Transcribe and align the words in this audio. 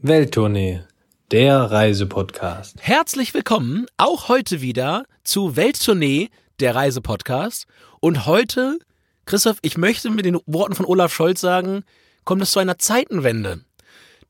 Welttournee, 0.00 0.82
der 1.32 1.58
Reisepodcast. 1.58 2.76
Herzlich 2.78 3.34
willkommen 3.34 3.86
auch 3.96 4.28
heute 4.28 4.60
wieder 4.60 5.02
zu 5.24 5.56
Welttournee, 5.56 6.28
der 6.60 6.76
Reisepodcast. 6.76 7.66
Und 7.98 8.24
heute, 8.24 8.78
Christoph, 9.26 9.58
ich 9.62 9.76
möchte 9.76 10.08
mit 10.10 10.24
den 10.24 10.38
Worten 10.46 10.76
von 10.76 10.86
Olaf 10.86 11.12
Scholz 11.12 11.40
sagen, 11.40 11.82
kommt 12.22 12.42
es 12.42 12.52
zu 12.52 12.60
einer 12.60 12.78
Zeitenwende. 12.78 13.64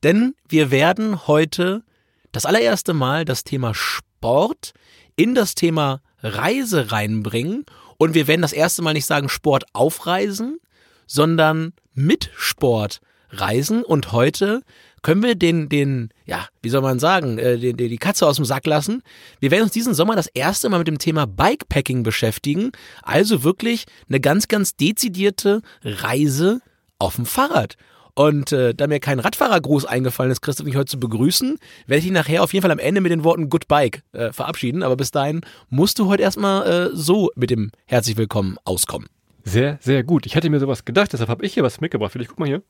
Denn 0.01 0.33
wir 0.47 0.71
werden 0.71 1.27
heute 1.27 1.83
das 2.31 2.47
allererste 2.47 2.95
Mal 2.95 3.23
das 3.23 3.43
Thema 3.43 3.75
Sport 3.75 4.73
in 5.15 5.35
das 5.35 5.53
Thema 5.53 6.01
Reise 6.23 6.91
reinbringen. 6.91 7.67
Und 7.97 8.15
wir 8.15 8.25
werden 8.25 8.41
das 8.41 8.53
erste 8.53 8.81
Mal 8.81 8.93
nicht 8.93 9.05
sagen 9.05 9.29
Sport 9.29 9.65
aufreisen, 9.73 10.57
sondern 11.05 11.73
mit 11.93 12.31
Sport 12.35 13.01
reisen. 13.29 13.83
Und 13.83 14.11
heute 14.13 14.63
können 15.01 15.23
wir 15.23 15.35
den, 15.35 15.69
den, 15.69 16.09
ja, 16.25 16.47
wie 16.61 16.69
soll 16.69 16.81
man 16.81 16.99
sagen, 16.99 17.37
äh, 17.37 17.57
den, 17.57 17.77
den, 17.77 17.89
die 17.89 17.97
Katze 17.97 18.27
aus 18.27 18.37
dem 18.37 18.45
Sack 18.45 18.65
lassen. 18.65 19.03
Wir 19.39 19.51
werden 19.51 19.63
uns 19.63 19.71
diesen 19.71 19.93
Sommer 19.93 20.15
das 20.15 20.27
erste 20.27 20.69
Mal 20.69 20.79
mit 20.79 20.87
dem 20.87 20.99
Thema 20.99 21.25
Bikepacking 21.25 22.03
beschäftigen. 22.03 22.71
Also 23.03 23.43
wirklich 23.43 23.85
eine 24.07 24.19
ganz, 24.19 24.47
ganz 24.47 24.75
dezidierte 24.75 25.61
Reise 25.83 26.61
auf 26.97 27.15
dem 27.15 27.25
Fahrrad. 27.25 27.75
Und 28.15 28.51
äh, 28.51 28.73
da 28.73 28.87
mir 28.87 28.99
kein 28.99 29.19
Radfahrergruß 29.19 29.85
eingefallen 29.85 30.31
ist, 30.31 30.41
Christoph, 30.41 30.65
mich 30.65 30.75
heute 30.75 30.91
zu 30.91 30.99
begrüßen, 30.99 31.57
werde 31.87 31.99
ich 31.99 32.03
dich 32.03 32.11
nachher 32.11 32.43
auf 32.43 32.51
jeden 32.51 32.63
Fall 32.63 32.71
am 32.71 32.79
Ende 32.79 32.99
mit 32.99 33.13
den 33.13 33.23
Worten 33.23 33.49
Good 33.49 33.69
Bike 33.69 34.03
äh, 34.11 34.33
verabschieden. 34.33 34.83
Aber 34.83 34.97
bis 34.97 35.11
dahin 35.11 35.41
musst 35.69 35.99
du 35.99 36.07
heute 36.07 36.23
erstmal 36.23 36.67
äh, 36.67 36.89
so 36.93 37.31
mit 37.35 37.49
dem 37.49 37.71
Herzlich 37.85 38.17
Willkommen 38.17 38.57
auskommen. 38.65 39.07
Sehr, 39.45 39.79
sehr 39.81 40.03
gut. 40.03 40.25
Ich 40.25 40.35
hatte 40.35 40.49
mir 40.49 40.59
sowas 40.59 40.83
gedacht, 40.83 41.13
deshalb 41.13 41.29
habe 41.29 41.45
ich 41.45 41.53
hier 41.53 41.63
was 41.63 41.79
mitgebracht. 41.79 42.11
Vielleicht 42.11 42.29
guck 42.29 42.39
mal 42.39 42.47
hier. 42.47 42.61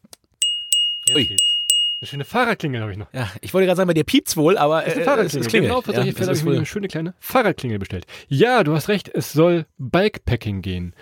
Jetzt 1.07 1.16
Ui. 1.16 1.25
geht's. 1.25 1.58
Eine 2.02 2.08
schöne 2.08 2.23
Fahrradklingel 2.23 2.81
habe 2.81 2.94
ich 2.94 2.98
noch. 2.98 3.12
Ja, 3.13 3.30
ich 3.41 3.53
wollte 3.53 3.66
gerade 3.66 3.76
sagen, 3.76 3.88
bei 3.88 3.94
dir 3.94 4.05
piept's 4.05 4.38
wohl, 4.38 4.58
aber 4.58 4.85
ist 4.85 4.94
äh, 4.94 4.95
eine 4.95 5.03
Fahrradklingel. 5.03 5.41
es 5.45 5.48
klingelt. 5.52 5.70
Genau, 5.70 5.81
für 5.81 5.91
Ja, 5.91 5.95
solche 5.98 6.09
es 6.12 6.16
Fälle 6.16 6.25
habe 6.27 6.34
ist 6.34 6.39
ich 6.39 6.45
mir 6.45 6.55
eine 6.55 6.66
schöne 6.66 6.88
kleine 6.88 7.14
Fahrradklingel 7.19 7.78
bestellt. 7.78 8.06
Ja, 8.30 8.64
du 8.64 8.73
hast 8.73 8.88
recht, 8.88 9.11
es 9.14 9.33
soll 9.33 9.66
Bikepacking 9.80 10.61
gehen. 10.61 10.95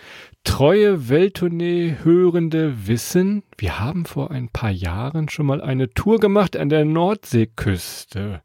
Treue 0.44 1.08
Welttournee 1.08 1.98
Hörende 2.04 2.88
wissen, 2.88 3.44
wir 3.60 3.80
haben 3.80 4.06
vor 4.06 4.32
ein 4.32 4.50
paar 4.50 4.72
Jahren 4.72 5.30
schon 5.30 5.46
mal 5.46 5.62
eine 5.62 5.94
Tour 5.94 6.20
gemacht 6.20 6.58
an 6.58 6.70
der 6.70 6.84
Nordseeküste. 6.84 8.42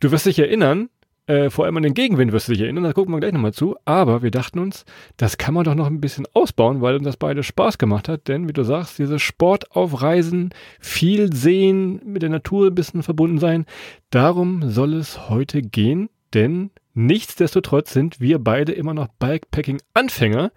Du 0.00 0.10
wirst 0.10 0.24
dich 0.24 0.38
erinnern, 0.38 0.88
äh, 1.26 1.48
vor 1.48 1.64
allem 1.64 1.76
an 1.78 1.82
den 1.82 1.94
Gegenwind 1.94 2.32
wirst 2.32 2.48
du 2.48 2.52
dich 2.52 2.60
erinnern, 2.60 2.84
da 2.84 2.92
gucken 2.92 3.14
wir 3.14 3.20
gleich 3.20 3.32
nochmal 3.32 3.54
zu. 3.54 3.76
Aber 3.84 4.22
wir 4.22 4.30
dachten 4.30 4.58
uns, 4.58 4.84
das 5.16 5.38
kann 5.38 5.54
man 5.54 5.64
doch 5.64 5.74
noch 5.74 5.86
ein 5.86 6.00
bisschen 6.00 6.26
ausbauen, 6.34 6.82
weil 6.82 6.96
uns 6.96 7.04
das 7.04 7.16
beide 7.16 7.42
Spaß 7.42 7.78
gemacht 7.78 8.08
hat. 8.08 8.28
Denn 8.28 8.48
wie 8.48 8.52
du 8.52 8.62
sagst, 8.62 8.98
dieses 8.98 9.22
Sport 9.22 9.72
auf 9.72 10.02
Reisen, 10.02 10.50
viel 10.80 11.32
sehen, 11.32 12.00
mit 12.04 12.22
der 12.22 12.30
Natur 12.30 12.68
ein 12.68 12.74
bisschen 12.74 13.02
verbunden 13.02 13.38
sein. 13.38 13.64
Darum 14.10 14.68
soll 14.70 14.94
es 14.94 15.30
heute 15.30 15.62
gehen, 15.62 16.10
denn 16.34 16.70
nichtsdestotrotz 16.94 17.92
sind 17.92 18.20
wir 18.20 18.38
beide 18.38 18.72
immer 18.72 18.94
noch 18.94 19.08
Bikepacking-Anfänger. 19.18 20.52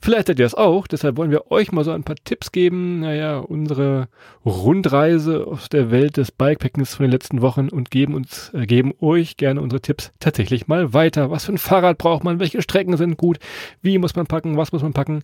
Vielleicht 0.00 0.26
seid 0.26 0.38
ihr 0.40 0.44
das 0.44 0.54
auch, 0.54 0.88
deshalb 0.88 1.16
wollen 1.16 1.30
wir 1.30 1.52
euch 1.52 1.70
mal 1.70 1.84
so 1.84 1.92
ein 1.92 2.02
paar 2.02 2.16
Tipps 2.24 2.50
geben. 2.50 3.00
Naja, 3.00 3.38
unsere 3.38 4.08
Rundreise 4.44 5.46
aus 5.46 5.68
der 5.68 5.92
Welt 5.92 6.16
des 6.16 6.32
Bikepackings 6.32 6.94
von 6.94 7.04
den 7.04 7.12
letzten 7.12 7.40
Wochen 7.40 7.68
und 7.68 7.90
geben 7.90 8.14
uns, 8.14 8.50
äh, 8.52 8.66
geben 8.66 8.92
euch 9.00 9.36
gerne 9.36 9.60
unsere 9.60 9.80
Tipps 9.80 10.12
tatsächlich 10.18 10.66
mal 10.66 10.92
weiter. 10.92 11.30
Was 11.30 11.44
für 11.44 11.52
ein 11.52 11.58
Fahrrad 11.58 11.98
braucht 11.98 12.24
man? 12.24 12.40
Welche 12.40 12.62
Strecken 12.62 12.96
sind 12.96 13.16
gut? 13.16 13.38
Wie 13.80 13.98
muss 13.98 14.16
man 14.16 14.26
packen? 14.26 14.56
Was 14.56 14.72
muss 14.72 14.82
man 14.82 14.92
packen? 14.92 15.22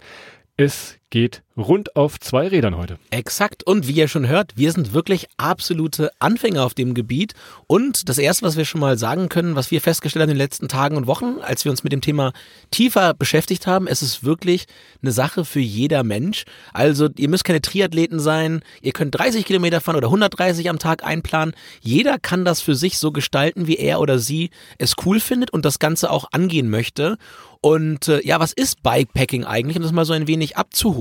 Es 0.56 0.98
geht 1.10 1.42
rund 1.58 1.96
auf 1.96 2.20
zwei 2.20 2.48
Rädern 2.48 2.76
heute. 2.76 2.98
Exakt. 3.10 3.64
Und 3.64 3.88
wie 3.88 3.92
ihr 3.92 4.08
schon 4.08 4.28
hört, 4.28 4.52
wir 4.56 4.70
sind 4.72 4.92
wirklich 4.92 5.26
absolute 5.36 6.10
Anfänger 6.20 6.64
auf 6.64 6.74
dem 6.74 6.94
Gebiet. 6.94 7.34
Und 7.66 8.08
das 8.08 8.18
Erste, 8.18 8.46
was 8.46 8.56
wir 8.56 8.64
schon 8.64 8.80
mal 8.80 8.96
sagen 8.96 9.28
können, 9.28 9.56
was 9.56 9.70
wir 9.70 9.80
festgestellt 9.80 10.22
haben 10.22 10.30
in 10.30 10.36
den 10.36 10.44
letzten 10.44 10.68
Tagen 10.68 10.96
und 10.96 11.06
Wochen, 11.06 11.38
als 11.42 11.64
wir 11.64 11.72
uns 11.72 11.82
mit 11.82 11.92
dem 11.92 12.00
Thema 12.00 12.32
tiefer 12.70 13.14
beschäftigt 13.14 13.66
haben, 13.66 13.86
es 13.88 14.02
ist 14.02 14.24
wirklich 14.24 14.66
eine 15.02 15.12
Sache 15.12 15.44
für 15.44 15.60
jeder 15.60 16.04
Mensch. 16.04 16.44
Also 16.72 17.08
ihr 17.16 17.28
müsst 17.28 17.44
keine 17.44 17.62
Triathleten 17.62 18.20
sein, 18.20 18.62
ihr 18.80 18.92
könnt 18.92 19.18
30 19.18 19.44
Kilometer 19.44 19.80
fahren 19.80 19.96
oder 19.96 20.08
130 20.08 20.70
am 20.70 20.78
Tag 20.78 21.04
einplanen. 21.04 21.54
Jeder 21.80 22.18
kann 22.18 22.44
das 22.44 22.60
für 22.60 22.74
sich 22.74 22.98
so 22.98 23.10
gestalten, 23.10 23.66
wie 23.66 23.76
er 23.76 24.00
oder 24.00 24.18
sie 24.18 24.50
es 24.78 24.94
cool 25.04 25.18
findet 25.18 25.50
und 25.50 25.64
das 25.64 25.78
Ganze 25.80 26.10
auch 26.10 26.28
angehen 26.30 26.70
möchte. 26.70 27.18
Und 27.60 28.06
äh, 28.06 28.24
ja, 28.24 28.38
was 28.38 28.52
ist 28.52 28.84
Bikepacking 28.84 29.44
eigentlich, 29.44 29.76
um 29.76 29.82
das 29.82 29.90
mal 29.90 30.04
so 30.04 30.12
ein 30.12 30.28
wenig 30.28 30.56
abzuholen? 30.56 30.97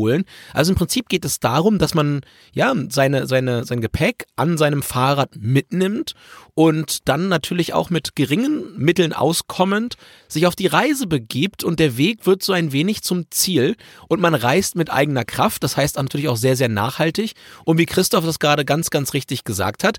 Also 0.54 0.72
im 0.72 0.78
Prinzip 0.78 1.10
geht 1.10 1.26
es 1.26 1.40
darum, 1.40 1.80
dass 1.80 1.94
man 1.94 2.22
ja 2.54 2.74
seine, 2.90 3.28
seine, 3.28 3.66
sein 3.66 3.82
Gepäck 3.82 4.26
an 4.36 4.58
seinem 4.58 4.82
Fahrrad 4.82 5.36
mitnimmt 5.36 6.14
und 6.54 7.08
dann 7.08 7.28
natürlich 7.28 7.74
auch 7.74 7.90
mit 7.90 8.16
geringen 8.16 8.78
Mitteln 8.78 9.14
auskommend 9.14 9.96
sich 10.28 10.48
auf 10.48 10.56
die 10.56 10.68
Reise 10.68 11.08
begibt 11.08 11.64
und 11.64 11.80
der 11.80 11.98
Weg 11.98 12.26
wird 12.26 12.44
so 12.44 12.54
ein 12.54 12.72
wenig 12.72 13.04
zum 13.04 13.30
Ziel 13.30 13.76
und 14.08 14.20
man 14.20 14.36
reist 14.36 14.76
mit 14.76 14.92
eigener 14.92 15.26
Kraft, 15.26 15.64
das 15.64 15.78
heißt 15.78 15.98
natürlich 15.98 16.28
auch 16.28 16.38
sehr, 16.38 16.56
sehr 16.56 16.70
nachhaltig. 16.70 17.34
Und 17.66 17.78
wie 17.78 17.86
Christoph 17.86 18.26
das 18.26 18.40
gerade 18.40 18.66
ganz, 18.66 18.90
ganz 18.90 19.14
richtig 19.14 19.44
gesagt 19.44 19.84
hat, 19.84 19.98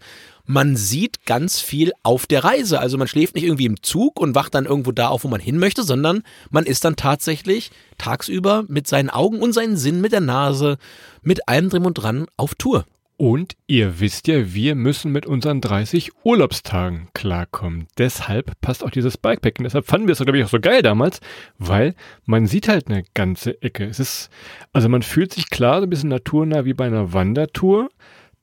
man 0.49 0.77
sieht 0.77 1.27
ganz 1.27 1.61
viel 1.61 1.93
auf 2.03 2.27
der 2.27 2.43
Reise. 2.43 2.81
Also 2.81 2.97
man 2.97 3.07
schläft 3.07 3.35
nicht 3.35 3.45
irgendwie 3.45 3.67
im 3.67 3.83
Zug 3.83 4.19
und 4.19 4.35
wacht 4.35 4.55
dann 4.55 4.65
irgendwo 4.65 4.93
da 4.93 5.09
auf, 5.09 5.25
wo 5.25 5.29
man 5.29 5.41
hin 5.41 5.59
möchte, 5.59 5.83
sondern 5.83 6.23
man 6.51 6.65
ist 6.65 6.87
dann 6.87 6.97
tatsächlich 6.97 7.71
tagsüber 7.99 8.65
mit 8.67 8.87
seinen 8.87 9.11
Augen 9.11 9.41
und 9.41 9.53
seinen 9.53 9.77
Sinn, 9.77 10.01
mit 10.01 10.13
der 10.13 10.21
Nase, 10.21 10.79
mit 11.23 11.49
allem 11.49 11.69
drum 11.69 11.85
und 11.85 11.95
dran 11.95 12.27
auf 12.39 12.55
Tour. 12.55 12.87
Und 13.19 13.57
ihr 13.67 14.01
wisst 14.01 14.27
ja, 14.27 14.55
wir 14.55 14.75
müssen 14.75 15.13
mit 15.13 15.27
unseren 15.27 15.61
30 15.61 16.13
Urlaubstagen 16.25 17.09
klarkommen. 17.13 17.87
Deshalb 17.99 18.59
passt 18.63 18.83
auch 18.83 18.91
dieses 18.91 19.19
Bikepacking. 19.19 19.65
Deshalb 19.65 19.87
fanden 19.87 20.07
wir 20.07 20.13
es, 20.13 20.19
glaube 20.21 20.39
ich, 20.39 20.45
auch 20.45 20.49
so 20.49 20.61
geil 20.61 20.81
damals, 20.81 21.21
weil 21.59 21.95
man 22.25 22.47
sieht 22.47 22.69
halt 22.69 22.89
eine 22.89 23.05
ganze 23.13 23.61
Ecke. 23.61 23.85
Es 23.85 24.01
ist, 24.01 24.31
also 24.73 24.89
man 24.89 25.03
fühlt 25.03 25.35
sich 25.35 25.51
klar 25.51 25.81
so 25.81 25.83
ein 25.83 25.91
bisschen 25.91 26.09
naturnah 26.09 26.65
wie 26.65 26.75
bei 26.75 26.87
einer 26.87 27.13
Wandertour. 27.13 27.91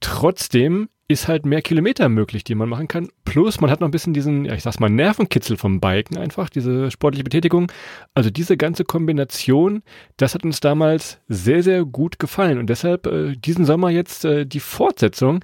Trotzdem 0.02 0.90
ist 1.08 1.28
halt 1.28 1.46
mehr 1.46 1.62
Kilometer 1.62 2.10
möglich, 2.10 2.44
die 2.44 2.56
man 2.56 2.68
machen 2.68 2.88
kann. 2.88 3.10
Plus 3.26 3.62
man 3.62 3.70
hat 3.70 3.80
noch 3.80 3.88
ein 3.88 3.92
bisschen 3.92 4.14
diesen, 4.14 4.46
ja, 4.46 4.54
ich 4.54 4.64
sag's 4.64 4.80
mal, 4.80 4.90
Nervenkitzel 4.90 5.56
vom 5.56 5.80
Biken 5.80 6.18
einfach, 6.18 6.50
diese 6.50 6.90
sportliche 6.90 7.24
Betätigung. 7.24 7.72
Also 8.16 8.32
diese 8.32 8.58
ganze 8.58 8.86
Kombination, 8.86 9.84
das 10.18 10.34
hat 10.34 10.44
uns 10.44 10.62
damals 10.62 11.20
sehr, 11.28 11.62
sehr 11.62 11.86
gut 11.86 12.18
gefallen. 12.18 12.58
Und 12.58 12.70
deshalb 12.70 13.06
äh, 13.06 13.36
diesen 13.36 13.66
Sommer 13.66 13.92
jetzt 13.92 14.26
äh, 14.26 14.46
die 14.46 14.60
Fortsetzung. 14.60 15.44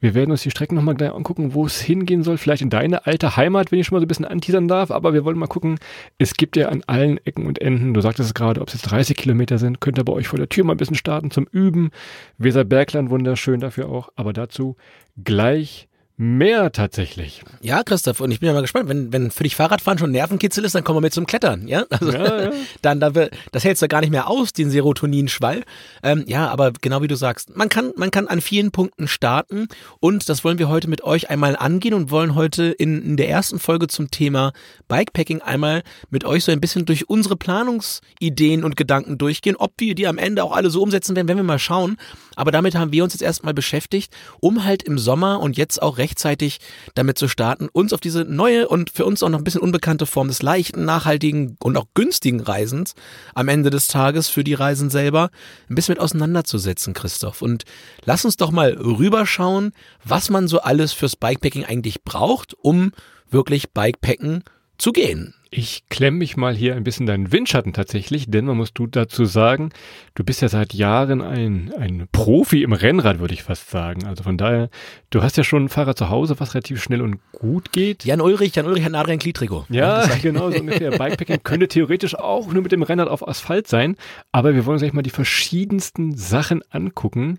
Wir 0.00 0.14
werden 0.14 0.30
uns 0.30 0.42
die 0.42 0.50
Strecken 0.50 0.76
nochmal 0.76 0.94
gleich 0.94 1.12
angucken, 1.12 1.54
wo 1.54 1.66
es 1.66 1.80
hingehen 1.80 2.22
soll. 2.22 2.38
Vielleicht 2.38 2.62
in 2.62 2.70
deine 2.70 3.06
alte 3.06 3.36
Heimat, 3.36 3.72
wenn 3.72 3.80
ich 3.80 3.86
schon 3.86 3.96
mal 3.96 4.00
so 4.00 4.04
ein 4.04 4.08
bisschen 4.08 4.24
anteasern 4.24 4.68
darf. 4.68 4.90
Aber 4.90 5.12
wir 5.12 5.24
wollen 5.24 5.38
mal 5.38 5.46
gucken. 5.48 5.78
Es 6.18 6.34
gibt 6.34 6.56
ja 6.56 6.68
an 6.68 6.82
allen 6.86 7.18
Ecken 7.26 7.46
und 7.46 7.60
Enden, 7.60 7.94
du 7.94 8.00
sagtest 8.00 8.28
es 8.28 8.34
gerade, 8.34 8.60
ob 8.60 8.68
es 8.68 8.74
jetzt 8.74 8.90
30 8.90 9.16
Kilometer 9.16 9.58
sind, 9.58 9.80
könnt 9.80 9.98
ihr 9.98 10.04
bei 10.04 10.12
euch 10.12 10.28
vor 10.28 10.38
der 10.38 10.48
Tür 10.48 10.64
mal 10.64 10.74
ein 10.74 10.78
bisschen 10.78 10.96
starten 10.96 11.30
zum 11.30 11.46
Üben. 11.50 11.90
Weserbergland 12.38 13.10
wunderschön 13.10 13.60
dafür 13.60 13.88
auch. 13.88 14.10
Aber 14.14 14.32
dazu 14.32 14.76
gleich 15.22 15.88
mehr 16.18 16.72
tatsächlich. 16.72 17.42
Ja, 17.62 17.82
Christoph, 17.82 18.20
und 18.20 18.30
ich 18.30 18.40
bin 18.40 18.48
ja 18.48 18.52
mal 18.52 18.60
gespannt, 18.60 18.88
wenn, 18.88 19.12
wenn 19.12 19.30
für 19.30 19.44
dich 19.44 19.56
Fahrradfahren 19.56 19.98
schon 19.98 20.10
Nervenkitzel 20.10 20.64
ist, 20.64 20.74
dann 20.74 20.84
kommen 20.84 20.96
wir 20.96 21.00
mit 21.00 21.14
zum 21.14 21.26
Klettern, 21.26 21.68
ja? 21.68 21.84
Also, 21.90 22.12
Ja, 22.12 22.42
ja. 22.42 22.50
dann, 22.82 23.00
dann 23.00 23.14
wird, 23.14 23.32
das 23.52 23.64
hältst 23.64 23.82
du 23.82 23.88
gar 23.88 24.00
nicht 24.00 24.10
mehr 24.10 24.28
aus, 24.28 24.52
den 24.52 24.70
Serotoninschwall. 24.70 25.62
Ähm, 26.02 26.24
ja, 26.26 26.48
aber 26.48 26.72
genau 26.72 27.02
wie 27.02 27.08
du 27.08 27.16
sagst, 27.16 27.56
man 27.56 27.68
kann, 27.68 27.92
man 27.96 28.10
kann 28.10 28.28
an 28.28 28.40
vielen 28.40 28.72
Punkten 28.72 29.06
starten 29.08 29.68
und 30.00 30.28
das 30.28 30.44
wollen 30.44 30.58
wir 30.58 30.68
heute 30.68 30.88
mit 30.88 31.04
euch 31.04 31.30
einmal 31.30 31.56
angehen 31.56 31.94
und 31.94 32.10
wollen 32.10 32.34
heute 32.34 32.64
in, 32.64 33.02
in 33.02 33.16
der 33.16 33.28
ersten 33.28 33.58
Folge 33.58 33.86
zum 33.86 34.10
Thema 34.10 34.52
Bikepacking 34.88 35.40
einmal 35.40 35.82
mit 36.10 36.24
euch 36.24 36.44
so 36.44 36.52
ein 36.52 36.60
bisschen 36.60 36.84
durch 36.84 37.08
unsere 37.08 37.36
Planungsideen 37.36 38.64
und 38.64 38.76
Gedanken 38.76 39.18
durchgehen. 39.18 39.56
Ob 39.56 39.72
wir 39.78 39.94
die 39.94 40.06
am 40.08 40.18
Ende 40.18 40.42
auch 40.42 40.52
alle 40.52 40.70
so 40.70 40.82
umsetzen 40.82 41.14
werden, 41.14 41.28
werden 41.28 41.38
wir 41.38 41.44
mal 41.44 41.58
schauen. 41.58 41.96
Aber 42.34 42.50
damit 42.50 42.74
haben 42.74 42.92
wir 42.92 43.04
uns 43.04 43.14
jetzt 43.14 43.22
erstmal 43.22 43.54
beschäftigt, 43.54 44.12
um 44.40 44.64
halt 44.64 44.82
im 44.82 44.98
Sommer 44.98 45.40
und 45.40 45.56
jetzt 45.56 45.82
auch 45.82 45.98
rechtzeitig 46.08 46.58
damit 46.94 47.18
zu 47.18 47.28
starten, 47.28 47.68
uns 47.70 47.92
auf 47.92 48.00
diese 48.00 48.24
neue 48.24 48.68
und 48.68 48.90
für 48.90 49.04
uns 49.04 49.22
auch 49.22 49.28
noch 49.28 49.38
ein 49.38 49.44
bisschen 49.44 49.60
unbekannte 49.60 50.06
Form 50.06 50.28
des 50.28 50.42
leichten, 50.42 50.84
nachhaltigen 50.84 51.56
und 51.60 51.76
auch 51.76 51.86
günstigen 51.94 52.40
Reisens 52.40 52.94
am 53.34 53.48
Ende 53.48 53.70
des 53.70 53.88
Tages 53.88 54.28
für 54.28 54.44
die 54.44 54.54
Reisen 54.54 54.90
selber 54.90 55.30
ein 55.68 55.74
bisschen 55.74 55.92
mit 55.92 56.00
auseinanderzusetzen, 56.00 56.94
Christoph. 56.94 57.42
Und 57.42 57.64
lass 58.04 58.24
uns 58.24 58.36
doch 58.36 58.50
mal 58.50 58.72
rüberschauen, 58.72 59.72
was 60.04 60.30
man 60.30 60.48
so 60.48 60.60
alles 60.60 60.92
fürs 60.92 61.16
Bikepacking 61.16 61.64
eigentlich 61.64 62.02
braucht, 62.02 62.54
um 62.54 62.92
wirklich 63.30 63.70
Bikepacken 63.72 64.44
zu 64.78 64.92
gehen. 64.92 65.34
Ich 65.50 65.88
klemme 65.88 66.18
mich 66.18 66.36
mal 66.36 66.54
hier 66.54 66.76
ein 66.76 66.84
bisschen 66.84 67.06
deinen 67.06 67.32
Windschatten 67.32 67.72
tatsächlich, 67.72 68.30
denn 68.30 68.44
man 68.44 68.58
muss 68.58 68.74
du 68.74 68.86
dazu 68.86 69.24
sagen, 69.24 69.70
du 70.14 70.22
bist 70.22 70.42
ja 70.42 70.48
seit 70.48 70.74
Jahren 70.74 71.22
ein, 71.22 71.72
ein 71.78 72.06
Profi 72.12 72.62
im 72.62 72.74
Rennrad, 72.74 73.18
würde 73.18 73.32
ich 73.32 73.42
fast 73.44 73.70
sagen. 73.70 74.06
Also 74.06 74.24
von 74.24 74.36
daher, 74.36 74.68
du 75.08 75.22
hast 75.22 75.38
ja 75.38 75.44
schon 75.44 75.64
ein 75.64 75.68
Fahrrad 75.70 75.96
zu 75.96 76.10
Hause, 76.10 76.38
was 76.38 76.54
relativ 76.54 76.82
schnell 76.82 77.00
und 77.00 77.20
gut 77.32 77.72
geht. 77.72 78.04
Jan 78.04 78.20
Ulrich, 78.20 78.56
Jan 78.56 78.66
Ulrich 78.66 78.84
hat 78.84 78.94
Adrian 78.94 79.18
Gliedrigo. 79.18 79.64
Ja, 79.70 80.06
genau, 80.20 80.50
so 80.50 80.60
ungefähr. 80.60 80.90
Bikepacking 80.98 81.42
könnte 81.42 81.68
theoretisch 81.68 82.14
auch 82.14 82.52
nur 82.52 82.62
mit 82.62 82.72
dem 82.72 82.82
Rennrad 82.82 83.08
auf 83.08 83.26
Asphalt 83.26 83.68
sein, 83.68 83.96
aber 84.32 84.54
wir 84.54 84.66
wollen 84.66 84.74
uns 84.74 84.82
gleich 84.82 84.92
mal 84.92 85.02
die 85.02 85.10
verschiedensten 85.10 86.14
Sachen 86.16 86.62
angucken, 86.70 87.38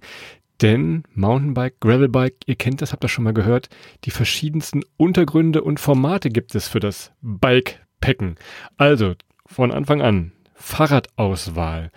Denn 0.62 1.04
Mountainbike, 1.14 1.80
Gravelbike, 1.80 2.36
ihr 2.46 2.56
kennt 2.56 2.82
das, 2.82 2.92
habt 2.92 3.04
ihr 3.06 3.08
schon 3.08 3.24
mal 3.24 3.34
gehört, 3.34 3.70
die 4.04 4.12
verschiedensten 4.12 4.82
Untergründe 4.98 5.62
und 5.62 5.80
Formate 5.80 6.30
gibt 6.30 6.54
es 6.56 6.68
für 6.68 6.80
das 6.80 7.12
Bikepacken. 8.00 8.36
Also 8.78 9.16
von 9.46 9.72
Anfang 9.72 10.02
an 10.02 10.32
Fahrradauswahl. 10.56 11.92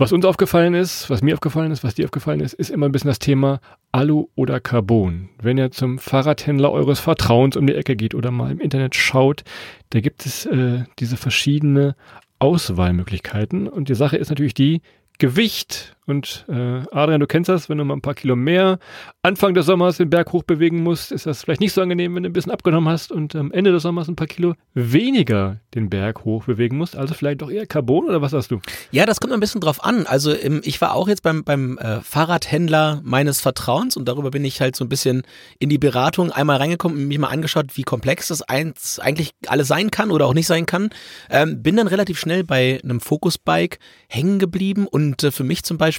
Was 0.00 0.12
uns 0.12 0.24
aufgefallen 0.24 0.74
ist, 0.74 1.10
was 1.10 1.22
mir 1.22 1.34
aufgefallen 1.34 1.72
ist, 1.72 1.82
was 1.82 1.96
dir 1.96 2.04
aufgefallen 2.04 2.38
ist, 2.38 2.52
ist 2.52 2.70
immer 2.70 2.86
ein 2.86 2.92
bisschen 2.92 3.08
das 3.08 3.18
Thema 3.18 3.60
Alu 3.90 4.28
oder 4.36 4.60
Carbon. 4.60 5.28
Wenn 5.42 5.58
ihr 5.58 5.72
zum 5.72 5.98
Fahrradhändler 5.98 6.70
eures 6.70 7.00
Vertrauens 7.00 7.56
um 7.56 7.66
die 7.66 7.74
Ecke 7.74 7.96
geht 7.96 8.14
oder 8.14 8.30
mal 8.30 8.52
im 8.52 8.60
Internet 8.60 8.94
schaut, 8.94 9.42
da 9.90 10.00
gibt 10.00 10.24
es 10.24 10.46
äh, 10.46 10.84
diese 11.00 11.16
verschiedene 11.16 11.96
Auswahlmöglichkeiten. 12.38 13.66
Und 13.66 13.88
die 13.88 13.96
Sache 13.96 14.16
ist 14.16 14.28
natürlich 14.28 14.54
die, 14.54 14.82
Gewicht. 15.18 15.96
Und 16.08 16.46
äh, 16.48 16.80
Adrian, 16.90 17.20
du 17.20 17.26
kennst 17.26 17.50
das, 17.50 17.68
wenn 17.68 17.76
du 17.76 17.84
mal 17.84 17.94
ein 17.94 18.00
paar 18.00 18.14
Kilo 18.14 18.34
mehr 18.34 18.78
Anfang 19.20 19.52
des 19.52 19.66
Sommers 19.66 19.98
den 19.98 20.08
Berg 20.08 20.32
hoch 20.32 20.42
bewegen 20.42 20.82
musst, 20.82 21.12
ist 21.12 21.26
das 21.26 21.42
vielleicht 21.42 21.60
nicht 21.60 21.74
so 21.74 21.82
angenehm, 21.82 22.14
wenn 22.14 22.22
du 22.22 22.30
ein 22.30 22.32
bisschen 22.32 22.50
abgenommen 22.50 22.88
hast 22.88 23.12
und 23.12 23.36
am 23.36 23.52
Ende 23.52 23.72
des 23.72 23.82
Sommers 23.82 24.08
ein 24.08 24.16
paar 24.16 24.26
Kilo 24.26 24.54
weniger 24.72 25.60
den 25.74 25.90
Berg 25.90 26.24
hoch 26.24 26.44
bewegen 26.44 26.78
musst. 26.78 26.96
Also 26.96 27.12
vielleicht 27.12 27.42
doch 27.42 27.50
eher 27.50 27.66
Carbon 27.66 28.06
oder 28.06 28.22
was 28.22 28.32
hast 28.32 28.50
du? 28.50 28.60
Ja, 28.90 29.04
das 29.04 29.20
kommt 29.20 29.34
ein 29.34 29.40
bisschen 29.40 29.60
drauf 29.60 29.84
an. 29.84 30.06
Also 30.06 30.32
im, 30.32 30.62
ich 30.64 30.80
war 30.80 30.94
auch 30.94 31.08
jetzt 31.08 31.22
beim, 31.22 31.44
beim 31.44 31.76
äh, 31.76 32.00
Fahrradhändler 32.00 33.02
meines 33.04 33.42
Vertrauens 33.42 33.94
und 33.98 34.08
darüber 34.08 34.30
bin 34.30 34.46
ich 34.46 34.62
halt 34.62 34.76
so 34.76 34.86
ein 34.86 34.88
bisschen 34.88 35.24
in 35.58 35.68
die 35.68 35.76
Beratung 35.76 36.32
einmal 36.32 36.56
reingekommen 36.56 36.96
und 36.96 37.06
mich 37.06 37.18
mal 37.18 37.28
angeschaut, 37.28 37.76
wie 37.76 37.82
komplex 37.82 38.28
das 38.28 38.40
eins, 38.40 38.98
eigentlich 38.98 39.32
alles 39.46 39.68
sein 39.68 39.90
kann 39.90 40.10
oder 40.10 40.24
auch 40.24 40.34
nicht 40.34 40.46
sein 40.46 40.64
kann. 40.64 40.88
Ähm, 41.28 41.62
bin 41.62 41.76
dann 41.76 41.86
relativ 41.86 42.18
schnell 42.18 42.44
bei 42.44 42.80
einem 42.82 43.00
Focus-Bike 43.00 43.78
hängen 44.08 44.38
geblieben 44.38 44.86
und 44.86 45.22
äh, 45.22 45.30
für 45.30 45.44
mich 45.44 45.64
zum 45.64 45.76
Beispiel 45.76 45.97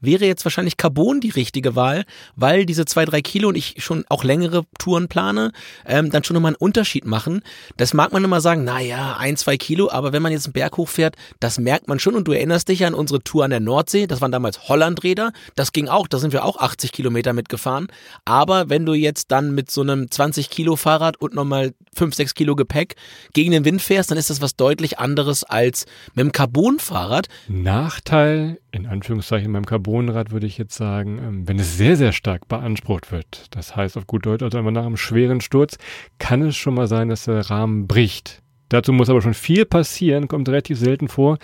wäre 0.00 0.24
jetzt 0.24 0.44
wahrscheinlich 0.44 0.76
Carbon 0.76 1.20
die 1.20 1.30
richtige 1.30 1.76
Wahl, 1.76 2.04
weil 2.36 2.66
diese 2.66 2.84
zwei, 2.84 3.04
drei 3.04 3.22
Kilo 3.22 3.48
und 3.48 3.56
ich 3.56 3.76
schon 3.78 4.04
auch 4.08 4.24
längere 4.24 4.64
Touren 4.78 5.08
plane, 5.08 5.52
ähm, 5.86 6.10
dann 6.10 6.24
schon 6.24 6.34
nochmal 6.34 6.50
einen 6.50 6.56
Unterschied 6.56 7.04
machen. 7.04 7.42
Das 7.76 7.94
mag 7.94 8.12
man 8.12 8.24
immer 8.24 8.40
sagen, 8.40 8.64
naja, 8.64 9.16
ein, 9.18 9.36
zwei 9.36 9.56
Kilo, 9.56 9.90
aber 9.90 10.12
wenn 10.12 10.22
man 10.22 10.32
jetzt 10.32 10.46
einen 10.46 10.52
Berg 10.52 10.76
hochfährt, 10.76 11.16
das 11.40 11.58
merkt 11.58 11.88
man 11.88 11.98
schon 11.98 12.14
und 12.14 12.26
du 12.26 12.32
erinnerst 12.32 12.68
dich 12.68 12.84
an 12.84 12.94
unsere 12.94 13.22
Tour 13.22 13.44
an 13.44 13.50
der 13.50 13.60
Nordsee, 13.60 14.06
das 14.06 14.20
waren 14.20 14.32
damals 14.32 14.68
Hollandräder, 14.68 15.32
das 15.54 15.72
ging 15.72 15.88
auch, 15.88 16.08
da 16.08 16.18
sind 16.18 16.32
wir 16.32 16.44
auch 16.44 16.58
80 16.58 16.92
Kilometer 16.92 17.32
mitgefahren, 17.32 17.88
aber 18.24 18.68
wenn 18.68 18.86
du 18.86 18.94
jetzt 18.94 19.30
dann 19.30 19.54
mit 19.54 19.70
so 19.70 19.82
einem 19.82 20.10
20 20.10 20.50
Kilo 20.50 20.76
Fahrrad 20.76 21.16
und 21.16 21.34
nochmal 21.34 21.72
5, 21.94 22.14
6 22.14 22.34
Kilo 22.34 22.56
Gepäck 22.56 22.96
gegen 23.32 23.50
den 23.50 23.64
Wind 23.64 23.82
fährst, 23.82 24.10
dann 24.10 24.18
ist 24.18 24.30
das 24.30 24.40
was 24.40 24.56
deutlich 24.56 24.98
anderes 24.98 25.44
als 25.44 25.86
mit 26.14 26.24
dem 26.24 26.32
Carbon-Fahrrad. 26.32 27.26
Nachteil, 27.48 28.58
in 28.72 28.86
Anführungszeichen 28.86 29.52
beim 29.52 29.66
Carbonrad 29.66 30.30
würde 30.30 30.46
ich 30.46 30.58
jetzt 30.58 30.76
sagen, 30.76 31.18
ähm, 31.18 31.48
wenn 31.48 31.58
es 31.58 31.76
sehr, 31.76 31.96
sehr 31.96 32.12
stark 32.12 32.48
beansprucht 32.48 33.12
wird, 33.12 33.46
das 33.50 33.76
heißt 33.76 33.96
auf 33.96 34.06
gut 34.06 34.26
Deutsch, 34.26 34.42
also 34.42 34.58
einmal 34.58 34.72
nach 34.72 34.86
einem 34.86 34.96
schweren 34.96 35.40
Sturz, 35.40 35.78
kann 36.18 36.42
es 36.42 36.56
schon 36.56 36.74
mal 36.74 36.86
sein, 36.86 37.08
dass 37.08 37.24
der 37.24 37.50
Rahmen 37.50 37.86
bricht. 37.86 38.42
Dazu 38.68 38.92
muss 38.92 39.10
aber 39.10 39.20
schon 39.20 39.34
viel 39.34 39.64
passieren, 39.64 40.28
kommt 40.28 40.48
relativ 40.48 40.78
selten 40.78 41.08
vor. 41.08 41.38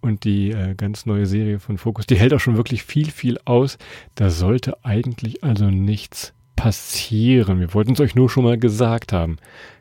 Und 0.00 0.24
die 0.24 0.50
äh, 0.50 0.74
ganz 0.74 1.04
neue 1.04 1.26
Serie 1.26 1.60
von 1.60 1.76
Focus, 1.76 2.06
die 2.06 2.16
hält 2.16 2.32
auch 2.32 2.40
schon 2.40 2.56
wirklich 2.56 2.84
viel, 2.84 3.10
viel 3.10 3.38
aus. 3.44 3.76
Da 4.14 4.30
sollte 4.30 4.82
eigentlich 4.82 5.44
also 5.44 5.66
nichts 5.66 6.32
passieren. 6.56 7.60
Wir 7.60 7.74
wollten 7.74 7.92
es 7.92 8.00
euch 8.00 8.14
nur 8.14 8.30
schon 8.30 8.44
mal 8.44 8.58
gesagt 8.58 9.12
haben. 9.12 9.36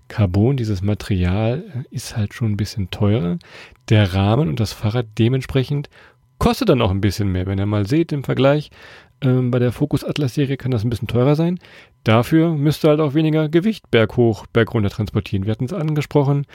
Carbon, 0.10 0.57
dieses 0.57 0.81
Material, 0.81 1.63
äh, 1.74 1.95
ist 1.95 2.18
halt 2.18 2.34
schon 2.34 2.52
ein 2.52 2.57
bisschen 2.57 2.92
teurer. 2.92 3.38
Der 3.88 4.13
Rahmen 4.13 4.50
und 4.50 4.60
das 4.60 4.74
Fahrrad 4.74 5.06
dementsprechend 5.18 5.90
kostet 6.40 6.70
dann 6.70 6.82
auch 6.82 6.92
ein 6.92 7.02
bisschen 7.02 7.32
mehr. 7.32 7.46
Wenn 7.46 7.60
ihr 7.60 7.66
mal 7.66 7.88
seht 7.88 8.12
im 8.12 8.24
Vergleich, 8.24 8.72
ähm, 9.22 9.52
bei 9.52 9.60
der 9.60 9.72
Focus 9.72 10.04
Atlas 10.04 10.34
Serie 10.34 10.58
kann 10.58 10.72
das 10.72 10.84
ein 10.84 10.90
bisschen 10.90 11.08
teurer 11.08 11.36
sein. 11.36 11.60
Dafür 12.06 12.54
müsst 12.54 12.86
ihr 12.86 12.90
halt 12.90 13.02
auch 13.02 13.14
weniger 13.14 13.50
Gewicht 13.50 13.92
berghoch, 13.92 14.46
bergunter 14.48 14.90
transportieren. 14.90 15.46
Wir 15.46 15.52
hatten 15.52 15.66
es 15.66 15.74
angesprochen, 15.74 16.46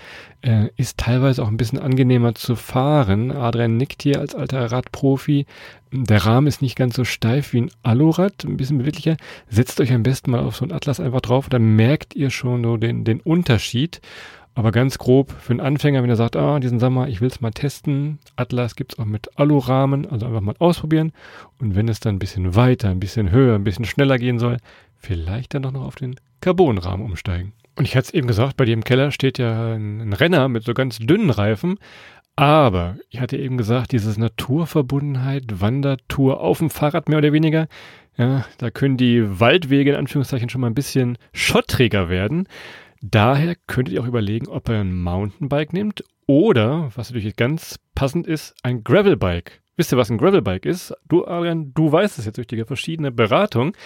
äh, 0.41 0.69
ist 0.77 0.97
teilweise 0.97 1.43
auch 1.43 1.49
ein 1.49 1.59
bisschen 1.59 1.79
angenehmer 1.79 2.35
zu 2.35 2.57
fahren. 2.57 3.31
Adrian 3.31 3.77
nickt 3.77 4.03
hier 4.03 4.21
als 4.21 4.35
alter 4.35 4.73
Radprofi. 4.73 5.45
Der 5.93 6.25
Rahmen 6.25 6.47
ist 6.47 6.63
nicht 6.63 6.77
ganz 6.77 6.97
so 6.97 7.05
steif 7.05 7.53
wie 7.53 7.63
ein 7.63 7.71
Alurad, 7.83 8.45
ein 8.45 8.57
bisschen 8.57 8.79
beweglicher. 8.79 9.19
Setzt 9.49 9.81
euch 9.81 9.93
am 9.93 10.03
besten 10.03 10.31
mal 10.31 10.41
auf 10.41 10.57
so 10.57 10.65
ein 10.65 10.73
Atlas 10.73 11.01
einfach 11.01 11.21
drauf, 11.21 11.51
dann 11.51 11.77
merkt 11.77 12.17
ihr 12.17 12.31
schon 12.31 12.65
so 12.65 12.79
den, 12.79 13.05
den 13.05 13.21
Unterschied. 13.21 14.01
Aber 14.55 14.71
ganz 14.71 14.99
grob 14.99 15.33
für 15.33 15.53
einen 15.53 15.61
Anfänger, 15.61 16.03
wenn 16.03 16.11
er 16.11 16.17
sagt, 16.17 16.37
ah, 16.37 16.61
diesen 16.61 16.79
Sommer, 16.79 17.09
ich 17.09 17.21
will 17.21 17.29
es 17.29 17.41
mal 17.41 17.51
testen. 17.51 18.21
Atlas 18.37 18.77
gibt's 18.77 18.99
auch 18.99 19.05
mit 19.05 19.29
Alurahmen, 19.37 20.07
also 20.07 20.27
einfach 20.27 20.41
mal 20.41 20.55
ausprobieren. 20.61 21.13
Und 21.59 21.75
wenn 21.75 21.89
es 21.89 21.99
dann 21.99 22.17
ein 22.17 22.21
bisschen 22.21 22.55
weiter, 22.55 22.89
ein 22.89 23.01
bisschen 23.01 23.33
höher, 23.33 23.57
ein 23.57 23.65
bisschen 23.65 23.85
schneller 23.85 24.17
gehen 24.17 24.39
soll, 24.39 24.59
vielleicht 24.97 25.55
dann 25.55 25.63
doch 25.63 25.73
noch 25.73 25.85
auf 25.85 25.97
den 25.97 26.15
Carbonrahmen 26.41 27.05
umsteigen. 27.05 27.53
Und 27.77 27.89
ich 27.89 27.97
hatte 27.97 28.07
es 28.07 28.15
eben 28.15 28.29
gesagt, 28.29 28.57
bei 28.57 28.65
dir 28.65 28.75
im 28.75 28.85
Keller 28.85 29.11
steht 29.11 29.39
ja 29.39 29.75
ein 29.75 30.13
Renner 30.13 30.49
mit 30.49 30.63
so 30.63 30.75
ganz 30.75 30.99
dünnen 30.99 31.31
Reifen. 31.31 31.79
Aber 32.37 32.97
ich 33.11 33.21
hatte 33.21 33.37
eben 33.37 33.57
gesagt, 33.57 33.93
dieses 33.93 34.19
Naturverbundenheit, 34.19 35.61
Wandertour 35.61 36.41
auf 36.41 36.59
dem 36.59 36.71
Fahrrad 36.71 37.09
mehr 37.09 37.19
oder 37.19 37.33
weniger, 37.33 37.69
ja, 38.17 38.45
da 38.59 38.71
können 38.71 38.97
die 38.97 39.41
Waldwege 39.41 39.91
in 39.91 39.97
Anführungszeichen 39.97 40.49
schon 40.49 40.61
mal 40.61 40.69
ein 40.69 40.75
bisschen 40.75 41.19
schottriger 41.33 42.09
werden. 42.09 42.49
Daher 43.07 43.55
könntet 43.67 43.93
ihr 43.93 44.01
auch 44.01 44.07
überlegen, 44.07 44.49
ob 44.49 44.67
ihr 44.71 44.77
ein 44.77 44.97
Mountainbike 44.97 45.75
nehmt 45.75 46.05
oder, 46.27 46.91
was 46.95 47.11
natürlich 47.11 47.37
ganz 47.37 47.79
passend 47.95 48.27
ist, 48.27 48.55
ein 48.63 48.83
Gravelbike. 48.83 49.61
Wisst 49.77 49.93
ihr, 49.93 49.99
was 49.99 50.09
ein 50.09 50.19
Gravelbike 50.19 50.67
ist? 50.67 50.95
Du, 51.09 51.27
Arian, 51.27 51.73
du 51.75 51.91
weißt 51.91 52.19
es 52.19 52.27
jetzt 52.27 52.37
durch 52.37 52.47
die 52.47 52.65
verschiedene 52.65 53.11
Beratung. 53.11 53.77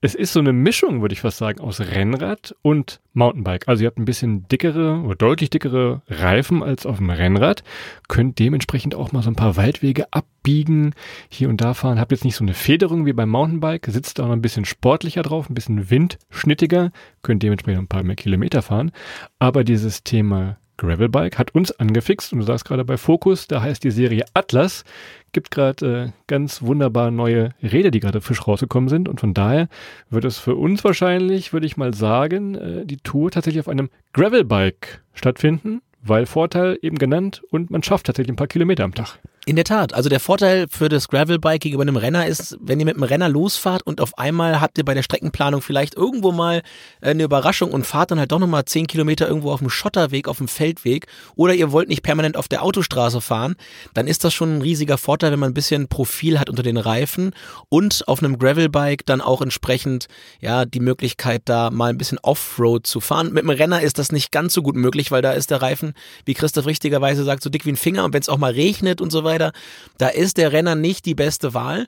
Es 0.00 0.14
ist 0.14 0.32
so 0.32 0.38
eine 0.38 0.52
Mischung, 0.52 1.00
würde 1.00 1.14
ich 1.14 1.20
fast 1.20 1.38
sagen, 1.38 1.60
aus 1.60 1.80
Rennrad 1.80 2.54
und 2.62 3.00
Mountainbike. 3.12 3.66
Also 3.66 3.82
ihr 3.82 3.88
habt 3.88 3.98
ein 3.98 4.04
bisschen 4.04 4.46
dickere 4.46 5.02
oder 5.02 5.16
deutlich 5.16 5.50
dickere 5.50 6.02
Reifen 6.06 6.62
als 6.62 6.86
auf 6.86 6.98
dem 6.98 7.10
Rennrad, 7.10 7.64
könnt 8.06 8.38
dementsprechend 8.38 8.94
auch 8.94 9.10
mal 9.10 9.22
so 9.22 9.30
ein 9.30 9.36
paar 9.36 9.56
Waldwege 9.56 10.12
abbiegen, 10.12 10.94
hier 11.28 11.48
und 11.48 11.60
da 11.60 11.74
fahren. 11.74 11.98
Habt 11.98 12.12
jetzt 12.12 12.24
nicht 12.24 12.36
so 12.36 12.44
eine 12.44 12.54
Federung 12.54 13.04
wie 13.04 13.12
beim 13.12 13.28
Mountainbike, 13.28 13.86
sitzt 13.86 14.20
auch 14.20 14.26
noch 14.26 14.32
ein 14.32 14.42
bisschen 14.42 14.64
sportlicher 14.64 15.22
drauf, 15.22 15.50
ein 15.50 15.54
bisschen 15.54 15.90
windschnittiger, 15.90 16.92
könnt 17.22 17.42
dementsprechend 17.42 17.82
ein 17.82 17.88
paar 17.88 18.04
mehr 18.04 18.16
Kilometer 18.16 18.62
fahren. 18.62 18.92
Aber 19.40 19.64
dieses 19.64 20.04
Thema 20.04 20.58
Gravelbike 20.82 21.38
hat 21.38 21.54
uns 21.54 21.70
angefixt 21.70 22.32
und 22.32 22.40
du 22.40 22.44
sagst 22.44 22.64
gerade 22.64 22.84
bei 22.84 22.96
Focus, 22.96 23.46
da 23.46 23.62
heißt 23.62 23.84
die 23.84 23.92
Serie 23.92 24.24
Atlas, 24.34 24.84
gibt 25.30 25.52
gerade 25.52 25.86
äh, 25.86 26.10
ganz 26.26 26.60
wunderbar 26.60 27.12
neue 27.12 27.54
Räder, 27.62 27.92
die 27.92 28.00
gerade 28.00 28.20
frisch 28.20 28.46
rausgekommen 28.46 28.88
sind. 28.88 29.08
Und 29.08 29.20
von 29.20 29.32
daher 29.32 29.68
wird 30.10 30.24
es 30.24 30.38
für 30.38 30.56
uns 30.56 30.82
wahrscheinlich, 30.82 31.52
würde 31.52 31.66
ich 31.66 31.76
mal 31.76 31.94
sagen, 31.94 32.56
äh, 32.56 32.84
die 32.84 32.96
Tour 32.96 33.30
tatsächlich 33.30 33.60
auf 33.60 33.68
einem 33.68 33.90
Gravelbike 34.12 35.02
stattfinden, 35.14 35.82
weil 36.02 36.26
Vorteil 36.26 36.78
eben 36.82 36.98
genannt 36.98 37.42
und 37.50 37.70
man 37.70 37.82
schafft 37.82 38.06
tatsächlich 38.06 38.32
ein 38.32 38.36
paar 38.36 38.46
Kilometer 38.46 38.84
am 38.84 38.94
Tag. 38.94 39.18
In 39.44 39.56
der 39.56 39.64
Tat. 39.64 39.92
Also 39.92 40.08
der 40.08 40.20
Vorteil 40.20 40.66
für 40.70 40.88
das 40.88 41.08
Gravelbike 41.08 41.62
gegenüber 41.62 41.82
einem 41.82 41.96
Renner 41.96 42.28
ist, 42.28 42.56
wenn 42.60 42.78
ihr 42.78 42.86
mit 42.86 42.94
einem 42.94 43.02
Renner 43.02 43.28
losfahrt 43.28 43.82
und 43.82 44.00
auf 44.00 44.16
einmal 44.16 44.60
habt 44.60 44.78
ihr 44.78 44.84
bei 44.84 44.94
der 44.94 45.02
Streckenplanung 45.02 45.62
vielleicht 45.62 45.96
irgendwo 45.96 46.30
mal 46.30 46.62
äh, 47.00 47.10
eine 47.10 47.24
Überraschung 47.24 47.72
und 47.72 47.84
fahrt 47.84 48.12
dann 48.12 48.20
halt 48.20 48.30
doch 48.30 48.38
nochmal 48.38 48.66
zehn 48.66 48.86
Kilometer 48.86 49.26
irgendwo 49.26 49.50
auf 49.50 49.58
dem 49.58 49.68
Schotterweg, 49.68 50.28
auf 50.28 50.38
dem 50.38 50.46
Feldweg 50.46 51.08
oder 51.34 51.54
ihr 51.54 51.72
wollt 51.72 51.88
nicht 51.88 52.04
permanent 52.04 52.36
auf 52.36 52.46
der 52.46 52.62
Autostraße 52.62 53.20
fahren, 53.20 53.56
dann 53.94 54.06
ist 54.06 54.22
das 54.22 54.32
schon 54.32 54.58
ein 54.58 54.62
riesiger 54.62 54.96
Vorteil, 54.96 55.32
wenn 55.32 55.40
man 55.40 55.50
ein 55.50 55.54
bisschen 55.54 55.88
Profil 55.88 56.38
hat 56.38 56.48
unter 56.48 56.62
den 56.62 56.76
Reifen 56.76 57.34
und 57.68 58.06
auf 58.06 58.22
einem 58.22 58.38
Gravelbike 58.38 59.04
dann 59.06 59.20
auch 59.20 59.42
entsprechend 59.42 60.06
ja 60.40 60.66
die 60.66 60.78
Möglichkeit 60.78 61.42
da 61.46 61.72
mal 61.72 61.90
ein 61.90 61.98
bisschen 61.98 62.20
Offroad 62.22 62.86
zu 62.86 63.00
fahren. 63.00 63.32
Mit 63.32 63.42
einem 63.42 63.50
Renner 63.50 63.82
ist 63.82 63.98
das 63.98 64.12
nicht 64.12 64.30
ganz 64.30 64.54
so 64.54 64.62
gut 64.62 64.76
möglich, 64.76 65.10
weil 65.10 65.22
da 65.22 65.32
ist 65.32 65.50
der 65.50 65.62
Reifen, 65.62 65.91
wie 66.24 66.34
Christoph 66.34 66.66
richtigerweise 66.66 67.24
sagt, 67.24 67.42
so 67.42 67.50
dick 67.50 67.66
wie 67.66 67.72
ein 67.72 67.76
Finger 67.76 68.04
und 68.04 68.12
wenn 68.12 68.20
es 68.20 68.28
auch 68.28 68.38
mal 68.38 68.52
regnet 68.52 69.00
und 69.00 69.10
so 69.10 69.24
weiter. 69.24 69.52
Da 69.98 70.08
ist 70.08 70.36
der 70.36 70.52
Renner 70.52 70.74
nicht 70.74 71.06
die 71.06 71.14
beste 71.14 71.54
Wahl. 71.54 71.86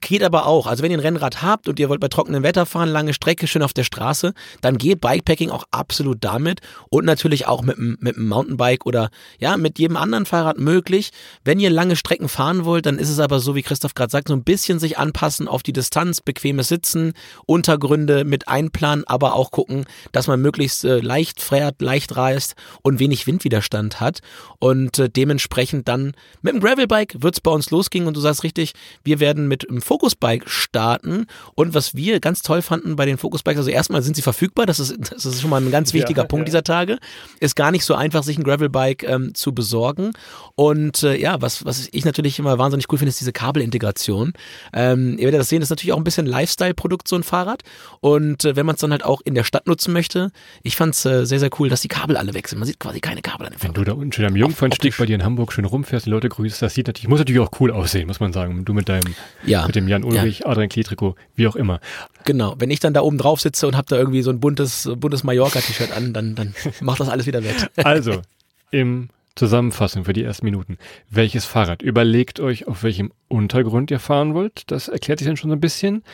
Geht 0.00 0.22
aber 0.22 0.46
auch. 0.46 0.66
Also 0.66 0.82
wenn 0.82 0.90
ihr 0.90 0.98
ein 0.98 1.00
Rennrad 1.00 1.42
habt 1.42 1.68
und 1.68 1.78
ihr 1.78 1.88
wollt 1.88 2.00
bei 2.00 2.08
trockenem 2.08 2.42
Wetter 2.42 2.66
fahren, 2.66 2.88
lange 2.88 3.14
Strecke, 3.14 3.46
schön 3.46 3.62
auf 3.62 3.72
der 3.72 3.84
Straße, 3.84 4.34
dann 4.60 4.78
geht 4.78 5.00
Bikepacking 5.00 5.50
auch 5.50 5.64
absolut 5.70 6.18
damit 6.20 6.60
und 6.88 7.04
natürlich 7.04 7.46
auch 7.46 7.62
mit, 7.62 7.78
mit 7.78 8.16
einem 8.16 8.28
Mountainbike 8.28 8.86
oder 8.86 9.10
ja, 9.38 9.56
mit 9.56 9.78
jedem 9.78 9.96
anderen 9.96 10.26
Fahrrad 10.26 10.58
möglich. 10.58 11.10
Wenn 11.44 11.60
ihr 11.60 11.70
lange 11.70 11.96
Strecken 11.96 12.28
fahren 12.28 12.64
wollt, 12.64 12.86
dann 12.86 12.98
ist 12.98 13.10
es 13.10 13.18
aber 13.18 13.40
so, 13.40 13.54
wie 13.54 13.62
Christoph 13.62 13.94
gerade 13.94 14.10
sagt, 14.10 14.28
so 14.28 14.34
ein 14.34 14.44
bisschen 14.44 14.78
sich 14.78 14.98
anpassen 14.98 15.48
auf 15.48 15.62
die 15.62 15.72
Distanz, 15.72 16.20
bequemes 16.20 16.68
Sitzen, 16.68 17.12
Untergründe 17.46 18.24
mit 18.24 18.48
einplanen, 18.48 19.04
aber 19.06 19.34
auch 19.34 19.50
gucken, 19.50 19.84
dass 20.12 20.26
man 20.26 20.40
möglichst 20.40 20.84
äh, 20.84 21.00
leicht 21.00 21.40
fährt, 21.40 21.80
leicht 21.80 22.16
reist 22.16 22.54
und 22.82 22.98
wenig 22.98 23.26
Wind 23.26 23.43
Windwiderstand 23.44 24.00
hat 24.00 24.20
und 24.58 24.98
äh, 24.98 25.08
dementsprechend 25.08 25.88
dann 25.88 26.12
mit 26.42 26.54
dem 26.54 26.60
Gravelbike 26.60 27.22
wird's 27.22 27.40
bei 27.40 27.50
uns 27.50 27.70
losgehen 27.70 28.06
und 28.06 28.16
du 28.16 28.20
sagst 28.20 28.42
richtig, 28.42 28.72
wir 29.04 29.20
werden 29.20 29.48
mit 29.48 29.68
dem 29.68 29.82
Focusbike 29.82 30.48
starten 30.48 31.26
und 31.54 31.74
was 31.74 31.94
wir 31.94 32.20
ganz 32.20 32.42
toll 32.42 32.62
fanden 32.62 32.96
bei 32.96 33.06
den 33.06 33.18
Focusbikes, 33.18 33.58
also 33.58 33.70
erstmal 33.70 34.02
sind 34.02 34.16
sie 34.16 34.22
verfügbar, 34.22 34.66
das 34.66 34.80
ist, 34.80 34.94
das 35.12 35.24
ist 35.24 35.40
schon 35.40 35.50
mal 35.50 35.62
ein 35.62 35.70
ganz 35.70 35.92
wichtiger 35.92 36.22
Ja, 36.22 36.28
Punkt 36.28 36.42
ja. 36.42 36.46
dieser 36.46 36.64
Tage, 36.64 36.98
ist 37.40 37.56
gar 37.56 37.70
nicht 37.70 37.84
so 37.84 37.94
einfach, 37.94 38.22
sich 38.22 38.38
ein 38.38 38.44
Gravelbike 38.44 39.04
ähm, 39.04 39.34
zu 39.34 39.52
besorgen 39.54 40.12
und 40.54 41.02
äh, 41.02 41.16
ja, 41.16 41.40
was, 41.40 41.64
was 41.64 41.88
ich 41.92 42.04
natürlich 42.04 42.38
immer 42.38 42.58
wahnsinnig 42.58 42.90
cool 42.90 42.98
finde, 42.98 43.10
ist 43.10 43.20
diese 43.20 43.32
Kabelintegration. 43.32 44.32
Ähm, 44.72 45.18
ihr 45.18 45.24
werdet 45.24 45.40
das 45.40 45.48
sehen, 45.48 45.60
das 45.60 45.66
ist 45.66 45.70
natürlich 45.70 45.92
auch 45.92 45.98
ein 45.98 46.04
bisschen 46.04 46.26
Lifestyle-Produkt, 46.26 47.08
so 47.08 47.16
ein 47.16 47.22
Fahrrad 47.22 47.62
und 48.00 48.44
äh, 48.44 48.56
wenn 48.56 48.66
man 48.66 48.74
es 48.74 48.80
dann 48.80 48.90
halt 48.90 49.04
auch 49.04 49.20
in 49.24 49.34
der 49.34 49.44
Stadt 49.44 49.66
nutzen 49.66 49.92
möchte, 49.92 50.30
ich 50.62 50.76
fand's 50.76 51.04
äh, 51.04 51.26
sehr, 51.26 51.40
sehr 51.40 51.50
cool, 51.58 51.68
dass 51.68 51.80
die 51.80 51.88
Kabel 51.88 52.16
alle 52.16 52.34
weg 52.34 52.48
sind. 52.48 52.58
Man 52.58 52.66
sieht 52.66 52.80
quasi 52.80 53.00
keine 53.00 53.20
Kabel 53.20 53.33
an 53.40 53.50
dem 53.52 53.62
Wenn 53.62 53.72
du 53.72 53.84
da 53.84 53.92
unten 53.92 54.12
schön 54.12 54.24
am 54.26 54.36
Jungfernstieg 54.36 54.96
bei 54.96 55.06
dir 55.06 55.14
in 55.14 55.24
Hamburg 55.24 55.52
schön 55.52 55.64
rumfährst, 55.64 56.06
die 56.06 56.10
Leute 56.10 56.28
grüßt, 56.28 56.60
das 56.62 56.74
sieht 56.74 56.86
natürlich, 56.86 57.08
muss 57.08 57.18
natürlich 57.18 57.40
auch 57.40 57.50
cool 57.60 57.70
aussehen, 57.70 58.06
muss 58.06 58.20
man 58.20 58.32
sagen. 58.32 58.64
Du 58.64 58.72
mit 58.74 58.88
deinem, 58.88 59.14
Ja, 59.44 59.66
mit 59.66 59.76
dem 59.76 59.88
Jan 59.88 60.04
Ulrich, 60.04 60.46
Adrian 60.46 60.68
Klee-Trikot, 60.68 61.14
wie 61.36 61.46
auch 61.46 61.56
immer. 61.56 61.80
genau. 62.24 62.54
Wenn 62.58 62.70
ich 62.70 62.80
dann 62.80 62.94
da 62.94 63.00
oben 63.02 63.18
drauf 63.18 63.40
sitze 63.40 63.66
und 63.66 63.76
hab 63.76 63.86
da 63.86 63.96
irgendwie 63.96 64.22
so 64.22 64.30
ein 64.30 64.40
buntes, 64.40 64.90
buntes 64.96 65.24
Mallorca-T-Shirt 65.24 65.92
an, 65.92 66.12
dann, 66.12 66.34
dann 66.34 66.54
macht 66.80 67.00
das 67.00 67.08
alles 67.08 67.26
wieder 67.26 67.42
wett. 67.44 67.70
Also, 67.76 68.22
im 68.70 69.08
Zusammenfassung 69.36 70.04
für 70.04 70.12
die 70.12 70.22
ersten 70.22 70.44
Minuten. 70.44 70.78
Welches 71.10 71.44
Fahrrad? 71.44 71.82
Überlegt 71.82 72.38
euch, 72.38 72.68
auf 72.68 72.84
welchem 72.84 73.12
Untergrund 73.26 73.90
ihr 73.90 73.98
fahren 73.98 74.32
wollt. 74.34 74.70
Das 74.70 74.86
erklärt 74.88 75.18
sich 75.18 75.26
dann 75.26 75.36
schon 75.36 75.50
so 75.50 75.56
ein 75.56 75.60
bisschen. 75.60 76.04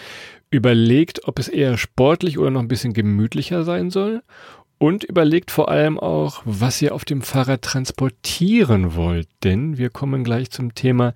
Überlegt, 0.50 1.28
ob 1.28 1.38
es 1.38 1.48
eher 1.48 1.76
sportlich 1.76 2.38
oder 2.38 2.50
noch 2.50 2.60
ein 2.60 2.68
bisschen 2.68 2.92
gemütlicher 2.92 3.62
sein 3.64 3.90
soll. 3.90 4.22
Und 4.82 5.04
überlegt 5.04 5.50
vor 5.50 5.68
allem 5.68 6.00
auch, 6.00 6.40
was 6.46 6.80
ihr 6.80 6.94
auf 6.94 7.04
dem 7.04 7.20
Fahrrad 7.20 7.60
transportieren 7.60 8.94
wollt. 8.94 9.28
Denn 9.44 9.76
wir 9.76 9.90
kommen 9.90 10.24
gleich 10.24 10.50
zum 10.50 10.74
Thema 10.74 11.12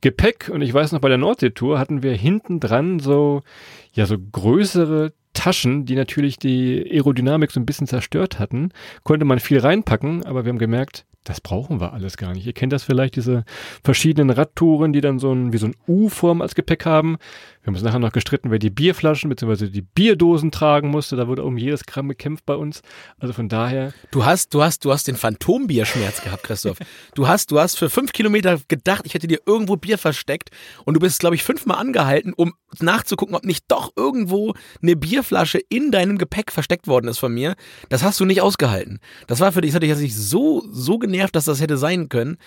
Gepäck. 0.00 0.48
Und 0.54 0.62
ich 0.62 0.72
weiß 0.72 0.92
noch, 0.92 1.00
bei 1.00 1.08
der 1.08 1.18
Nordseetour 1.18 1.80
hatten 1.80 2.04
wir 2.04 2.12
hinten 2.12 2.60
dran 2.60 3.00
so, 3.00 3.42
ja, 3.92 4.06
so 4.06 4.16
größere 4.18 5.12
Taschen, 5.38 5.86
die 5.86 5.94
natürlich 5.94 6.36
die 6.36 6.84
Aerodynamik 6.90 7.52
so 7.52 7.60
ein 7.60 7.66
bisschen 7.66 7.86
zerstört 7.86 8.40
hatten. 8.40 8.72
Konnte 9.04 9.24
man 9.24 9.38
viel 9.38 9.60
reinpacken, 9.60 10.24
aber 10.26 10.44
wir 10.44 10.50
haben 10.50 10.58
gemerkt, 10.58 11.04
das 11.28 11.40
brauchen 11.40 11.80
wir 11.80 11.92
alles 11.92 12.16
gar 12.16 12.32
nicht. 12.32 12.46
Ihr 12.46 12.54
kennt 12.54 12.72
das 12.72 12.82
vielleicht, 12.82 13.14
diese 13.14 13.44
verschiedenen 13.84 14.30
Radtouren, 14.30 14.92
die 14.92 15.00
dann 15.00 15.18
so 15.18 15.30
ein, 15.32 15.52
wie 15.52 15.58
so 15.58 15.66
ein 15.66 15.74
U-Form 15.86 16.40
als 16.40 16.54
Gepäck 16.54 16.86
haben. 16.86 17.18
Wir 17.60 17.66
haben 17.66 17.74
uns 17.74 17.82
nachher 17.82 17.98
noch 17.98 18.12
gestritten, 18.12 18.50
wer 18.50 18.58
die 18.58 18.70
Bierflaschen 18.70 19.28
bzw. 19.28 19.68
die 19.68 19.82
Bierdosen 19.82 20.50
tragen 20.50 20.88
musste. 20.88 21.16
Da 21.16 21.28
wurde 21.28 21.44
um 21.44 21.58
jedes 21.58 21.84
Gramm 21.84 22.08
gekämpft 22.08 22.46
bei 22.46 22.54
uns. 22.54 22.80
Also 23.18 23.34
von 23.34 23.48
daher, 23.48 23.92
Du 24.10 24.24
hast, 24.24 24.54
du 24.54 24.62
hast, 24.62 24.86
du 24.86 24.92
hast 24.92 25.06
den 25.06 25.16
Phantombierschmerz 25.16 26.22
gehabt, 26.22 26.44
Christoph. 26.44 26.78
Du 27.14 27.28
hast, 27.28 27.50
du 27.50 27.60
hast 27.60 27.78
für 27.78 27.90
fünf 27.90 28.12
Kilometer 28.12 28.58
gedacht, 28.68 29.02
ich 29.04 29.12
hätte 29.12 29.28
dir 29.28 29.40
irgendwo 29.44 29.76
Bier 29.76 29.98
versteckt 29.98 30.50
und 30.86 30.94
du 30.94 31.00
bist, 31.00 31.20
glaube 31.20 31.34
ich, 31.34 31.42
fünfmal 31.42 31.78
angehalten, 31.78 32.32
um 32.32 32.54
nachzugucken, 32.80 33.34
ob 33.34 33.44
nicht 33.44 33.66
doch 33.68 33.92
irgendwo 33.96 34.54
eine 34.82 34.96
Bierflasche 35.28 35.60
in 35.68 35.90
deinem 35.90 36.18
Gepäck 36.18 36.50
versteckt 36.52 36.86
worden 36.86 37.08
ist 37.08 37.18
von 37.18 37.32
mir. 37.32 37.54
Das 37.88 38.02
hast 38.02 38.18
du 38.18 38.24
nicht 38.24 38.40
ausgehalten. 38.40 38.98
Das 39.26 39.40
war 39.40 39.52
für 39.52 39.60
dich, 39.60 39.72
das 39.72 39.82
hat 39.82 40.00
dich 40.00 40.16
so, 40.16 40.64
so 40.70 40.98
genervt, 40.98 41.36
dass 41.36 41.44
das 41.44 41.60
hätte 41.60 41.76
sein 41.76 42.08
können. 42.08 42.38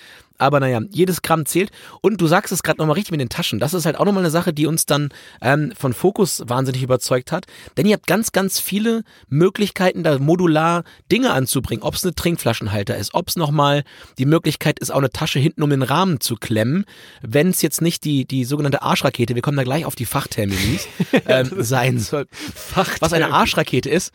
Aber 0.41 0.59
naja, 0.59 0.81
jedes 0.89 1.21
Gramm 1.21 1.45
zählt. 1.45 1.69
Und 2.01 2.19
du 2.19 2.25
sagst 2.25 2.51
es 2.51 2.63
gerade 2.63 2.79
nochmal 2.79 2.95
richtig 2.95 3.11
mit 3.11 3.21
den 3.21 3.29
Taschen. 3.29 3.59
Das 3.59 3.75
ist 3.75 3.85
halt 3.85 3.95
auch 3.95 4.05
nochmal 4.05 4.23
eine 4.23 4.31
Sache, 4.31 4.53
die 4.53 4.65
uns 4.65 4.87
dann 4.87 5.09
ähm, 5.39 5.71
von 5.77 5.93
Fokus 5.93 6.41
wahnsinnig 6.47 6.81
überzeugt 6.81 7.31
hat. 7.31 7.45
Denn 7.77 7.85
ihr 7.85 7.93
habt 7.93 8.07
ganz, 8.07 8.31
ganz 8.31 8.59
viele 8.59 9.03
Möglichkeiten, 9.29 10.01
da 10.01 10.17
modular 10.17 10.83
Dinge 11.11 11.31
anzubringen. 11.31 11.83
Ob 11.83 11.93
es 11.93 12.03
eine 12.03 12.15
Trinkflaschenhalter 12.15 12.97
ist, 12.97 13.13
ob 13.13 13.27
es 13.27 13.35
nochmal 13.35 13.83
die 14.17 14.25
Möglichkeit 14.25 14.79
ist, 14.79 14.91
auch 14.91 14.97
eine 14.97 15.11
Tasche 15.11 15.37
hinten 15.37 15.61
um 15.61 15.69
den 15.69 15.83
Rahmen 15.83 16.19
zu 16.19 16.37
klemmen. 16.37 16.85
Wenn 17.21 17.49
es 17.49 17.61
jetzt 17.61 17.83
nicht 17.83 18.03
die, 18.03 18.25
die 18.25 18.43
sogenannte 18.43 18.81
Arschrakete, 18.81 19.35
wir 19.35 19.43
kommen 19.43 19.57
da 19.57 19.63
gleich 19.63 19.85
auf 19.85 19.93
die 19.93 20.05
Fachterminis, 20.05 20.87
ähm, 21.27 21.51
sein 21.59 21.99
soll. 21.99 22.25
Was 22.73 23.13
eine 23.13 23.31
Arschrakete 23.31 23.91
ist. 23.91 24.11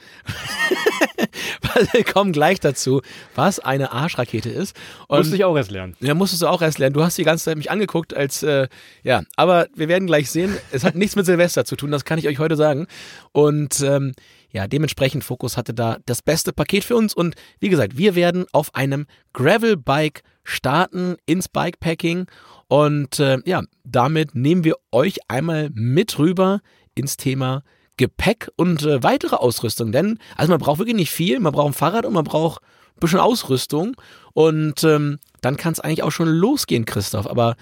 wir 1.93 2.05
kommen 2.05 2.33
gleich 2.33 2.59
dazu, 2.59 3.03
was 3.37 3.61
eine 3.61 3.93
Arschrakete 3.93 4.49
ist. 4.49 4.77
Und 5.07 5.19
musste 5.19 5.37
ich 5.37 5.45
auch 5.45 5.57
erst 5.57 5.71
lernen. 5.71 5.97
ja, 6.01 6.16
musstest 6.17 6.43
du 6.43 6.47
auch 6.47 6.63
erst 6.63 6.79
lernen. 6.79 6.95
Du 6.95 7.05
hast 7.05 7.19
die 7.19 7.25
ganze 7.25 7.45
Zeit 7.45 7.57
mich 7.57 7.71
angeguckt 7.71 8.15
als, 8.15 8.43
äh, 8.43 8.69
ja, 9.03 9.23
aber 9.37 9.69
wir 9.75 9.89
werden 9.89 10.07
gleich 10.07 10.31
sehen, 10.31 10.57
es 10.73 10.85
hat 10.85 10.95
nichts 10.95 11.17
mit 11.17 11.27
Silvester 11.27 11.65
zu 11.65 11.77
tun, 11.77 11.91
das 11.91 12.05
kann 12.05 12.19
ich 12.19 12.29
euch 12.29 12.39
heute 12.39 12.57
sagen. 12.57 12.87
Und 13.33 13.81
ähm, 13.81 14.13
ja, 14.51 14.67
dementsprechend 14.67 15.25
Fokus 15.25 15.57
hatte 15.57 15.75
da 15.75 15.99
das 16.07 16.23
beste 16.23 16.53
Paket 16.53 16.85
für 16.85 16.97
uns. 16.97 17.15
Und 17.15 17.35
wie 17.61 17.69
gesagt, 17.69 17.99
wir 17.99 18.15
werden 18.15 18.47
auf 18.53 18.75
einem 18.75 19.07
Gravel-Bike 19.33 20.23
starten 20.45 21.17
ins 21.27 21.49
Bikepacking. 21.49 22.27
Und 22.69 23.21
äh, 23.21 23.39
ja, 23.45 23.63
damit 23.85 24.35
nehmen 24.35 24.65
wir 24.65 24.77
euch 24.93 25.19
einmal 25.29 25.71
mit 25.75 26.19
rüber 26.19 26.61
ins 26.95 27.17
Thema 27.17 27.63
Gepäck 27.97 28.51
und 28.57 28.83
äh, 28.83 29.03
weitere 29.03 29.37
Ausrüstung. 29.37 29.93
Denn, 29.93 30.19
also 30.37 30.53
man 30.53 30.61
braucht 30.61 30.79
wirklich 30.79 30.97
nicht 30.97 31.11
viel, 31.11 31.41
man 31.41 31.53
braucht 31.53 31.69
ein 31.69 31.75
Fahrrad 31.75 32.07
und 32.07 32.15
man 32.15 32.25
braucht 32.25 32.63
ein 32.63 33.01
bisschen 33.01 33.21
Ausrüstung. 33.21 33.97
Und 34.33 34.85
ähm, 34.85 35.19
dann 35.47 35.57
kann 35.57 35.73
es 35.73 35.81
eigentlich 35.81 36.03
auch 36.03 36.13
schon 36.13 36.29
losgehen, 36.29 36.85
Christoph. 36.85 37.27
Aber 37.27 37.57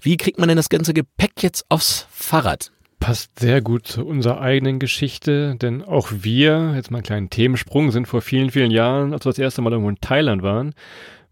wie 0.00 0.16
kriegt 0.16 0.38
man 0.38 0.48
denn 0.48 0.56
das 0.56 0.68
ganze 0.68 0.92
Gepäck 0.92 1.42
jetzt 1.42 1.64
aufs 1.68 2.06
Fahrrad? 2.10 2.72
passt 3.00 3.38
sehr 3.38 3.60
gut 3.60 3.86
zu 3.86 4.04
unserer 4.04 4.40
eigenen 4.40 4.78
Geschichte, 4.78 5.54
denn 5.56 5.82
auch 5.82 6.08
wir, 6.10 6.72
jetzt 6.74 6.90
mal 6.90 6.98
einen 6.98 7.04
kleinen 7.04 7.30
Themensprung, 7.30 7.90
sind 7.90 8.08
vor 8.08 8.22
vielen, 8.22 8.50
vielen 8.50 8.70
Jahren, 8.70 9.12
als 9.12 9.24
wir 9.24 9.30
das 9.30 9.38
erste 9.38 9.62
Mal 9.62 9.72
irgendwo 9.72 9.90
in 9.90 10.00
Thailand 10.00 10.42
waren, 10.42 10.74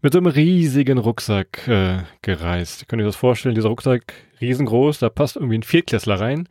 mit 0.01 0.13
so 0.13 0.19
einem 0.19 0.27
riesigen 0.27 0.97
Rucksack 0.97 1.67
äh, 1.67 1.99
gereist. 2.21 2.81
Ihr 2.81 2.85
könnt 2.87 3.01
euch 3.01 3.07
das 3.07 3.15
vorstellen, 3.15 3.55
dieser 3.55 3.69
Rucksack 3.69 4.13
riesengroß, 4.39 4.99
da 4.99 5.09
passt 5.09 5.35
irgendwie 5.35 5.57
ein 5.57 5.63
Viertklässler 5.63 6.19
rein. 6.19 6.47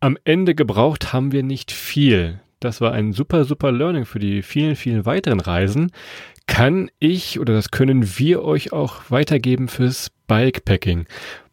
Am 0.00 0.16
Ende 0.24 0.54
gebraucht 0.54 1.12
haben 1.12 1.32
wir 1.32 1.42
nicht 1.42 1.72
viel. 1.72 2.40
Das 2.60 2.80
war 2.80 2.92
ein 2.92 3.12
super, 3.12 3.44
super 3.44 3.72
Learning 3.72 4.04
für 4.04 4.18
die 4.18 4.42
vielen, 4.42 4.76
vielen 4.76 5.06
weiteren 5.06 5.40
Reisen. 5.40 5.92
Kann 6.48 6.90
ich 6.98 7.38
oder 7.38 7.52
das 7.52 7.70
können 7.70 8.18
wir 8.18 8.42
euch 8.42 8.72
auch 8.72 9.02
weitergeben 9.10 9.68
fürs 9.68 10.10
Bikepacking. 10.26 11.06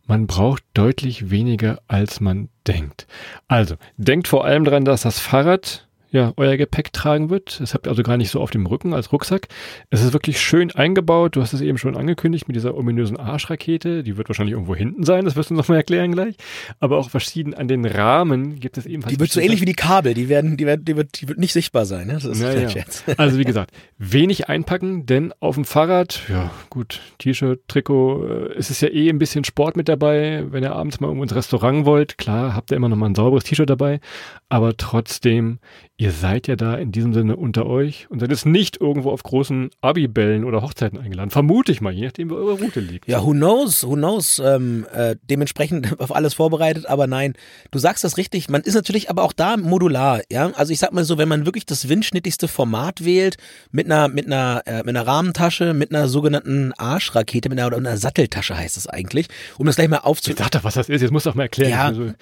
Man 0.07 0.25
braucht 0.25 0.63
deutlich 0.73 1.29
weniger, 1.29 1.79
als 1.87 2.21
man 2.21 2.49
denkt. 2.65 3.05
Also, 3.47 3.75
denkt 3.97 4.27
vor 4.27 4.45
allem 4.45 4.63
daran, 4.63 4.85
dass 4.85 5.01
das 5.01 5.19
Fahrrad 5.19 5.84
ja, 6.15 6.31
euer 6.37 6.55
Gepäck 6.55 6.93
tragen 6.93 7.29
wird. 7.29 7.59
Das 7.59 7.73
habt 7.73 7.87
ihr 7.87 7.89
also 7.89 8.01
gar 8.01 8.15
nicht 8.15 8.31
so 8.31 8.39
auf 8.39 8.49
dem 8.49 8.65
Rücken 8.65 8.93
als 8.93 9.11
Rucksack. 9.11 9.49
Es 9.89 10.01
ist 10.01 10.13
wirklich 10.13 10.39
schön 10.39 10.71
eingebaut. 10.71 11.35
Du 11.35 11.41
hast 11.41 11.51
es 11.51 11.59
eben 11.59 11.77
schon 11.77 11.97
angekündigt 11.97 12.47
mit 12.47 12.55
dieser 12.55 12.75
ominösen 12.77 13.17
Arschrakete. 13.17 14.01
Die 14.01 14.15
wird 14.15 14.29
wahrscheinlich 14.29 14.53
irgendwo 14.53 14.75
hinten 14.75 15.03
sein. 15.03 15.25
Das 15.25 15.35
wirst 15.35 15.49
du 15.49 15.55
uns 15.55 15.63
nochmal 15.63 15.79
erklären 15.79 16.13
gleich. 16.13 16.37
Aber 16.79 16.97
auch 16.99 17.09
verschieden 17.09 17.53
an 17.53 17.67
den 17.67 17.85
Rahmen 17.85 18.61
gibt 18.61 18.77
es 18.77 18.85
ebenfalls. 18.85 19.13
Die 19.13 19.19
wird 19.19 19.29
so 19.29 19.41
ähnlich 19.41 19.59
wie 19.59 19.65
die 19.65 19.73
Kabel, 19.73 20.13
die 20.13 20.29
werden, 20.29 20.55
die 20.55 20.65
werden, 20.65 20.85
die 20.85 20.95
wird, 20.95 21.19
die 21.19 21.27
wird 21.27 21.37
nicht 21.37 21.51
sichtbar 21.51 21.85
sein. 21.85 22.07
Ne? 22.07 22.13
Das 22.13 22.23
ist 22.23 22.41
Ja, 22.41 22.53
kein 22.53 22.61
ja. 22.63 22.69
Scherz. 22.69 23.03
Also 23.17 23.37
wie 23.37 23.43
gesagt, 23.43 23.71
wenig 23.97 24.47
einpacken, 24.47 25.05
denn 25.05 25.33
auf 25.41 25.55
dem 25.55 25.65
Fahrrad, 25.65 26.21
ja 26.29 26.49
gut, 26.69 27.01
T-Shirt, 27.17 27.59
Trikot, 27.67 28.25
äh, 28.25 28.53
es 28.57 28.69
ist 28.69 28.81
ja 28.81 28.87
eh 28.87 29.09
ein 29.09 29.19
bisschen 29.19 29.43
Sport 29.43 29.75
mit 29.75 29.89
dabei. 29.89 30.45
Wenn 30.49 30.63
ihr 30.63 30.73
abends 30.73 31.01
mal 31.01 31.07
irgendwo 31.07 31.23
ins 31.23 31.35
Restaurant 31.35 31.85
wollt, 31.85 32.17
klar, 32.17 32.55
habt 32.55 32.71
ihr 32.71 32.77
immer 32.77 32.87
noch 32.87 32.95
mal 32.95 33.07
ein 33.07 33.15
sauberes 33.15 33.43
T-Shirt 33.43 33.69
dabei, 33.69 33.99
aber 34.47 34.77
trotzdem, 34.77 35.59
ihr 35.97 36.11
seid 36.11 36.47
ja 36.47 36.57
da 36.57 36.75
in 36.75 36.91
diesem 36.91 37.13
Sinne 37.13 37.37
unter 37.37 37.65
euch 37.65 38.07
und 38.09 38.19
seid 38.19 38.29
jetzt 38.29 38.45
nicht 38.45 38.81
irgendwo 38.81 39.11
auf 39.11 39.23
großen 39.23 39.69
Abibällen 39.79 40.43
oder 40.43 40.61
Hochzeiten 40.61 40.99
eingeladen. 40.99 41.29
Vermute 41.29 41.71
ich 41.71 41.79
mal, 41.79 41.93
je 41.93 42.05
nachdem, 42.05 42.29
wo 42.29 42.35
eure 42.35 42.59
Route 42.59 42.81
liegt. 42.81 43.07
Ja, 43.07 43.23
who 43.23 43.31
knows, 43.31 43.85
who 43.87 43.93
knows, 43.93 44.41
ähm, 44.43 44.85
äh, 44.93 45.15
dementsprechend 45.23 45.99
auf 46.01 46.13
alles 46.13 46.33
vorbereitet, 46.33 46.85
aber 46.85 47.07
nein, 47.07 47.33
du 47.71 47.79
sagst 47.79 48.03
das 48.03 48.17
richtig, 48.17 48.49
man 48.49 48.61
ist 48.61 48.73
natürlich 48.73 49.09
aber 49.09 49.23
auch 49.23 49.31
da 49.31 49.55
modular, 49.55 50.21
ja, 50.29 50.51
also 50.55 50.73
ich 50.73 50.79
sag 50.79 50.91
mal 50.91 51.05
so, 51.05 51.17
wenn 51.17 51.29
man 51.29 51.45
wirklich 51.45 51.65
das 51.65 51.87
windschnittigste 51.87 52.49
Format 52.49 53.05
wählt, 53.05 53.37
mit 53.71 53.85
einer, 53.85 54.09
mit 54.09 54.25
einer, 54.25 54.63
äh, 54.65 54.77
mit 54.79 54.89
einer 54.89 55.07
Rahmentasche, 55.07 55.73
mit 55.73 55.95
einer 55.95 56.09
sogenannten 56.09 56.73
Arschrakete, 56.73 57.47
mit 57.47 57.57
einer, 57.57 57.67
oder 57.67 57.77
einer 57.77 57.97
Satteltasche 57.97 58.57
heißt 58.57 58.75
es 58.75 58.87
eigentlich, 58.87 59.27
um 59.57 59.65
das 59.65 59.77
gleich 59.77 59.87
mal 59.87 59.97
Jetzt 59.97 60.05
aufzu... 60.05 60.33
sag 60.37 60.51
doch, 60.51 60.65
was 60.65 60.73
das 60.73 60.89
ist, 60.89 61.01
jetzt 61.01 61.11
musst 61.11 61.25
du 61.25 61.29
auch 61.29 61.35
mal 61.35 61.43
erklären. 61.43 61.95
Ja. 61.95 62.13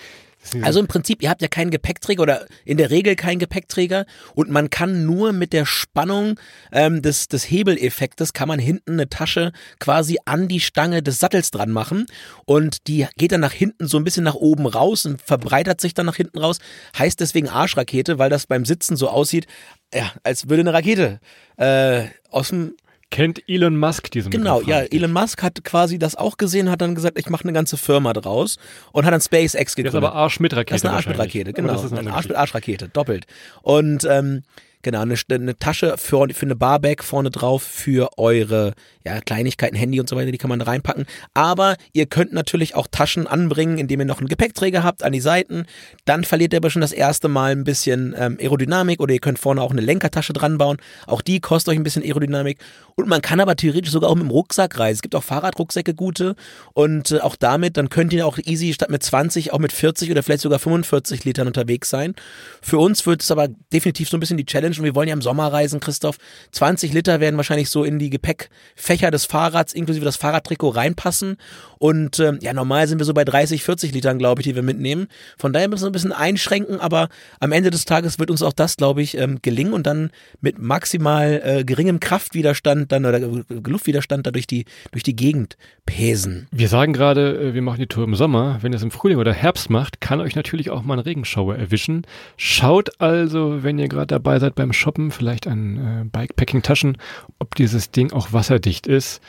Also, 0.61 0.79
im 0.79 0.87
Prinzip, 0.87 1.21
ihr 1.21 1.29
habt 1.29 1.41
ja 1.41 1.47
keinen 1.47 1.71
Gepäckträger 1.71 2.21
oder 2.21 2.45
in 2.65 2.77
der 2.77 2.89
Regel 2.89 3.15
keinen 3.15 3.39
Gepäckträger 3.39 4.05
und 4.35 4.49
man 4.49 4.69
kann 4.69 5.05
nur 5.05 5.31
mit 5.33 5.53
der 5.53 5.65
Spannung 5.65 6.39
ähm, 6.71 7.01
des, 7.01 7.27
des 7.27 7.49
Hebeleffektes 7.49 8.33
kann 8.33 8.47
man 8.47 8.59
hinten 8.59 8.93
eine 8.93 9.09
Tasche 9.09 9.51
quasi 9.79 10.17
an 10.25 10.47
die 10.47 10.59
Stange 10.59 11.01
des 11.01 11.19
Sattels 11.19 11.51
dran 11.51 11.71
machen 11.71 12.05
und 12.45 12.87
die 12.87 13.07
geht 13.17 13.31
dann 13.31 13.41
nach 13.41 13.53
hinten 13.53 13.87
so 13.87 13.97
ein 13.97 14.03
bisschen 14.03 14.23
nach 14.23 14.35
oben 14.35 14.65
raus 14.65 15.05
und 15.05 15.21
verbreitert 15.21 15.81
sich 15.81 15.93
dann 15.93 16.05
nach 16.05 16.15
hinten 16.15 16.39
raus. 16.39 16.59
Heißt 16.97 17.19
deswegen 17.19 17.49
Arschrakete, 17.49 18.19
weil 18.19 18.29
das 18.29 18.47
beim 18.47 18.65
Sitzen 18.65 18.95
so 18.95 19.09
aussieht, 19.09 19.47
ja, 19.93 20.11
als 20.23 20.49
würde 20.49 20.61
eine 20.61 20.73
Rakete 20.73 21.19
äh, 21.57 22.05
aus 22.29 22.49
dem 22.49 22.75
Kennt 23.13 23.47
Elon 23.47 23.77
Musk 23.77 24.09
diesen 24.11 24.31
Genau, 24.31 24.59
Begriff? 24.59 24.75
ja. 24.75 24.81
Elon 24.97 25.11
Musk 25.11 25.41
hat 25.43 25.63
quasi 25.63 25.99
das 25.99 26.15
auch 26.15 26.37
gesehen, 26.37 26.69
hat 26.69 26.81
dann 26.81 26.95
gesagt, 26.95 27.17
ich 27.19 27.29
mache 27.29 27.43
eine 27.43 27.53
ganze 27.53 27.77
Firma 27.77 28.11
draus 28.13 28.57
und 28.91 29.05
hat 29.05 29.13
dann 29.13 29.21
SpaceX 29.21 29.51
Das 29.53 29.61
ist 29.69 29.75
gegründet. 29.75 30.03
aber 30.03 30.13
Arsch 30.15 30.39
mit 30.39 30.53
Rakete. 30.53 30.73
Das 30.73 30.81
ist 30.81 30.85
eine. 30.85 30.95
Arsch 30.95 31.07
mit 31.07 31.17
Rakete, 31.19 31.53
genau. 31.53 31.73
Das 31.73 31.83
ist 31.83 31.91
eine 31.93 31.99
Arsch 31.99 32.05
mit 32.07 32.13
Geschichte. 32.15 32.39
Arschrakete, 32.39 32.89
doppelt. 32.89 33.25
Und 33.61 34.03
ähm, 34.09 34.43
Genau, 34.85 34.99
eine, 34.99 35.15
eine 35.31 35.57
Tasche 35.57 35.95
für, 35.97 36.27
für 36.33 36.45
eine 36.45 36.57
Barbag 36.57 37.05
vorne 37.05 37.31
drauf 37.31 37.63
für 37.63 38.09
eure 38.17 38.73
ja, 39.05 39.19
Kleinigkeiten, 39.21 39.75
Handy 39.75 39.99
und 39.99 40.07
so 40.07 40.15
weiter, 40.15 40.31
die 40.31 40.37
kann 40.37 40.49
man 40.49 40.61
reinpacken. 40.61 41.05
Aber 41.33 41.75
ihr 41.91 42.05
könnt 42.05 42.33
natürlich 42.33 42.75
auch 42.75 42.87
Taschen 42.89 43.27
anbringen, 43.27 43.77
indem 43.77 43.99
ihr 43.99 44.05
noch 44.05 44.19
einen 44.19 44.29
Gepäckträger 44.29 44.83
habt 44.83 45.03
an 45.03 45.11
die 45.11 45.19
Seiten. 45.19 45.65
Dann 46.05 46.23
verliert 46.23 46.53
ihr 46.53 46.57
aber 46.57 46.69
schon 46.69 46.81
das 46.81 46.91
erste 46.91 47.27
Mal 47.27 47.51
ein 47.51 47.63
bisschen 47.63 48.15
ähm, 48.17 48.37
Aerodynamik 48.39 48.99
oder 48.99 49.13
ihr 49.13 49.19
könnt 49.19 49.39
vorne 49.39 49.61
auch 49.61 49.71
eine 49.71 49.81
Lenkertasche 49.81 50.33
dran 50.33 50.57
bauen. 50.57 50.77
Auch 51.05 51.21
die 51.21 51.41
kostet 51.41 51.73
euch 51.73 51.79
ein 51.79 51.83
bisschen 51.83 52.03
Aerodynamik. 52.03 52.59
Und 52.95 53.07
man 53.07 53.21
kann 53.21 53.39
aber 53.39 53.55
theoretisch 53.55 53.91
sogar 53.91 54.09
auch 54.09 54.15
mit 54.15 54.23
dem 54.23 54.31
Rucksack 54.31 54.79
reisen. 54.79 54.95
Es 54.95 55.01
gibt 55.01 55.15
auch 55.15 55.23
Fahrradrucksäcke 55.23 55.93
gute 55.93 56.35
und 56.73 57.11
äh, 57.11 57.19
auch 57.19 57.35
damit, 57.35 57.77
dann 57.77 57.89
könnt 57.89 58.13
ihr 58.13 58.25
auch 58.25 58.37
easy 58.37 58.73
statt 58.73 58.89
mit 58.89 59.03
20 59.03 59.51
auch 59.51 59.59
mit 59.59 59.73
40 59.73 60.11
oder 60.11 60.23
vielleicht 60.23 60.43
sogar 60.43 60.59
45 60.59 61.25
Litern 61.25 61.47
unterwegs 61.47 61.89
sein. 61.89 62.15
Für 62.61 62.77
uns 62.77 63.05
wird 63.05 63.21
es 63.21 63.31
aber 63.31 63.49
definitiv 63.73 64.09
so 64.09 64.17
ein 64.17 64.19
bisschen 64.19 64.37
die 64.37 64.45
Challenge 64.45 64.75
und 64.77 64.83
wir 64.83 64.95
wollen 64.95 65.07
ja 65.07 65.13
im 65.13 65.21
Sommer 65.21 65.51
reisen, 65.51 65.79
Christoph. 65.79 66.17
20 66.51 66.93
Liter 66.93 67.19
werden 67.19 67.37
wahrscheinlich 67.37 67.69
so 67.69 67.83
in 67.83 67.99
die 67.99 68.09
Gepäckfächer 68.09 68.92
des 68.97 69.25
Fahrrads 69.25 69.73
inklusive 69.73 70.05
das 70.05 70.15
Fahrradtrikot 70.15 70.69
reinpassen 70.69 71.37
und 71.83 72.17
ähm, 72.21 72.39
ja, 72.41 72.53
normal 72.53 72.87
sind 72.87 72.99
wir 72.99 73.05
so 73.05 73.13
bei 73.13 73.25
30, 73.25 73.61
40 73.61 73.93
Litern, 73.93 74.17
glaube 74.17 74.39
ich, 74.39 74.47
die 74.47 74.55
wir 74.55 74.63
mitnehmen. 74.63 75.07
Von 75.37 75.51
daher 75.51 75.67
müssen 75.67 75.83
wir 75.83 75.89
ein 75.89 75.91
bisschen 75.91 76.13
einschränken, 76.13 76.79
aber 76.79 77.09
am 77.41 77.51
Ende 77.51 77.71
des 77.71 77.83
Tages 77.83 78.19
wird 78.19 78.31
uns 78.31 78.41
auch 78.41 78.53
das, 78.53 78.77
glaube 78.77 79.01
ich, 79.01 79.17
ähm, 79.17 79.39
gelingen 79.41 79.73
und 79.73 79.85
dann 79.85 80.11
mit 80.39 80.59
maximal 80.59 81.41
äh, 81.43 81.65
geringem 81.65 81.99
Kraftwiderstand 81.99 82.89
dann 82.93 83.05
oder 83.05 83.19
Luftwiderstand 83.19 84.25
da 84.25 84.31
durch 84.31 84.47
die, 84.47 84.63
durch 84.91 85.03
die 85.03 85.13
Gegend 85.13 85.57
pesen. 85.85 86.47
Wir 86.51 86.69
sagen 86.69 86.93
gerade, 86.93 87.49
äh, 87.49 87.53
wir 87.53 87.61
machen 87.61 87.79
die 87.79 87.87
Tour 87.87 88.05
im 88.05 88.15
Sommer. 88.15 88.59
Wenn 88.61 88.71
ihr 88.71 88.77
es 88.77 88.83
im 88.83 88.91
Frühling 88.91 89.17
oder 89.17 89.33
Herbst 89.33 89.69
macht, 89.69 89.99
kann 89.99 90.21
euch 90.21 90.35
natürlich 90.37 90.69
auch 90.69 90.83
mal 90.83 90.93
ein 90.93 90.99
Regenschauer 90.99 91.57
erwischen. 91.57 92.07
Schaut 92.37 93.01
also, 93.01 93.61
wenn 93.61 93.77
ihr 93.77 93.89
gerade 93.89 94.07
dabei 94.07 94.39
seid 94.39 94.55
beim 94.55 94.71
Shoppen, 94.71 95.11
vielleicht 95.11 95.47
an 95.47 95.77
äh, 95.77 96.05
Bikepacking-Taschen, 96.05 96.97
ob 97.39 97.55
dieses 97.55 97.91
Ding 97.91 98.13
auch 98.13 98.31
wasserdicht 98.31 98.82
ist. 98.87 99.21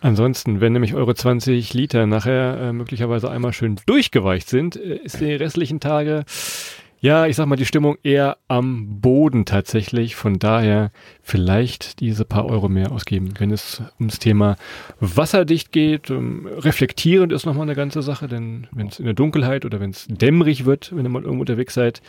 Ansonsten, 0.00 0.60
wenn 0.60 0.72
nämlich 0.72 0.94
eure 0.94 1.14
20 1.14 1.74
Liter 1.74 2.06
nachher 2.06 2.58
äh, 2.60 2.72
möglicherweise 2.72 3.30
einmal 3.30 3.52
schön 3.52 3.76
durchgeweicht 3.86 4.48
sind, 4.48 4.76
äh, 4.76 4.96
ist 4.96 5.20
die 5.20 5.32
restlichen 5.32 5.80
Tage 5.80 6.24
ja, 7.02 7.26
ich 7.26 7.34
sag 7.34 7.46
mal, 7.46 7.56
die 7.56 7.66
Stimmung 7.66 7.96
eher 8.04 8.38
am 8.46 9.00
Boden 9.00 9.44
tatsächlich. 9.44 10.14
Von 10.14 10.38
daher 10.38 10.92
vielleicht 11.20 11.98
diese 11.98 12.24
paar 12.24 12.46
Euro 12.46 12.68
mehr 12.68 12.92
ausgeben, 12.92 13.34
wenn 13.38 13.50
es 13.50 13.82
ums 13.98 14.20
Thema 14.20 14.54
wasserdicht 15.00 15.72
geht. 15.72 16.10
Ähm, 16.10 16.46
reflektierend 16.46 17.32
ist 17.32 17.44
nochmal 17.44 17.64
eine 17.64 17.74
ganze 17.74 18.02
Sache, 18.02 18.28
denn 18.28 18.68
wenn 18.70 18.86
es 18.86 19.00
in 19.00 19.04
der 19.04 19.14
Dunkelheit 19.14 19.64
oder 19.64 19.80
wenn 19.80 19.90
es 19.90 20.06
dämmerig 20.08 20.64
wird, 20.64 20.94
wenn 20.94 21.04
ihr 21.04 21.08
mal 21.08 21.22
irgendwo 21.22 21.40
unterwegs 21.40 21.74
seid, 21.74 22.02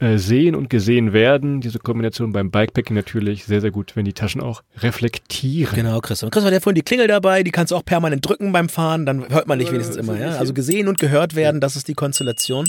sehen 0.00 0.54
und 0.54 0.70
gesehen 0.70 1.12
werden. 1.12 1.60
Diese 1.60 1.78
Kombination 1.78 2.32
beim 2.32 2.50
Bikepacking 2.50 2.94
natürlich 2.94 3.44
sehr, 3.44 3.60
sehr 3.60 3.70
gut, 3.70 3.96
wenn 3.96 4.04
die 4.04 4.12
Taschen 4.12 4.40
auch 4.40 4.62
reflektieren. 4.78 5.74
Genau, 5.74 6.00
Christoph. 6.00 6.30
Christoph 6.30 6.46
hat 6.46 6.52
ja 6.52 6.60
vorhin 6.60 6.76
die 6.76 6.82
Klingel 6.82 7.08
dabei, 7.08 7.42
die 7.42 7.50
kannst 7.50 7.72
du 7.72 7.76
auch 7.76 7.84
permanent 7.84 8.26
drücken 8.26 8.52
beim 8.52 8.68
Fahren, 8.68 9.06
dann 9.06 9.28
hört 9.28 9.48
man 9.48 9.58
nicht 9.58 9.72
wenigstens 9.72 9.96
immer. 9.96 10.18
Ja? 10.18 10.36
Also 10.36 10.54
gesehen 10.54 10.88
und 10.88 11.00
gehört 11.00 11.34
werden, 11.34 11.60
das 11.60 11.76
ist 11.76 11.88
die 11.88 11.94
Konstellation. 11.94 12.66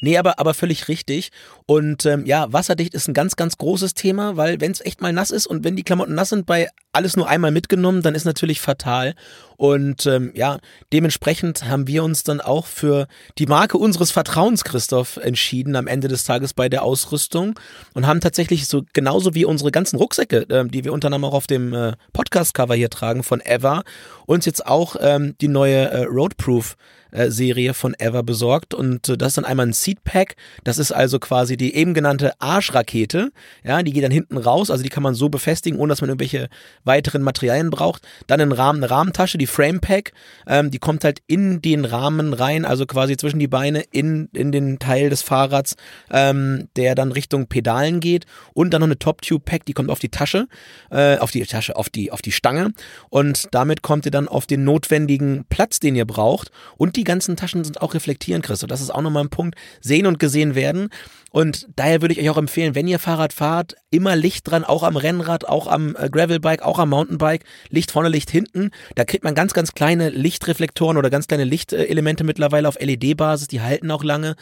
Nee, 0.00 0.18
aber, 0.18 0.38
aber 0.38 0.52
völlig 0.52 0.88
richtig. 0.88 1.30
Und 1.64 2.04
ähm, 2.04 2.26
ja, 2.26 2.52
wasserdicht 2.52 2.94
ist 2.94 3.08
ein 3.08 3.14
ganz, 3.14 3.36
ganz 3.36 3.56
großes 3.56 3.94
Thema, 3.94 4.36
weil 4.36 4.60
wenn 4.60 4.72
es 4.72 4.84
echt 4.84 5.00
mal 5.00 5.12
nass 5.12 5.30
ist 5.30 5.46
und 5.46 5.64
wenn 5.64 5.76
die 5.76 5.82
Klamotten 5.82 6.14
nass 6.14 6.28
sind, 6.28 6.46
bei 6.46 6.68
alles 6.92 7.16
nur 7.16 7.28
einmal 7.28 7.50
mitgenommen, 7.50 8.02
dann 8.02 8.14
ist 8.14 8.24
natürlich 8.24 8.60
fatal. 8.60 9.14
Und 9.56 10.06
ähm, 10.06 10.32
ja, 10.34 10.58
dementsprechend 10.92 11.64
haben 11.64 11.86
wir 11.86 12.04
uns 12.04 12.22
dann 12.24 12.40
auch 12.40 12.66
für 12.66 13.06
die 13.38 13.46
Marke 13.46 13.78
unseres 13.78 14.10
Vertrauens, 14.10 14.64
Christoph, 14.64 15.16
entschieden 15.16 15.76
am 15.76 15.86
Ende 15.86 16.08
des 16.08 16.24
Tages 16.24 16.54
bei 16.54 16.68
der 16.68 16.82
Ausrüstung 16.82 17.58
und 17.94 18.06
haben 18.06 18.20
tatsächlich 18.20 18.66
so 18.66 18.82
genauso 18.92 19.34
wie 19.34 19.44
unsere 19.44 19.70
ganzen 19.70 19.96
Rucksäcke, 19.96 20.48
äh, 20.48 20.66
die 20.66 20.84
wir 20.84 20.92
unter 20.92 21.06
anderem 21.06 21.24
auch 21.24 21.34
auf 21.34 21.46
dem 21.46 21.72
äh, 21.72 21.92
Podcast-Cover 22.12 22.74
hier 22.74 22.90
tragen 22.90 23.22
von 23.22 23.40
Ever, 23.40 23.82
uns 24.26 24.44
jetzt 24.44 24.66
auch 24.66 24.96
ähm, 25.00 25.34
die 25.40 25.48
neue 25.48 25.90
äh, 25.90 26.04
Roadproof 26.04 26.76
äh, 27.16 27.30
Serie 27.30 27.72
von 27.72 27.94
Ever 27.98 28.22
besorgt. 28.22 28.74
Und 28.74 29.08
äh, 29.08 29.16
das 29.16 29.28
ist 29.28 29.38
dann 29.38 29.44
einmal 29.44 29.66
ein 29.66 29.72
Seed 29.72 30.04
Pack, 30.04 30.36
das 30.64 30.78
ist 30.78 30.92
also 30.92 31.18
quasi 31.18 31.56
die 31.56 31.74
eben 31.74 31.94
genannte 31.94 32.32
Arschrakete, 32.40 33.32
ja, 33.64 33.82
die 33.82 33.92
geht 33.92 34.04
dann 34.04 34.10
hinten 34.10 34.36
raus, 34.36 34.70
also 34.70 34.82
die 34.82 34.88
kann 34.88 35.02
man 35.02 35.14
so 35.14 35.28
befestigen, 35.28 35.78
ohne 35.78 35.90
dass 35.90 36.00
man 36.00 36.10
irgendwelche 36.10 36.48
weiteren 36.84 37.22
Materialien 37.22 37.70
braucht. 37.70 38.02
Dann 38.26 38.40
ein 38.40 38.52
Rahmen, 38.52 38.82
eine 38.82 38.90
Rahmentasche, 38.90 39.38
die 39.38 39.45
Frame 39.46 39.80
Pack, 39.80 40.12
ähm, 40.46 40.70
die 40.70 40.78
kommt 40.78 41.04
halt 41.04 41.22
in 41.26 41.62
den 41.62 41.84
Rahmen 41.84 42.32
rein, 42.32 42.64
also 42.64 42.86
quasi 42.86 43.16
zwischen 43.16 43.38
die 43.38 43.48
Beine 43.48 43.82
in, 43.90 44.28
in 44.32 44.52
den 44.52 44.78
Teil 44.78 45.10
des 45.10 45.22
Fahrrads, 45.22 45.76
ähm, 46.10 46.68
der 46.76 46.94
dann 46.94 47.12
Richtung 47.12 47.46
Pedalen 47.46 48.00
geht 48.00 48.26
und 48.54 48.72
dann 48.72 48.80
noch 48.80 48.88
eine 48.88 48.98
Top 48.98 49.22
Tube 49.22 49.44
Pack, 49.44 49.64
die 49.66 49.72
kommt 49.72 49.90
auf 49.90 49.98
die 49.98 50.08
Tasche, 50.08 50.48
äh, 50.90 51.18
auf 51.18 51.30
die 51.30 51.44
Tasche, 51.44 51.76
auf 51.76 51.88
die, 51.88 52.12
auf 52.12 52.22
die 52.22 52.32
Stange 52.32 52.72
und 53.10 53.48
damit 53.52 53.82
kommt 53.82 54.06
ihr 54.06 54.12
dann 54.12 54.28
auf 54.28 54.46
den 54.46 54.64
notwendigen 54.64 55.44
Platz, 55.48 55.80
den 55.80 55.96
ihr 55.96 56.06
braucht 56.06 56.50
und 56.76 56.96
die 56.96 57.04
ganzen 57.04 57.36
Taschen 57.36 57.64
sind 57.64 57.80
auch 57.82 57.94
reflektierend, 57.94 58.44
Christoph. 58.44 58.68
Das 58.68 58.80
ist 58.80 58.90
auch 58.90 59.02
nochmal 59.02 59.24
ein 59.24 59.30
Punkt. 59.30 59.56
Sehen 59.80 60.06
und 60.06 60.18
gesehen 60.18 60.54
werden. 60.54 60.88
Und 61.36 61.68
daher 61.76 62.00
würde 62.00 62.14
ich 62.14 62.20
euch 62.20 62.30
auch 62.30 62.38
empfehlen, 62.38 62.74
wenn 62.74 62.88
ihr 62.88 62.98
Fahrrad 62.98 63.34
fahrt, 63.34 63.74
immer 63.90 64.16
Licht 64.16 64.50
dran, 64.50 64.64
auch 64.64 64.82
am 64.82 64.96
Rennrad, 64.96 65.46
auch 65.46 65.66
am 65.66 65.94
äh, 65.94 66.08
Gravelbike, 66.08 66.62
auch 66.62 66.78
am 66.78 66.88
Mountainbike. 66.88 67.44
Licht 67.68 67.90
vorne, 67.90 68.08
Licht 68.08 68.30
hinten. 68.30 68.70
Da 68.94 69.04
kriegt 69.04 69.22
man 69.22 69.34
ganz, 69.34 69.52
ganz 69.52 69.74
kleine 69.74 70.08
Lichtreflektoren 70.08 70.96
oder 70.96 71.10
ganz 71.10 71.28
kleine 71.28 71.44
Lichtelemente 71.44 72.24
mittlerweile 72.24 72.66
auf 72.66 72.80
LED-Basis. 72.80 73.48
Die 73.48 73.60
halten 73.60 73.90
auch 73.90 74.02
lange. 74.02 74.34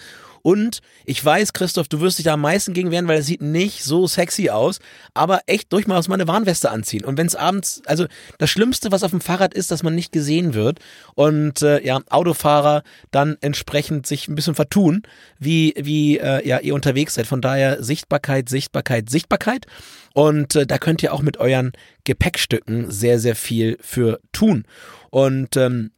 Und 0.44 0.80
ich 1.06 1.24
weiß, 1.24 1.54
Christoph, 1.54 1.88
du 1.88 2.02
wirst 2.02 2.18
dich 2.18 2.26
da 2.26 2.34
am 2.34 2.42
meisten 2.42 2.74
gegen 2.74 2.90
wehren, 2.90 3.08
weil 3.08 3.20
es 3.20 3.26
sieht 3.26 3.40
nicht 3.40 3.82
so 3.82 4.06
sexy 4.06 4.50
aus. 4.50 4.78
Aber 5.14 5.40
echt 5.46 5.72
durchaus 5.72 6.06
mal 6.06 6.16
eine 6.16 6.28
Warnweste 6.28 6.70
anziehen. 6.70 7.02
Und 7.02 7.16
wenn 7.16 7.26
es 7.26 7.34
abends, 7.34 7.80
also 7.86 8.06
das 8.36 8.50
Schlimmste, 8.50 8.92
was 8.92 9.02
auf 9.02 9.10
dem 9.10 9.22
Fahrrad 9.22 9.54
ist, 9.54 9.70
dass 9.70 9.82
man 9.82 9.94
nicht 9.94 10.12
gesehen 10.12 10.52
wird. 10.52 10.80
Und 11.14 11.62
äh, 11.62 11.82
ja, 11.82 11.98
Autofahrer 12.10 12.82
dann 13.10 13.38
entsprechend 13.40 14.06
sich 14.06 14.28
ein 14.28 14.34
bisschen 14.34 14.54
vertun, 14.54 15.04
wie, 15.38 15.72
wie 15.78 16.18
äh, 16.18 16.46
ja, 16.46 16.58
ihr 16.58 16.74
unterwegs 16.74 17.14
seid. 17.14 17.26
Von 17.26 17.40
daher 17.40 17.82
Sichtbarkeit, 17.82 18.50
Sichtbarkeit, 18.50 19.08
Sichtbarkeit. 19.08 19.66
Und 20.12 20.56
äh, 20.56 20.66
da 20.66 20.76
könnt 20.76 21.02
ihr 21.02 21.14
auch 21.14 21.22
mit 21.22 21.38
euren 21.38 21.72
Gepäckstücken 22.04 22.90
sehr, 22.90 23.18
sehr 23.18 23.34
viel 23.34 23.78
für 23.80 24.20
tun. 24.32 24.66
Und 25.08 25.56
ähm, 25.56 25.90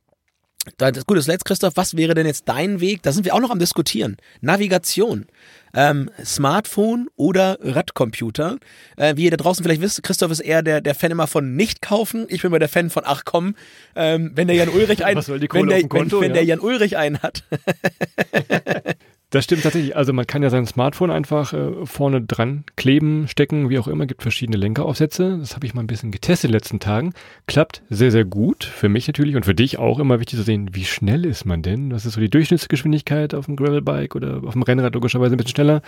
das 0.76 1.06
Gute, 1.06 1.18
das 1.18 1.26
letzte, 1.26 1.44
Christoph, 1.44 1.76
was 1.76 1.96
wäre 1.96 2.14
denn 2.14 2.26
jetzt 2.26 2.48
dein 2.48 2.80
Weg? 2.80 3.02
Da 3.02 3.12
sind 3.12 3.24
wir 3.24 3.34
auch 3.34 3.40
noch 3.40 3.50
am 3.50 3.58
Diskutieren. 3.58 4.16
Navigation. 4.40 5.26
Ähm, 5.74 6.10
Smartphone 6.24 7.08
oder 7.16 7.58
Radcomputer. 7.60 8.56
Äh, 8.96 9.16
wie 9.16 9.24
ihr 9.24 9.30
da 9.30 9.36
draußen 9.36 9.62
vielleicht 9.62 9.82
wisst, 9.82 10.02
Christoph 10.02 10.30
ist 10.30 10.40
eher 10.40 10.62
der, 10.62 10.80
der 10.80 10.94
Fan 10.94 11.10
immer 11.10 11.26
von 11.26 11.54
nicht 11.54 11.82
kaufen. 11.82 12.26
Ich 12.28 12.42
bin 12.42 12.50
mal 12.50 12.58
der 12.58 12.68
Fan 12.68 12.88
von 12.88 13.02
ach 13.04 13.22
komm, 13.24 13.54
ähm, 13.94 14.32
wenn 14.34 14.48
der 14.48 14.56
Jan 14.56 14.70
Ulrich 14.70 15.04
einen, 15.04 15.22
wenn, 15.26 15.68
der, 15.68 15.86
Konto, 15.86 16.20
wenn, 16.20 16.22
wenn 16.22 16.30
ja? 16.30 16.34
der 16.34 16.44
Jan 16.44 16.60
Ulrich 16.60 16.96
einen 16.96 17.18
hat. 17.22 17.44
Das 19.30 19.42
stimmt 19.42 19.64
tatsächlich. 19.64 19.96
Also 19.96 20.12
man 20.12 20.26
kann 20.26 20.44
ja 20.44 20.50
sein 20.50 20.66
Smartphone 20.66 21.10
einfach 21.10 21.52
äh, 21.52 21.84
vorne 21.84 22.22
dran 22.22 22.64
kleben, 22.76 23.26
stecken, 23.26 23.68
wie 23.70 23.78
auch 23.80 23.88
immer. 23.88 24.06
Gibt 24.06 24.22
verschiedene 24.22 24.56
Lenkeraufsätze. 24.56 25.38
Das 25.38 25.56
habe 25.56 25.66
ich 25.66 25.74
mal 25.74 25.80
ein 25.80 25.88
bisschen 25.88 26.12
getestet 26.12 26.44
in 26.44 26.52
den 26.52 26.58
letzten 26.58 26.78
Tagen. 26.78 27.12
Klappt 27.48 27.82
sehr, 27.90 28.12
sehr 28.12 28.24
gut. 28.24 28.62
Für 28.62 28.88
mich 28.88 29.08
natürlich 29.08 29.34
und 29.34 29.44
für 29.44 29.54
dich 29.54 29.78
auch 29.78 29.98
immer 29.98 30.20
wichtig 30.20 30.38
zu 30.38 30.44
sehen, 30.44 30.70
wie 30.74 30.84
schnell 30.84 31.26
ist 31.26 31.44
man 31.44 31.62
denn? 31.62 31.90
Was 31.90 32.06
ist 32.06 32.12
so 32.12 32.20
die 32.20 32.30
Durchschnittsgeschwindigkeit 32.30 33.34
auf 33.34 33.46
dem 33.46 33.56
Gravelbike 33.56 34.14
oder 34.14 34.42
auf 34.44 34.52
dem 34.52 34.62
Rennrad 34.62 34.94
logischerweise 34.94 35.34
ein 35.34 35.38
bisschen 35.38 35.56
schneller. 35.56 35.82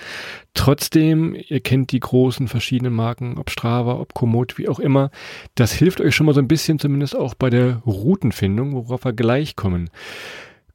Trotzdem, 0.55 1.37
ihr 1.37 1.61
kennt 1.61 1.92
die 1.92 2.01
großen 2.01 2.48
verschiedenen 2.48 2.92
Marken, 2.92 3.38
ob 3.38 3.51
Strava, 3.51 4.01
ob 4.01 4.14
Komoot, 4.14 4.59
wie 4.59 4.68
auch 4.68 4.81
immer. 4.81 5.12
Das 5.55 5.72
hilft 5.72 6.01
euch 6.01 6.16
schon 6.16 6.27
mal 6.27 6.35
so 6.35 6.40
ein 6.40 6.48
bisschen 6.48 6.81
zumindest 6.81 7.14
auch 7.14 7.35
bei 7.35 7.51
der 7.51 7.83
Routenfindung, 7.87 8.74
worauf 8.74 9.05
wir 9.05 9.12
gleich 9.12 9.55
kommen. 9.55 9.90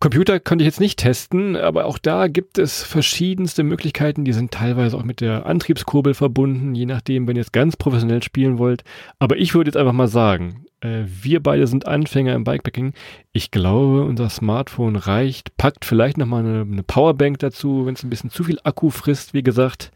Computer 0.03 0.37
konnte 0.41 0.63
ich 0.63 0.65
jetzt 0.65 0.81
nicht 0.81 0.99
testen, 0.99 1.55
aber 1.55 1.85
auch 1.85 1.97
da 1.97 2.27
gibt 2.27 2.57
es 2.57 2.83
verschiedenste 2.83 3.63
Möglichkeiten. 3.63 4.25
Die 4.25 4.33
sind 4.33 4.51
teilweise 4.51 4.97
auch 4.97 5.05
mit 5.05 5.21
der 5.21 5.45
Antriebskurbel 5.45 6.13
verbunden, 6.13 6.75
je 6.75 6.85
nachdem, 6.85 7.25
wenn 7.25 7.37
ihr 7.37 7.41
jetzt 7.41 7.53
ganz 7.53 7.77
professionell 7.77 8.21
spielen 8.21 8.57
wollt. 8.57 8.83
Aber 9.17 9.37
ich 9.37 9.55
würde 9.55 9.69
jetzt 9.69 9.77
einfach 9.77 9.93
mal 9.93 10.09
sagen, 10.09 10.65
äh, 10.83 11.05
wir 11.05 11.41
beide 11.41 11.65
sind 11.67 11.87
Anfänger 11.87 12.35
im 12.35 12.43
Bikepacking. 12.43 12.93
Ich 13.31 13.51
glaube, 13.51 14.03
unser 14.03 14.29
Smartphone 14.29 14.95
reicht. 14.95 15.55
Packt 15.57 15.85
vielleicht 15.85 16.17
nochmal 16.17 16.45
eine, 16.45 16.61
eine 16.61 16.83
Powerbank 16.83 17.39
dazu, 17.39 17.85
wenn 17.85 17.95
es 17.95 18.03
ein 18.03 18.09
bisschen 18.09 18.29
zu 18.29 18.43
viel 18.43 18.59
Akku 18.63 18.89
frisst, 18.89 19.33
wie 19.33 19.43
gesagt. 19.43 19.91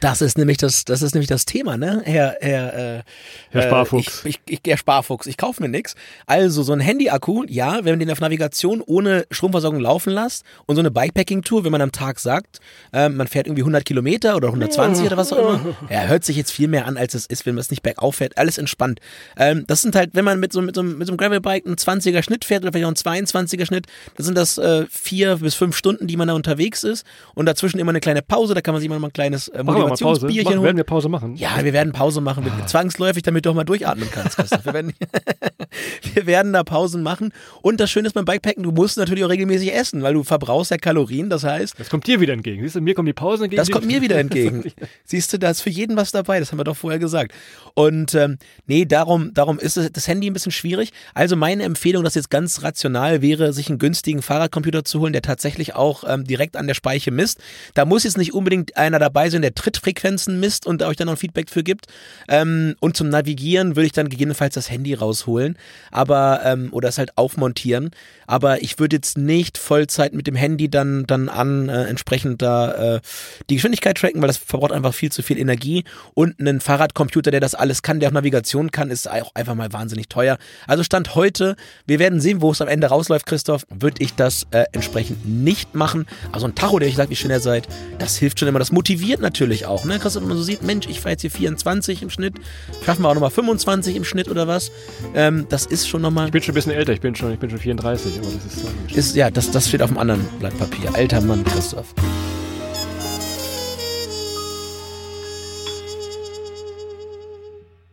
Das 0.00 0.22
ist 0.22 0.38
nämlich 0.38 0.58
das, 0.58 0.84
das 0.84 1.02
ist 1.02 1.14
nämlich 1.14 1.28
das 1.28 1.44
Thema, 1.44 1.76
ne, 1.76 2.02
Herr, 2.04 2.36
Herr, 2.40 2.98
äh, 2.98 3.02
Herr 3.50 3.62
Sparfuchs. 3.62 4.24
Äh, 4.24 4.28
ich, 4.28 4.40
ich, 4.46 4.58
ich, 4.58 4.60
Herr 4.66 4.76
Sparfuchs, 4.76 5.26
ich 5.26 5.36
kaufe 5.36 5.62
mir 5.62 5.68
nichts. 5.68 5.94
Also 6.26 6.62
so 6.62 6.72
ein 6.72 6.80
Handy-Akku, 6.80 7.44
ja, 7.48 7.84
wenn 7.84 7.92
man 7.92 7.98
den 8.00 8.10
auf 8.10 8.20
Navigation 8.20 8.80
ohne 8.84 9.26
Stromversorgung 9.30 9.80
laufen 9.80 10.12
lässt 10.12 10.44
und 10.66 10.76
so 10.76 10.80
eine 10.80 10.90
Bikepacking-Tour, 10.90 11.64
wenn 11.64 11.72
man 11.72 11.82
am 11.82 11.92
Tag 11.92 12.20
sagt, 12.20 12.60
äh, 12.92 13.08
man 13.08 13.26
fährt 13.26 13.46
irgendwie 13.46 13.62
100 13.62 13.84
Kilometer 13.84 14.36
oder 14.36 14.48
120 14.48 15.06
oder 15.06 15.16
was 15.16 15.32
auch 15.32 15.38
immer, 15.38 15.76
ja, 15.90 16.02
hört 16.02 16.24
sich 16.24 16.36
jetzt 16.36 16.52
viel 16.52 16.68
mehr 16.68 16.86
an, 16.86 16.96
als 16.96 17.14
es 17.14 17.26
ist, 17.26 17.44
wenn 17.46 17.54
man 17.54 17.60
es 17.60 17.70
nicht 17.70 17.82
bergauf 17.82 18.16
fährt. 18.16 18.38
Alles 18.38 18.58
entspannt. 18.58 19.00
Ähm, 19.36 19.64
das 19.66 19.82
sind 19.82 19.94
halt, 19.94 20.10
wenn 20.14 20.21
wenn 20.22 20.32
man 20.34 20.40
mit 20.40 20.52
so, 20.52 20.62
mit 20.62 20.74
so, 20.76 20.82
mit 20.82 21.06
so 21.06 21.12
einem 21.12 21.16
Gravelbike 21.18 21.66
einen 21.66 21.74
20er 21.76 22.22
Schnitt 22.22 22.44
fährt 22.44 22.62
oder 22.62 22.72
vielleicht 22.72 22.86
auch 22.86 23.12
einen 23.12 23.24
22er 23.26 23.66
Schnitt, 23.66 23.86
dann 24.16 24.24
sind 24.24 24.38
das 24.38 24.56
äh, 24.58 24.86
vier 24.88 25.36
bis 25.36 25.54
fünf 25.54 25.76
Stunden, 25.76 26.06
die 26.06 26.16
man 26.16 26.28
da 26.28 26.34
unterwegs 26.34 26.84
ist 26.84 27.04
und 27.34 27.46
dazwischen 27.46 27.78
immer 27.80 27.90
eine 27.90 28.00
kleine 28.00 28.22
Pause, 28.22 28.54
da 28.54 28.60
kann 28.60 28.72
man 28.74 28.80
sich 28.80 28.86
immer 28.86 28.98
mal 28.98 29.08
ein 29.08 29.12
kleines 29.12 29.48
äh, 29.48 29.62
Motivationsbierchen 29.64 30.52
holen. 30.54 30.62
werden 30.62 30.76
wir 30.76 30.84
Pause 30.84 31.08
machen? 31.08 31.34
Ja, 31.36 31.50
wir 31.64 31.72
werden 31.72 31.92
Pause 31.92 32.20
machen, 32.20 32.46
Ah. 32.62 32.66
zwangsläufig, 32.66 33.22
damit 33.24 33.44
du 33.46 33.50
auch 33.50 33.54
mal 33.54 33.64
durchatmen 33.64 34.08
kannst, 34.12 34.36
Christoph. 34.36 34.64
Wir 34.64 34.74
werden, 34.74 34.92
wir 36.14 36.26
werden 36.26 36.52
da 36.52 36.64
Pausen 36.64 37.02
machen. 37.02 37.32
Und 37.62 37.80
das 37.80 37.90
Schöne 37.90 38.06
ist 38.08 38.12
beim 38.14 38.24
Bikepacken, 38.24 38.62
du 38.62 38.70
musst 38.72 38.96
natürlich 38.98 39.24
auch 39.24 39.28
regelmäßig 39.30 39.72
essen, 39.74 40.02
weil 40.02 40.14
du 40.14 40.22
verbrauchst 40.22 40.70
ja 40.70 40.76
Kalorien. 40.76 41.30
Das 41.30 41.44
heißt, 41.44 41.78
Das 41.78 41.88
kommt 41.90 42.06
dir 42.06 42.20
wieder 42.20 42.32
entgegen. 42.32 42.62
Siehst 42.62 42.76
du, 42.76 42.80
mir 42.80 42.94
kommen 42.94 43.06
die 43.06 43.12
Pausen 43.12 43.44
entgegen. 43.44 43.58
das 43.60 43.70
kommt 43.70 43.86
mir 43.86 44.02
wieder 44.02 44.16
entgegen. 44.18 44.64
Siehst 45.04 45.32
du, 45.32 45.38
da 45.38 45.50
ist 45.50 45.62
für 45.62 45.70
jeden 45.70 45.96
was 45.96 46.10
dabei, 46.10 46.40
das 46.40 46.52
haben 46.52 46.58
wir 46.58 46.64
doch 46.64 46.76
vorher 46.76 46.98
gesagt. 46.98 47.32
Und 47.74 48.14
ähm, 48.14 48.38
nee, 48.66 48.84
darum, 48.84 49.32
darum 49.34 49.58
ist 49.58 49.76
es, 49.76 49.90
das 49.92 50.06
Handy 50.12 50.28
ein 50.30 50.32
bisschen 50.32 50.52
schwierig. 50.52 50.92
Also 51.14 51.36
meine 51.36 51.62
Empfehlung, 51.62 52.04
das 52.04 52.14
jetzt 52.14 52.30
ganz 52.30 52.62
rational 52.62 53.22
wäre, 53.22 53.52
sich 53.52 53.68
einen 53.68 53.78
günstigen 53.78 54.22
Fahrradcomputer 54.22 54.84
zu 54.84 55.00
holen, 55.00 55.12
der 55.12 55.22
tatsächlich 55.22 55.74
auch 55.74 56.04
ähm, 56.06 56.24
direkt 56.24 56.56
an 56.56 56.66
der 56.66 56.74
Speiche 56.74 57.10
misst. 57.10 57.40
Da 57.74 57.84
muss 57.84 58.04
jetzt 58.04 58.18
nicht 58.18 58.34
unbedingt 58.34 58.76
einer 58.76 58.98
dabei 58.98 59.30
sein, 59.30 59.42
der 59.42 59.54
Trittfrequenzen 59.54 60.38
misst 60.38 60.66
und 60.66 60.82
euch 60.82 60.96
dann 60.96 61.06
noch 61.06 61.14
ein 61.14 61.18
Feedback 61.18 61.48
für 61.48 61.62
gibt. 61.62 61.86
Ähm, 62.28 62.76
und 62.80 62.96
zum 62.96 63.08
Navigieren 63.08 63.74
würde 63.74 63.86
ich 63.86 63.92
dann 63.92 64.08
gegebenenfalls 64.08 64.54
das 64.54 64.70
Handy 64.70 64.94
rausholen, 64.94 65.56
aber 65.90 66.42
ähm, 66.44 66.68
oder 66.72 66.88
es 66.88 66.98
halt 66.98 67.16
aufmontieren. 67.16 67.90
Aber 68.26 68.62
ich 68.62 68.78
würde 68.78 68.96
jetzt 68.96 69.16
nicht 69.16 69.58
Vollzeit 69.58 70.12
mit 70.12 70.26
dem 70.26 70.34
Handy 70.34 70.68
dann 70.68 71.04
dann 71.06 71.28
an 71.28 71.68
äh, 71.68 71.84
entsprechend 71.84 72.42
da 72.42 72.96
äh, 72.96 73.00
die 73.48 73.56
Geschwindigkeit 73.56 73.96
tracken, 73.96 74.20
weil 74.20 74.28
das 74.28 74.36
verbraucht 74.36 74.72
einfach 74.72 74.94
viel 74.94 75.10
zu 75.10 75.22
viel 75.22 75.38
Energie. 75.38 75.84
Und 76.14 76.38
einen 76.38 76.60
Fahrradcomputer, 76.60 77.30
der 77.30 77.40
das 77.40 77.54
alles 77.54 77.82
kann, 77.82 78.00
der 78.00 78.10
auch 78.10 78.12
Navigation 78.12 78.70
kann, 78.70 78.90
ist 78.90 79.10
auch 79.10 79.34
einfach 79.34 79.54
mal 79.54 79.72
wahnsinnig 79.72 80.01
teuer. 80.08 80.38
Also 80.66 80.82
Stand 80.82 81.14
heute, 81.14 81.56
wir 81.86 81.98
werden 81.98 82.20
sehen, 82.20 82.40
wo 82.40 82.50
es 82.50 82.60
am 82.60 82.68
Ende 82.68 82.88
rausläuft, 82.88 83.26
Christoph, 83.26 83.66
würde 83.70 84.02
ich 84.02 84.14
das 84.14 84.46
äh, 84.50 84.64
entsprechend 84.72 85.26
nicht 85.26 85.74
machen. 85.74 86.06
Also 86.32 86.46
ein 86.46 86.54
Tacho, 86.54 86.78
der 86.78 86.88
euch 86.88 86.96
sagt, 86.96 87.10
wie 87.10 87.16
schön 87.16 87.30
ihr 87.30 87.40
seid, 87.40 87.68
das 87.98 88.16
hilft 88.16 88.38
schon 88.38 88.48
immer. 88.48 88.58
Das 88.58 88.72
motiviert 88.72 89.20
natürlich 89.20 89.66
auch. 89.66 89.84
Ne? 89.84 89.98
Christoph, 89.98 90.22
wenn 90.22 90.28
man 90.28 90.38
so 90.38 90.42
sieht, 90.42 90.62
Mensch, 90.62 90.86
ich 90.88 91.00
fahre 91.00 91.10
jetzt 91.12 91.22
hier 91.22 91.30
24 91.30 92.02
im 92.02 92.10
Schnitt, 92.10 92.34
schaffen 92.84 93.02
wir 93.02 93.08
auch 93.08 93.14
nochmal 93.14 93.30
25 93.30 93.96
im 93.96 94.04
Schnitt 94.04 94.28
oder 94.28 94.46
was. 94.48 94.70
Ähm, 95.14 95.46
das 95.48 95.66
ist 95.66 95.88
schon 95.88 96.02
nochmal. 96.02 96.26
Ich 96.26 96.32
bin 96.32 96.42
schon 96.42 96.52
ein 96.52 96.56
bisschen 96.56 96.72
älter. 96.72 96.92
Ich 96.92 97.00
bin 97.00 97.14
schon, 97.14 97.32
ich 97.32 97.38
bin 97.38 97.50
schon 97.50 97.58
34. 97.58 98.18
Aber 98.18 98.26
das 98.26 98.44
ist, 98.90 98.96
Ist, 98.96 99.16
ja, 99.16 99.30
das, 99.30 99.50
das 99.50 99.68
steht 99.68 99.82
auf 99.82 99.90
dem 99.90 99.98
anderen 99.98 100.24
Blatt 100.38 100.56
Papier. 100.58 100.94
Alter 100.94 101.20
Mann, 101.20 101.44
Christoph. 101.44 101.94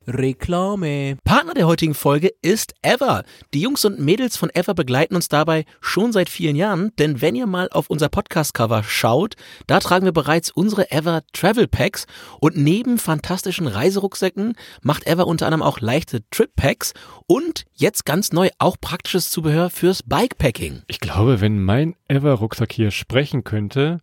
Reklame. 0.09 1.17
Partner 1.23 1.53
der 1.53 1.67
heutigen 1.67 1.93
Folge 1.93 2.31
ist 2.41 2.73
Ever. 2.81 3.23
Die 3.53 3.61
Jungs 3.61 3.85
und 3.85 3.99
Mädels 3.99 4.37
von 4.37 4.49
Ever 4.49 4.73
begleiten 4.73 5.15
uns 5.15 5.29
dabei 5.29 5.65
schon 5.81 6.11
seit 6.11 6.29
vielen 6.29 6.55
Jahren, 6.55 6.91
denn 6.97 7.21
wenn 7.21 7.35
ihr 7.35 7.45
mal 7.45 7.69
auf 7.71 7.89
unser 7.89 8.09
Podcast-Cover 8.09 8.83
schaut, 8.83 9.35
da 9.67 9.79
tragen 9.79 10.05
wir 10.05 10.11
bereits 10.11 10.51
unsere 10.51 10.91
Ever 10.91 11.21
Travel 11.33 11.67
Packs 11.67 12.07
und 12.39 12.57
neben 12.57 12.97
fantastischen 12.97 13.67
Reiserucksäcken 13.67 14.55
macht 14.81 15.05
Ever 15.05 15.27
unter 15.27 15.45
anderem 15.45 15.63
auch 15.63 15.79
leichte 15.79 16.21
Trip 16.31 16.55
Packs 16.55 16.93
und 17.27 17.65
jetzt 17.73 18.05
ganz 18.05 18.31
neu 18.31 18.49
auch 18.57 18.77
praktisches 18.79 19.29
Zubehör 19.29 19.69
fürs 19.69 20.03
Bikepacking. 20.03 20.81
Ich 20.87 20.99
glaube, 20.99 21.41
wenn 21.41 21.63
mein 21.63 21.95
Ever-Rucksack 22.07 22.71
hier 22.71 22.91
sprechen 22.91 23.43
könnte, 23.43 23.99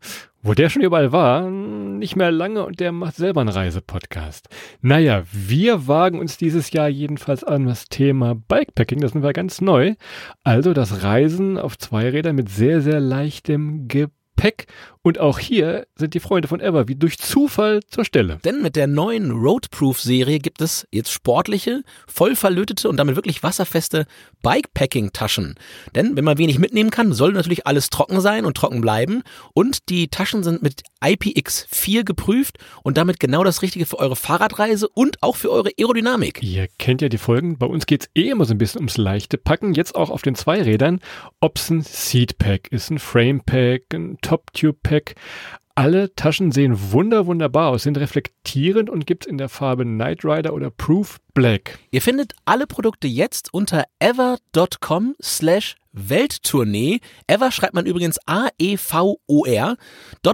wo 0.47 0.55
der 0.55 0.71
schon 0.71 0.83
überall 0.83 1.11
war, 1.11 1.51
nicht 1.51 2.15
mehr 2.15 2.31
lange 2.31 2.65
und 2.65 2.79
der 2.79 2.93
macht 2.93 3.17
selber 3.17 3.41
einen 3.41 3.51
Reisepodcast. 3.51 4.49
Naja, 4.81 5.25
wir 5.33 5.89
wagen 5.89 6.21
uns 6.21 6.37
dieses 6.37 6.71
Jahr 6.71 6.89
jedenfalls 6.89 7.43
an 7.43 7.67
das 7.67 7.87
Thema 7.87 8.37
Bikepacking, 8.37 9.01
das 9.01 9.13
sind 9.13 9.25
wir 9.25 9.33
ganz 9.33 9.61
neu. 9.61 9.95
Also 10.45 10.73
das 10.73 11.03
Reisen 11.03 11.59
auf 11.59 11.77
Zweirädern 11.79 12.37
mit 12.37 12.49
sehr, 12.49 12.81
sehr 12.81 13.01
leichtem 13.01 13.89
Gepäck. 13.89 14.67
Und 15.07 15.21
auch 15.21 15.38
hier 15.38 15.87
sind 15.95 16.14
die 16.14 16.19
Freunde 16.19 16.49
von 16.49 16.59
Ever 16.59 16.88
wie 16.88 16.97
durch 16.97 17.16
Zufall 17.19 17.79
zur 17.88 18.05
Stelle. 18.05 18.40
Denn 18.45 18.61
mit 18.61 18.75
der 18.75 18.88
neuen 18.88 19.31
Roadproof-Serie 19.31 20.40
gibt 20.40 20.61
es 20.61 20.85
jetzt 20.90 21.12
sportliche, 21.12 21.85
voll 22.09 22.35
verlötete 22.35 22.88
und 22.88 22.97
damit 22.97 23.14
wirklich 23.14 23.45
wasserfeste 23.45 24.07
Bikepacking-Taschen. 24.42 25.55
Denn 25.95 26.16
wenn 26.16 26.25
man 26.25 26.38
wenig 26.38 26.59
mitnehmen 26.59 26.90
kann, 26.90 27.12
soll 27.12 27.33
natürlich 27.35 27.69
alles 27.69 27.88
trocken 27.88 28.21
sein 28.21 28.45
und 28.45 28.57
trocken 28.57 28.81
bleiben. 28.81 29.23
Und 29.55 29.90
die 29.90 30.09
Taschen 30.09 30.42
sind 30.42 30.61
mit 30.61 30.83
IPX4 31.01 32.03
geprüft 32.03 32.59
und 32.83 32.99
damit 32.99 33.21
genau 33.21 33.45
das 33.45 33.62
Richtige 33.62 33.87
für 33.87 34.01
eure 34.01 34.16
Fahrradreise 34.16 34.88
und 34.88 35.23
auch 35.23 35.37
für 35.37 35.53
eure 35.53 35.71
Aerodynamik. 35.79 36.42
Ihr 36.42 36.66
kennt 36.81 37.01
ja 37.01 37.09
die 37.09 37.19
Folgen. 37.19 37.59
Bei 37.59 37.66
uns 37.66 37.87
geht's 37.87 38.09
eh 38.16 38.31
immer 38.31 38.45
so 38.45 38.55
ein 38.55 38.59
bisschen 38.59 38.81
ums 38.81 38.97
leichte 38.97 39.38
Packen. 39.38 39.73
Jetzt 39.73 39.95
auch 39.95 40.11
auf 40.11 40.23
den 40.23 40.35
Zweirädern. 40.35 40.99
Ob's 41.40 41.71
ein 41.71 41.83
Seatpack 41.83 42.73
ist, 42.73 42.90
ein 42.90 42.99
Framepack, 42.99 43.95
ein 43.95 44.19
Top-Tube-Pack. 44.21 44.96
Alle 45.79 46.15
Taschen 46.15 46.53
sehen 46.53 46.91
wunder 46.93 47.27
wunderbar 47.27 47.69
aus, 47.69 47.83
sind 47.83 47.99
reflektierend 47.99 48.89
und 48.89 49.07
gibt's 49.07 49.27
in 49.27 49.37
der 49.37 49.51
Farbe 49.51 49.85
Knight 49.85 50.25
Rider 50.25 50.55
oder 50.55 50.71
Proof 50.71 51.19
Black. 51.35 51.79
Ihr 51.91 52.01
findet 52.01 52.33
alle 52.47 52.67
Produkte 52.67 53.07
jetzt 53.07 53.53
unter 53.53 53.85
ever.com 53.99 55.17
slash 55.23 55.77
Welttournee. 55.97 57.01
Ever 57.27 57.51
schreibt 57.51 57.75
man 57.75 57.87
übrigens 57.87 58.19
A-E-V-O-R. 58.27 59.77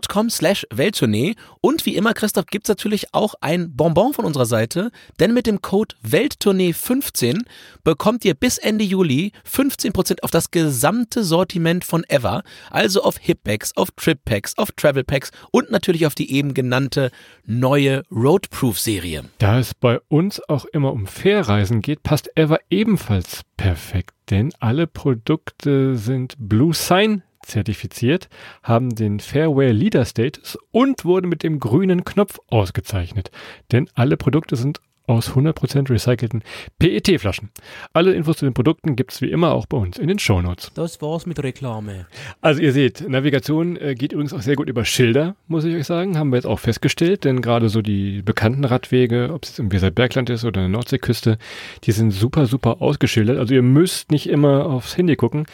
.com 0.08 0.28
slash 0.30 0.66
Welttournee. 0.70 1.34
Und 1.60 1.86
wie 1.86 1.96
immer, 1.96 2.12
Christoph, 2.12 2.46
gibt's 2.46 2.68
natürlich 2.68 3.14
auch 3.14 3.34
ein 3.40 3.74
Bonbon 3.74 4.12
von 4.12 4.24
unserer 4.24 4.46
Seite, 4.46 4.90
denn 5.20 5.32
mit 5.32 5.46
dem 5.46 5.62
Code 5.62 5.94
Welttournee15 6.06 7.42
bekommt 7.84 8.24
ihr 8.24 8.34
bis 8.34 8.58
Ende 8.58 8.84
Juli 8.84 9.32
15% 9.50 10.22
auf 10.22 10.30
das 10.30 10.50
gesamte 10.50 11.24
Sortiment 11.24 11.84
von 11.84 12.04
Ever, 12.08 12.42
also 12.70 13.02
auf 13.02 13.16
Hipbags, 13.18 13.76
auf 13.76 13.90
Trippacks, 13.92 14.58
auf 14.58 14.72
Travelpacks 14.72 15.30
und 15.50 15.70
natürlich 15.70 16.06
auf 16.06 16.14
die 16.14 16.32
eben 16.32 16.54
genannte 16.54 17.10
neue 17.44 18.02
Roadproof-Serie. 18.10 19.24
Da 19.38 19.58
es 19.58 19.74
bei 19.74 20.00
uns 20.08 20.40
auch 20.48 20.64
immer 20.66 20.92
um 20.92 21.06
Fährreisen 21.06 21.80
geht, 21.80 22.02
passt 22.02 22.36
Ever 22.36 22.58
ebenfalls 22.70 23.42
perfekt, 23.56 24.14
denn 24.30 24.52
alle 24.60 24.86
Produkte 24.86 25.96
sind 25.96 26.36
Blue 26.38 26.74
Sign 26.74 27.22
zertifiziert, 27.42 28.28
haben 28.62 28.94
den 28.94 29.20
Fairway 29.20 29.72
Leader 29.72 30.04
Status 30.04 30.56
und 30.70 31.04
wurden 31.04 31.28
mit 31.28 31.42
dem 31.42 31.58
grünen 31.58 32.04
Knopf 32.04 32.38
ausgezeichnet. 32.48 33.30
Denn 33.72 33.88
alle 33.94 34.16
Produkte 34.16 34.56
sind 34.56 34.80
aus 35.06 35.30
100% 35.30 35.90
recycelten 35.90 36.42
PET-Flaschen. 36.78 37.50
Alle 37.92 38.14
Infos 38.14 38.38
zu 38.38 38.44
den 38.44 38.54
Produkten 38.54 38.96
gibt's 38.96 39.20
wie 39.20 39.30
immer 39.30 39.52
auch 39.52 39.66
bei 39.66 39.76
uns 39.76 39.98
in 39.98 40.08
den 40.08 40.18
Shownotes. 40.18 40.70
Das 40.74 41.02
war's 41.02 41.26
mit 41.26 41.42
Reklame. 41.42 42.06
Also 42.40 42.60
ihr 42.60 42.72
seht, 42.72 43.08
Navigation 43.08 43.76
äh, 43.76 43.94
geht 43.94 44.12
übrigens 44.12 44.32
auch 44.32 44.42
sehr 44.42 44.56
gut 44.56 44.68
über 44.68 44.84
Schilder, 44.84 45.34
muss 45.48 45.64
ich 45.64 45.74
euch 45.74 45.86
sagen. 45.86 46.18
Haben 46.18 46.30
wir 46.30 46.36
jetzt 46.36 46.46
auch 46.46 46.60
festgestellt, 46.60 47.24
denn 47.24 47.42
gerade 47.42 47.68
so 47.68 47.82
die 47.82 48.22
bekannten 48.22 48.64
Radwege, 48.64 49.30
ob 49.32 49.44
es 49.44 49.50
jetzt 49.50 49.58
im 49.58 49.72
Weserbergland 49.72 50.30
ist 50.30 50.44
oder 50.44 50.60
in 50.60 50.70
der 50.70 50.78
Nordseeküste, 50.78 51.38
die 51.84 51.92
sind 51.92 52.12
super, 52.12 52.46
super 52.46 52.80
ausgeschildert. 52.80 53.38
Also 53.38 53.54
ihr 53.54 53.62
müsst 53.62 54.10
nicht 54.10 54.28
immer 54.28 54.66
aufs 54.66 54.96
Handy 54.96 55.16
gucken. 55.16 55.46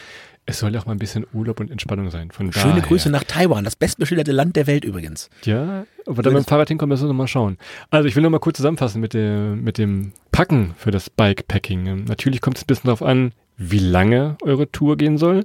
Es 0.49 0.59
soll 0.59 0.73
ja 0.73 0.79
auch 0.79 0.85
mal 0.85 0.93
ein 0.93 0.99
bisschen 0.99 1.25
Urlaub 1.33 1.59
und 1.59 1.69
Entspannung 1.69 2.09
sein. 2.09 2.31
Von 2.31 2.51
Schöne 2.51 2.75
daher. 2.75 2.81
Grüße 2.81 3.09
nach 3.09 3.23
Taiwan, 3.23 3.63
das 3.63 3.75
bestbeschilderte 3.75 4.31
Land 4.31 4.55
der 4.55 4.67
Welt 4.67 4.83
übrigens. 4.83 5.29
Ja, 5.45 5.85
wir 6.05 6.23
da 6.23 6.31
mit 6.31 6.39
dem 6.39 6.45
Fahrrad 6.45 6.67
hinkommen, 6.69 6.89
müssen 6.89 7.03
wir 7.03 7.09
noch 7.09 7.17
mal 7.17 7.27
schauen. 7.27 7.57
Also 7.91 8.07
ich 8.07 8.15
will 8.15 8.23
noch 8.23 8.29
mal 8.29 8.39
kurz 8.39 8.57
zusammenfassen 8.57 8.99
mit, 8.99 9.13
der, 9.13 9.55
mit 9.55 9.77
dem 9.77 10.13
Packen 10.31 10.73
für 10.77 10.91
das 10.91 11.09
Bikepacking. 11.09 11.85
Ähm, 11.85 12.05
Natürlich 12.05 12.41
kommt 12.41 12.57
es 12.57 12.63
ein 12.63 12.67
bisschen 12.67 12.87
darauf 12.87 13.03
an, 13.03 13.31
wie 13.57 13.79
lange 13.79 14.37
eure 14.41 14.71
Tour 14.71 14.97
gehen 14.97 15.17
soll. 15.17 15.43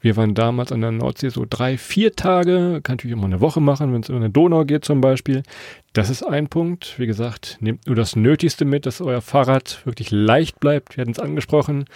Wir 0.00 0.16
waren 0.16 0.34
damals 0.34 0.72
an 0.72 0.82
der 0.82 0.92
Nordsee 0.92 1.30
so 1.30 1.44
drei, 1.48 1.76
vier 1.76 2.14
Tage, 2.14 2.80
kann 2.82 2.94
natürlich 2.94 3.16
auch 3.16 3.20
mal 3.20 3.26
eine 3.26 3.40
Woche 3.40 3.60
machen, 3.60 3.92
wenn 3.92 4.02
es 4.02 4.08
über 4.08 4.18
eine 4.18 4.30
Donau 4.30 4.64
geht 4.64 4.84
zum 4.84 5.00
Beispiel. 5.00 5.42
Das 5.94 6.10
ist 6.10 6.22
ein 6.22 6.48
Punkt. 6.48 6.98
Wie 6.98 7.06
gesagt, 7.06 7.56
nehmt 7.60 7.86
nur 7.86 7.96
das 7.96 8.14
Nötigste 8.14 8.64
mit, 8.64 8.86
dass 8.86 9.00
euer 9.00 9.20
Fahrrad 9.20 9.84
wirklich 9.84 10.10
leicht 10.12 10.60
bleibt. 10.60 10.96
Wir 10.96 11.02
hatten 11.02 11.10
es 11.10 11.18
angesprochen. 11.18 11.86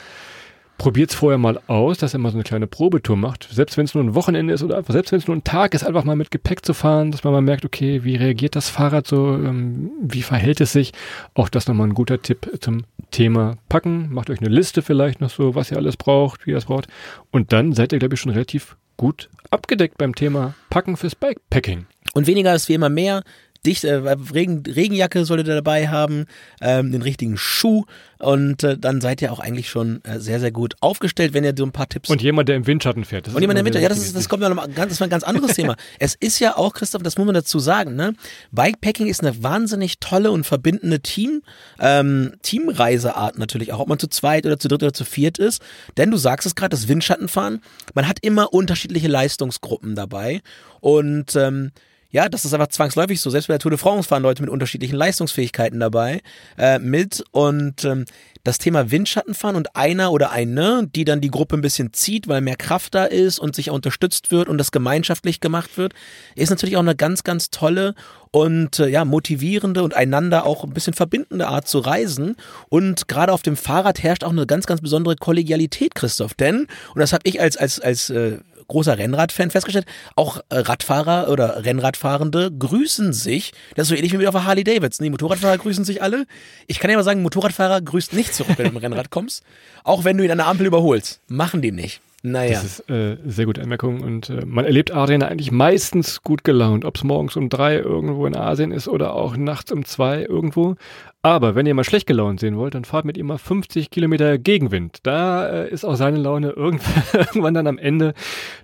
Probiert 0.80 1.10
es 1.10 1.16
vorher 1.16 1.36
mal 1.36 1.60
aus, 1.66 1.98
dass 1.98 2.14
ihr 2.14 2.18
mal 2.18 2.30
so 2.30 2.38
eine 2.38 2.42
kleine 2.42 2.66
Probetour 2.66 3.14
macht. 3.14 3.46
Selbst 3.52 3.76
wenn 3.76 3.84
es 3.84 3.94
nur 3.94 4.02
ein 4.02 4.14
Wochenende 4.14 4.54
ist 4.54 4.62
oder 4.62 4.78
einfach, 4.78 4.94
selbst 4.94 5.12
wenn 5.12 5.18
es 5.18 5.26
nur 5.26 5.36
ein 5.36 5.44
Tag 5.44 5.74
ist, 5.74 5.84
einfach 5.84 6.04
mal 6.04 6.16
mit 6.16 6.30
Gepäck 6.30 6.64
zu 6.64 6.72
fahren, 6.72 7.10
dass 7.10 7.22
man 7.22 7.34
mal 7.34 7.42
merkt, 7.42 7.66
okay, 7.66 8.02
wie 8.02 8.16
reagiert 8.16 8.56
das 8.56 8.70
Fahrrad 8.70 9.06
so, 9.06 9.34
ähm, 9.34 9.90
wie 10.00 10.22
verhält 10.22 10.58
es 10.62 10.72
sich. 10.72 10.94
Auch 11.34 11.50
das 11.50 11.68
nochmal 11.68 11.88
ein 11.88 11.92
guter 11.92 12.22
Tipp 12.22 12.50
zum 12.60 12.84
Thema 13.10 13.58
Packen. 13.68 14.10
Macht 14.10 14.30
euch 14.30 14.40
eine 14.40 14.48
Liste 14.48 14.80
vielleicht 14.80 15.20
noch 15.20 15.28
so, 15.28 15.54
was 15.54 15.70
ihr 15.70 15.76
alles 15.76 15.98
braucht, 15.98 16.46
wie 16.46 16.52
ihr 16.52 16.56
es 16.56 16.64
braucht. 16.64 16.86
Und 17.30 17.52
dann 17.52 17.74
seid 17.74 17.92
ihr, 17.92 17.98
glaube 17.98 18.14
ich, 18.14 18.20
schon 18.22 18.32
relativ 18.32 18.78
gut 18.96 19.28
abgedeckt 19.50 19.98
beim 19.98 20.14
Thema 20.14 20.54
Packen 20.70 20.96
fürs 20.96 21.14
Bikepacking. 21.14 21.84
Und 22.14 22.26
weniger 22.26 22.54
ist 22.54 22.70
wie 22.70 22.74
immer 22.74 22.88
mehr. 22.88 23.22
Dicht, 23.66 23.84
äh, 23.84 23.94
Regen, 23.94 24.62
Regenjacke 24.66 25.24
solltet 25.24 25.48
ihr 25.48 25.54
dabei 25.54 25.88
haben, 25.88 26.26
ähm, 26.60 26.92
den 26.92 27.02
richtigen 27.02 27.36
Schuh 27.36 27.84
und 28.18 28.62
äh, 28.64 28.76
dann 28.76 29.00
seid 29.00 29.22
ihr 29.22 29.32
auch 29.32 29.40
eigentlich 29.40 29.70
schon 29.70 30.04
äh, 30.04 30.18
sehr, 30.18 30.40
sehr 30.40 30.50
gut 30.50 30.74
aufgestellt, 30.80 31.32
wenn 31.32 31.42
ihr 31.42 31.54
so 31.56 31.64
ein 31.64 31.72
paar 31.72 31.88
Tipps. 31.88 32.10
Und 32.10 32.20
jemand, 32.20 32.48
der 32.48 32.56
im 32.56 32.66
Windschatten 32.66 33.04
fährt. 33.04 33.28
Und 33.28 33.40
jemand, 33.40 33.56
der 33.56 33.60
im 33.60 33.66
Windschatten, 33.66 33.82
ja, 33.82 33.88
das, 33.88 33.98
ist, 33.98 34.14
das 34.14 34.28
kommt 34.28 34.42
noch 34.42 34.54
ganz, 34.54 34.76
das 34.76 34.92
ist 34.92 35.02
ein 35.02 35.10
ganz 35.10 35.24
anderes 35.24 35.54
Thema. 35.54 35.76
Es 35.98 36.14
ist 36.14 36.38
ja 36.38 36.56
auch, 36.56 36.74
Christoph, 36.74 37.02
das 37.02 37.16
muss 37.16 37.26
man 37.26 37.34
dazu 37.34 37.58
sagen, 37.58 37.94
ne? 37.94 38.14
Bikepacking 38.52 39.06
ist 39.06 39.22
eine 39.22 39.42
wahnsinnig 39.42 39.98
tolle 39.98 40.30
und 40.30 40.44
verbindende 40.44 41.00
Team, 41.00 41.42
ähm, 41.78 42.32
Teamreiseart 42.42 43.38
natürlich 43.38 43.72
auch, 43.72 43.80
ob 43.80 43.88
man 43.88 43.98
zu 43.98 44.08
zweit 44.08 44.46
oder 44.46 44.58
zu 44.58 44.68
dritt 44.68 44.82
oder 44.82 44.92
zu 44.92 45.04
viert 45.04 45.38
ist. 45.38 45.62
Denn 45.96 46.10
du 46.10 46.16
sagst 46.16 46.46
es 46.46 46.54
gerade, 46.54 46.70
das 46.70 46.88
Windschattenfahren, 46.88 47.60
man 47.94 48.06
hat 48.06 48.18
immer 48.22 48.52
unterschiedliche 48.52 49.08
Leistungsgruppen 49.08 49.94
dabei 49.94 50.42
und 50.80 51.36
ähm, 51.36 51.72
ja, 52.10 52.28
das 52.28 52.44
ist 52.44 52.52
einfach 52.52 52.68
zwangsläufig 52.68 53.20
so. 53.20 53.30
Selbst 53.30 53.46
bei 53.46 53.54
der 53.54 53.60
Tour 53.60 53.70
de 53.70 53.78
France 53.78 54.08
fahren 54.08 54.22
Leute 54.22 54.42
mit 54.42 54.50
unterschiedlichen 54.50 54.96
Leistungsfähigkeiten 54.96 55.78
dabei 55.78 56.20
äh, 56.58 56.78
mit. 56.78 57.22
Und 57.30 57.84
ähm, 57.84 58.04
das 58.42 58.58
Thema 58.58 58.90
Windschattenfahren 58.90 59.56
und 59.56 59.76
einer 59.76 60.12
oder 60.12 60.30
eine, 60.30 60.88
die 60.94 61.04
dann 61.04 61.20
die 61.20 61.30
Gruppe 61.30 61.56
ein 61.56 61.60
bisschen 61.60 61.92
zieht, 61.92 62.26
weil 62.26 62.40
mehr 62.40 62.56
Kraft 62.56 62.94
da 62.94 63.04
ist 63.04 63.38
und 63.38 63.54
sich 63.54 63.70
unterstützt 63.70 64.30
wird 64.30 64.48
und 64.48 64.58
das 64.58 64.72
gemeinschaftlich 64.72 65.40
gemacht 65.40 65.76
wird, 65.76 65.92
ist 66.34 66.50
natürlich 66.50 66.76
auch 66.76 66.80
eine 66.80 66.96
ganz, 66.96 67.22
ganz 67.22 67.50
tolle 67.50 67.94
und 68.32 68.78
äh, 68.78 68.88
ja, 68.88 69.04
motivierende 69.04 69.82
und 69.82 69.94
einander 69.94 70.46
auch 70.46 70.64
ein 70.64 70.72
bisschen 70.72 70.94
verbindende 70.94 71.48
Art 71.48 71.68
zu 71.68 71.78
reisen. 71.78 72.36
Und 72.68 73.08
gerade 73.08 73.32
auf 73.32 73.42
dem 73.42 73.56
Fahrrad 73.56 74.02
herrscht 74.02 74.24
auch 74.24 74.30
eine 74.30 74.46
ganz, 74.46 74.66
ganz 74.66 74.80
besondere 74.80 75.16
Kollegialität, 75.16 75.94
Christoph. 75.94 76.34
Denn, 76.34 76.66
und 76.94 76.98
das 76.98 77.12
habe 77.12 77.22
ich 77.24 77.40
als, 77.40 77.56
als, 77.56 77.80
als 77.80 78.10
äh, 78.10 78.38
großer 78.70 78.96
Rennradfan 78.96 79.50
festgestellt, 79.50 79.87
auch 80.16 80.38
äh, 80.48 80.59
Radfahrer 80.59 81.28
oder 81.28 81.64
Rennradfahrende 81.64 82.50
grüßen 82.56 83.12
sich. 83.12 83.52
Das 83.74 83.85
ist 83.85 83.88
so 83.90 83.94
ähnlich 83.94 84.18
wie 84.18 84.26
auf 84.26 84.35
der 84.35 84.44
Harley 84.44 84.64
Davidson. 84.64 85.04
Die 85.04 85.11
Motorradfahrer 85.11 85.59
grüßen 85.59 85.85
sich 85.85 86.02
alle. 86.02 86.26
Ich 86.66 86.78
kann 86.78 86.90
ja 86.90 86.96
mal 86.96 87.02
sagen, 87.02 87.22
Motorradfahrer 87.22 87.83
grüßt 87.83 88.14
nicht 88.14 88.35
zurück, 88.35 88.56
wenn 88.56 88.66
du 88.66 88.72
mit 88.72 88.83
dem 88.83 88.85
Rennrad 88.92 89.11
kommst. 89.11 89.42
Auch 89.85 90.04
wenn 90.04 90.16
du 90.16 90.24
ihn 90.24 90.30
an 90.30 90.38
der 90.38 90.46
Ampel 90.46 90.66
überholst. 90.66 91.20
Machen 91.28 91.62
die 91.62 91.72
nicht. 91.72 92.00
Naja. 92.22 92.52
Das 92.52 92.64
ist 92.64 92.90
äh, 92.90 93.16
sehr 93.24 93.46
gute 93.46 93.62
Anmerkung 93.62 94.02
und 94.02 94.28
äh, 94.28 94.44
man 94.44 94.66
erlebt 94.66 94.92
Adrian 94.92 95.22
eigentlich 95.22 95.50
meistens 95.50 96.22
gut 96.22 96.44
gelaunt, 96.44 96.85
ob 96.85 96.96
es 96.96 97.02
morgens 97.02 97.35
um 97.37 97.48
drei 97.48 97.76
irgendwo 97.76 98.26
in 98.26 98.37
Asien 98.37 98.72
ist 98.72 98.88
oder 98.88 99.14
auch 99.14 99.37
nachts 99.38 99.72
um 99.72 99.87
zwei 99.87 100.22
irgendwo. 100.24 100.76
Aber 101.22 101.54
wenn 101.54 101.66
ihr 101.66 101.74
mal 101.74 101.85
schlecht 101.85 102.06
gelaunt 102.06 102.40
sehen 102.40 102.56
wollt, 102.56 102.74
dann 102.74 102.87
fahrt 102.87 103.04
mit 103.04 103.18
ihm 103.18 103.26
mal 103.26 103.37
50 103.37 103.90
Kilometer 103.90 104.38
Gegenwind. 104.38 105.00
Da 105.02 105.48
äh, 105.48 105.70
ist 105.70 105.85
auch 105.85 105.96
seine 105.96 106.16
Laune 106.16 106.50
irgendwann 106.56 107.52
dann 107.52 107.66
am 107.66 107.76
Ende. 107.76 108.14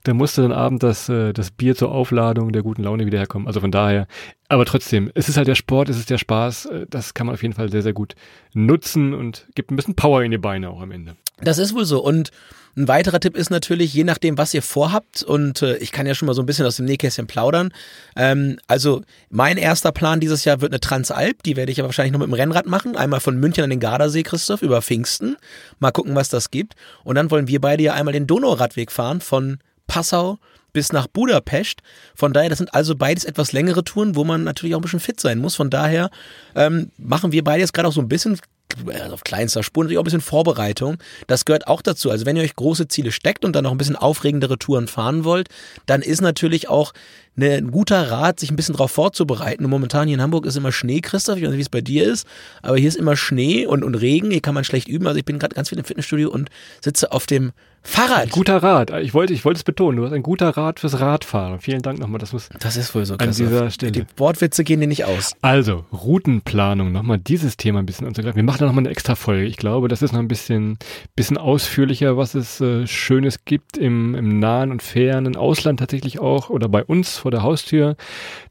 Da 0.04 0.14
musste 0.14 0.40
dann 0.40 0.52
Abend 0.52 0.82
das, 0.82 1.10
äh, 1.10 1.34
das 1.34 1.50
Bier 1.50 1.76
zur 1.76 1.92
Aufladung 1.92 2.52
der 2.52 2.62
guten 2.62 2.82
Laune 2.82 3.04
wieder 3.04 3.18
herkommen. 3.18 3.46
Also 3.46 3.60
von 3.60 3.70
daher, 3.70 4.06
aber 4.48 4.64
trotzdem, 4.64 5.10
es 5.14 5.28
ist 5.28 5.36
halt 5.36 5.48
der 5.48 5.54
Sport, 5.54 5.90
es 5.90 5.98
ist 5.98 6.08
der 6.08 6.16
Spaß. 6.16 6.66
Äh, 6.66 6.86
das 6.88 7.12
kann 7.12 7.26
man 7.26 7.34
auf 7.34 7.42
jeden 7.42 7.54
Fall 7.54 7.70
sehr, 7.70 7.82
sehr 7.82 7.92
gut 7.92 8.14
nutzen 8.54 9.12
und 9.12 9.46
gibt 9.54 9.70
ein 9.70 9.76
bisschen 9.76 9.94
Power 9.94 10.22
in 10.22 10.30
die 10.30 10.38
Beine 10.38 10.70
auch 10.70 10.80
am 10.80 10.92
Ende. 10.92 11.16
Das 11.42 11.58
ist 11.58 11.74
wohl 11.74 11.84
so. 11.84 12.02
Und 12.02 12.30
ein 12.76 12.88
weiterer 12.88 13.20
Tipp 13.20 13.36
ist 13.36 13.50
natürlich, 13.50 13.94
je 13.94 14.04
nachdem, 14.04 14.36
was 14.36 14.52
ihr 14.52 14.62
vorhabt, 14.62 15.22
und 15.22 15.62
äh, 15.62 15.76
ich 15.78 15.92
kann 15.92 16.06
ja 16.06 16.14
schon 16.14 16.26
mal 16.26 16.34
so 16.34 16.42
ein 16.42 16.46
bisschen 16.46 16.66
aus 16.66 16.76
dem 16.76 16.84
Nähkästchen 16.84 17.26
plaudern. 17.26 17.72
Ähm, 18.16 18.58
also 18.66 19.02
mein 19.30 19.56
erster 19.56 19.92
Plan 19.92 20.20
dieses 20.20 20.44
Jahr 20.44 20.60
wird 20.60 20.72
eine 20.72 20.80
Transalp, 20.80 21.42
die 21.42 21.56
werde 21.56 21.72
ich 21.72 21.80
aber 21.80 21.88
wahrscheinlich 21.88 22.12
noch 22.12 22.20
mit 22.20 22.28
dem 22.28 22.34
Rennrad 22.34 22.66
machen. 22.66 22.94
Einmal 22.94 23.20
von 23.20 23.38
München 23.38 23.64
an 23.64 23.70
den 23.70 23.80
Gardasee, 23.80 24.22
Christoph, 24.22 24.60
über 24.60 24.82
Pfingsten. 24.82 25.36
Mal 25.78 25.90
gucken, 25.90 26.14
was 26.14 26.28
das 26.28 26.50
gibt. 26.50 26.74
Und 27.02 27.14
dann 27.14 27.30
wollen 27.30 27.48
wir 27.48 27.60
beide 27.62 27.82
ja 27.82 27.94
einmal 27.94 28.12
den 28.12 28.26
Donauradweg 28.26 28.92
fahren 28.92 29.22
von 29.22 29.58
Passau 29.86 30.38
bis 30.74 30.92
nach 30.92 31.06
Budapest. 31.06 31.80
Von 32.14 32.34
daher, 32.34 32.50
das 32.50 32.58
sind 32.58 32.74
also 32.74 32.94
beides 32.94 33.24
etwas 33.24 33.52
längere 33.52 33.82
Touren, 33.84 34.14
wo 34.14 34.24
man 34.24 34.44
natürlich 34.44 34.74
auch 34.74 34.80
ein 34.80 34.82
bisschen 34.82 35.00
fit 35.00 35.18
sein 35.18 35.38
muss. 35.38 35.54
Von 35.54 35.70
daher 35.70 36.10
ähm, 36.54 36.90
machen 36.98 37.32
wir 37.32 37.42
beide 37.42 37.60
jetzt 37.60 37.72
gerade 37.72 37.88
auch 37.88 37.92
so 37.94 38.02
ein 38.02 38.08
bisschen 38.08 38.38
also 38.86 39.14
auf 39.14 39.24
kleinster 39.24 39.62
Spur 39.62 39.84
natürlich 39.84 39.98
auch 39.98 40.02
ein 40.02 40.04
bisschen 40.04 40.20
Vorbereitung. 40.20 40.98
Das 41.26 41.44
gehört 41.44 41.66
auch 41.66 41.82
dazu. 41.82 42.10
Also 42.10 42.26
wenn 42.26 42.36
ihr 42.36 42.42
euch 42.42 42.56
große 42.56 42.88
Ziele 42.88 43.12
steckt 43.12 43.44
und 43.44 43.54
dann 43.54 43.64
noch 43.64 43.70
ein 43.70 43.78
bisschen 43.78 43.96
aufregendere 43.96 44.58
Touren 44.58 44.88
fahren 44.88 45.24
wollt, 45.24 45.48
dann 45.86 46.02
ist 46.02 46.20
natürlich 46.20 46.68
auch 46.68 46.92
eine, 47.36 47.52
ein 47.52 47.70
guter 47.70 48.10
Rat, 48.10 48.40
sich 48.40 48.50
ein 48.50 48.56
bisschen 48.56 48.74
darauf 48.74 48.90
vorzubereiten. 48.90 49.64
Und 49.64 49.70
momentan 49.70 50.08
hier 50.08 50.16
in 50.16 50.22
Hamburg 50.22 50.46
ist 50.46 50.56
immer 50.56 50.72
Schnee, 50.72 51.00
Christoph. 51.00 51.36
Ich 51.36 51.42
weiß 51.42 51.50
nicht, 51.50 51.58
wie 51.58 51.62
es 51.62 51.68
bei 51.68 51.80
dir 51.80 52.10
ist, 52.10 52.26
aber 52.62 52.76
hier 52.76 52.88
ist 52.88 52.96
immer 52.96 53.16
Schnee 53.16 53.66
und, 53.66 53.84
und 53.84 53.94
Regen. 53.94 54.30
Hier 54.30 54.40
kann 54.40 54.54
man 54.54 54.64
schlecht 54.64 54.88
üben. 54.88 55.06
Also 55.06 55.18
ich 55.18 55.24
bin 55.24 55.38
gerade 55.38 55.54
ganz 55.54 55.68
viel 55.68 55.78
im 55.78 55.84
Fitnessstudio 55.84 56.30
und 56.30 56.50
sitze 56.80 57.12
auf 57.12 57.26
dem 57.26 57.52
Fahrrad. 57.82 58.22
Ein 58.22 58.28
guter 58.30 58.62
Rat. 58.62 58.90
Ich 59.00 59.14
wollte, 59.14 59.32
ich 59.32 59.44
wollte 59.44 59.58
es 59.58 59.64
betonen. 59.64 59.96
Du 59.96 60.04
hast 60.04 60.12
ein 60.12 60.24
guter 60.24 60.50
Rat 60.50 60.80
fürs 60.80 60.98
Radfahren. 60.98 61.60
Vielen 61.60 61.82
Dank 61.82 62.00
nochmal. 62.00 62.18
Das 62.18 62.32
muss. 62.32 62.48
Das 62.58 62.76
ist 62.76 62.94
wohl 62.94 63.06
so. 63.06 63.14
An 63.16 63.30
dieser 63.30 63.70
Stelle. 63.70 63.92
Die 63.92 64.04
Wortwitze 64.16 64.64
gehen 64.64 64.80
dir 64.80 64.88
nicht 64.88 65.04
aus. 65.04 65.34
Also 65.40 65.84
Routenplanung. 65.92 66.90
Nochmal 66.90 67.18
dieses 67.18 67.56
Thema 67.56 67.78
ein 67.78 67.86
bisschen 67.86 68.06
anzugreifen. 68.08 68.36
Wir 68.36 68.42
machen 68.42 68.55
da 68.60 68.66
nochmal 68.66 68.82
eine 68.82 68.90
extra 68.90 69.14
Folge. 69.14 69.44
Ich 69.44 69.56
glaube, 69.56 69.88
das 69.88 70.02
ist 70.02 70.12
noch 70.12 70.20
ein 70.20 70.28
bisschen, 70.28 70.78
bisschen 71.14 71.38
ausführlicher, 71.38 72.16
was 72.16 72.34
es 72.34 72.60
äh, 72.60 72.86
Schönes 72.86 73.44
gibt 73.44 73.76
im, 73.76 74.14
im 74.14 74.38
nahen 74.38 74.70
und 74.70 74.82
fernen 74.82 75.36
Ausland 75.36 75.80
tatsächlich 75.80 76.18
auch 76.18 76.50
oder 76.50 76.68
bei 76.68 76.84
uns 76.84 77.18
vor 77.18 77.30
der 77.30 77.42
Haustür. 77.42 77.96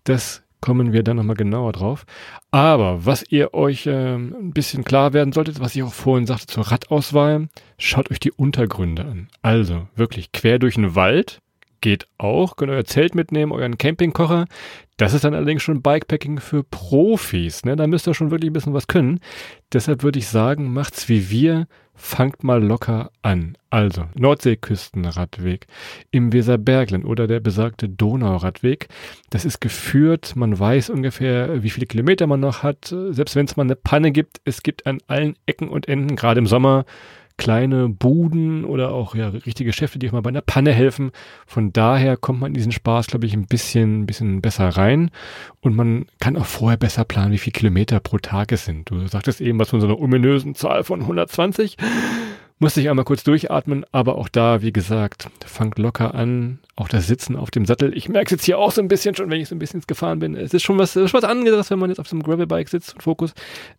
Das 0.04 0.44
kommen 0.62 0.94
wir 0.94 1.04
dann 1.04 1.18
nochmal 1.18 1.36
genauer 1.36 1.74
drauf. 1.74 2.06
Aber 2.50 3.06
was 3.06 3.24
ihr 3.30 3.54
euch 3.54 3.86
äh, 3.86 4.16
ein 4.16 4.52
bisschen 4.52 4.84
klar 4.84 5.14
werden 5.14 5.32
solltet, 5.32 5.60
was 5.60 5.76
ich 5.76 5.84
auch 5.84 5.94
vorhin 5.94 6.26
sagte 6.26 6.48
zur 6.48 6.72
Radauswahl, 6.72 7.50
schaut 7.78 8.10
euch 8.10 8.20
die 8.20 8.32
Untergründe 8.32 9.04
an. 9.04 9.28
Also 9.44 9.88
wirklich 9.96 10.32
quer 10.32 10.58
durch 10.58 10.76
den 10.76 10.96
Wald 10.96 11.40
geht 11.86 12.08
auch, 12.18 12.56
könnt 12.56 12.72
euer 12.72 12.84
Zelt 12.84 13.14
mitnehmen, 13.14 13.52
euren 13.52 13.78
Campingkocher. 13.78 14.46
Das 14.98 15.14
ist 15.14 15.24
dann 15.24 15.36
allerdings 15.36 15.62
schon 15.62 15.84
Bikepacking 15.84 16.40
für 16.40 16.64
Profis. 16.64 17.64
Ne? 17.64 17.76
Da 17.76 17.86
müsst 17.86 18.08
ihr 18.08 18.16
schon 18.16 18.32
wirklich 18.32 18.50
ein 18.50 18.54
bisschen 18.54 18.74
was 18.74 18.88
können. 18.88 19.20
Deshalb 19.72 20.02
würde 20.02 20.18
ich 20.18 20.28
sagen, 20.28 20.74
macht's 20.74 21.10
wie 21.10 21.30
wir, 21.30 21.68
fangt 21.94 22.44
mal 22.44 22.64
locker 22.64 23.12
an. 23.22 23.56
Also 23.70 24.06
Nordseeküstenradweg 24.16 25.68
im 26.10 26.34
Weserbergland 26.34 27.06
oder 27.06 27.28
der 27.28 27.40
besagte 27.40 27.88
Donauradweg. 27.88 28.88
Das 29.30 29.46
ist 29.46 29.62
geführt, 29.62 30.36
man 30.36 30.58
weiß 30.58 30.90
ungefähr, 30.90 31.62
wie 31.62 31.70
viele 31.70 31.86
Kilometer 31.86 32.26
man 32.26 32.40
noch 32.40 32.64
hat. 32.64 32.86
Selbst 32.88 33.36
wenn 33.36 33.46
es 33.46 33.58
mal 33.58 33.64
eine 33.64 33.76
Panne 33.76 34.12
gibt, 34.12 34.42
es 34.44 34.64
gibt 34.64 34.88
an 34.88 34.98
allen 35.06 35.36
Ecken 35.46 35.70
und 35.70 35.88
Enden, 35.88 36.16
gerade 36.16 36.40
im 36.40 36.48
Sommer, 36.48 36.84
kleine 37.38 37.90
Buden 37.90 38.66
oder 38.66 38.92
auch 38.92 39.16
ja, 39.16 39.30
richtige 39.30 39.70
Geschäfte, 39.70 40.00
die 40.00 40.08
auch 40.08 40.14
mal 40.14 40.22
bei 40.22 40.30
einer 40.30 40.42
Panne 40.42 40.72
helfen. 40.72 41.12
Von 41.46 41.74
daher 41.74 42.18
kommt 42.18 42.40
man 42.40 42.52
in 42.52 42.56
diesen 42.56 42.72
Spaß, 42.72 43.08
glaube 43.08 43.26
ich, 43.26 43.34
ein 43.34 43.46
bisschen, 43.46 44.02
ein 44.02 44.06
bisschen 44.06 44.42
besser 44.42 44.70
rein. 44.70 45.12
Und 45.62 45.76
man 45.76 46.06
kann 46.20 46.38
auch 46.38 46.46
vorher 46.46 46.78
besser 46.78 47.04
planen, 47.04 47.32
wie 47.32 47.38
viele 47.38 47.54
Kilometer 47.54 48.00
pro 48.00 48.18
Tag 48.18 48.52
es 48.52 48.66
sind. 48.66 48.90
Du 48.90 49.06
sagtest 49.08 49.42
eben 49.42 49.60
was 49.60 49.70
von 49.70 49.82
so 49.82 49.88
einer 49.88 50.00
ominösen 50.00 50.56
Zahl 50.56 50.84
von 50.84 51.02
120. 51.02 51.78
Musste 52.58 52.80
ich 52.80 52.90
einmal 52.90 53.04
kurz 53.04 53.26
durchatmen, 53.26 53.86
aber 53.92 54.16
auch 54.16 54.30
da, 54.30 54.62
wie 54.62 54.72
gesagt, 54.72 55.28
fangt 55.46 55.78
locker 55.78 56.16
an. 56.16 56.60
Auch 56.78 56.88
das 56.88 57.06
Sitzen 57.06 57.36
auf 57.36 57.52
dem 57.52 57.66
Sattel. 57.66 57.96
Ich 57.98 58.08
merke 58.08 58.26
es 58.26 58.32
jetzt 58.32 58.46
hier 58.46 58.58
auch 58.58 58.72
so 58.72 58.82
ein 58.82 58.88
bisschen 58.88 59.14
schon, 59.14 59.30
wenn 59.30 59.42
ich 59.42 59.50
so 59.50 59.56
ein 59.56 59.60
bisschen 59.60 59.80
ins 59.80 59.88
gefahren 59.88 60.20
bin. 60.20 60.36
Es 60.36 60.54
ist 60.54 60.64
schon 60.64 60.78
was, 60.78 60.96
ist 60.96 61.14
was 61.14 61.26
anderes, 61.26 61.70
wenn 61.70 61.80
man 61.80 61.90
jetzt 61.90 62.00
auf 62.00 62.08
so 62.08 62.16
einem 62.16 62.24
Gravelbike 62.24 62.70
sitzt 62.70 62.94
und 62.94 63.02
Fokus. 63.02 63.34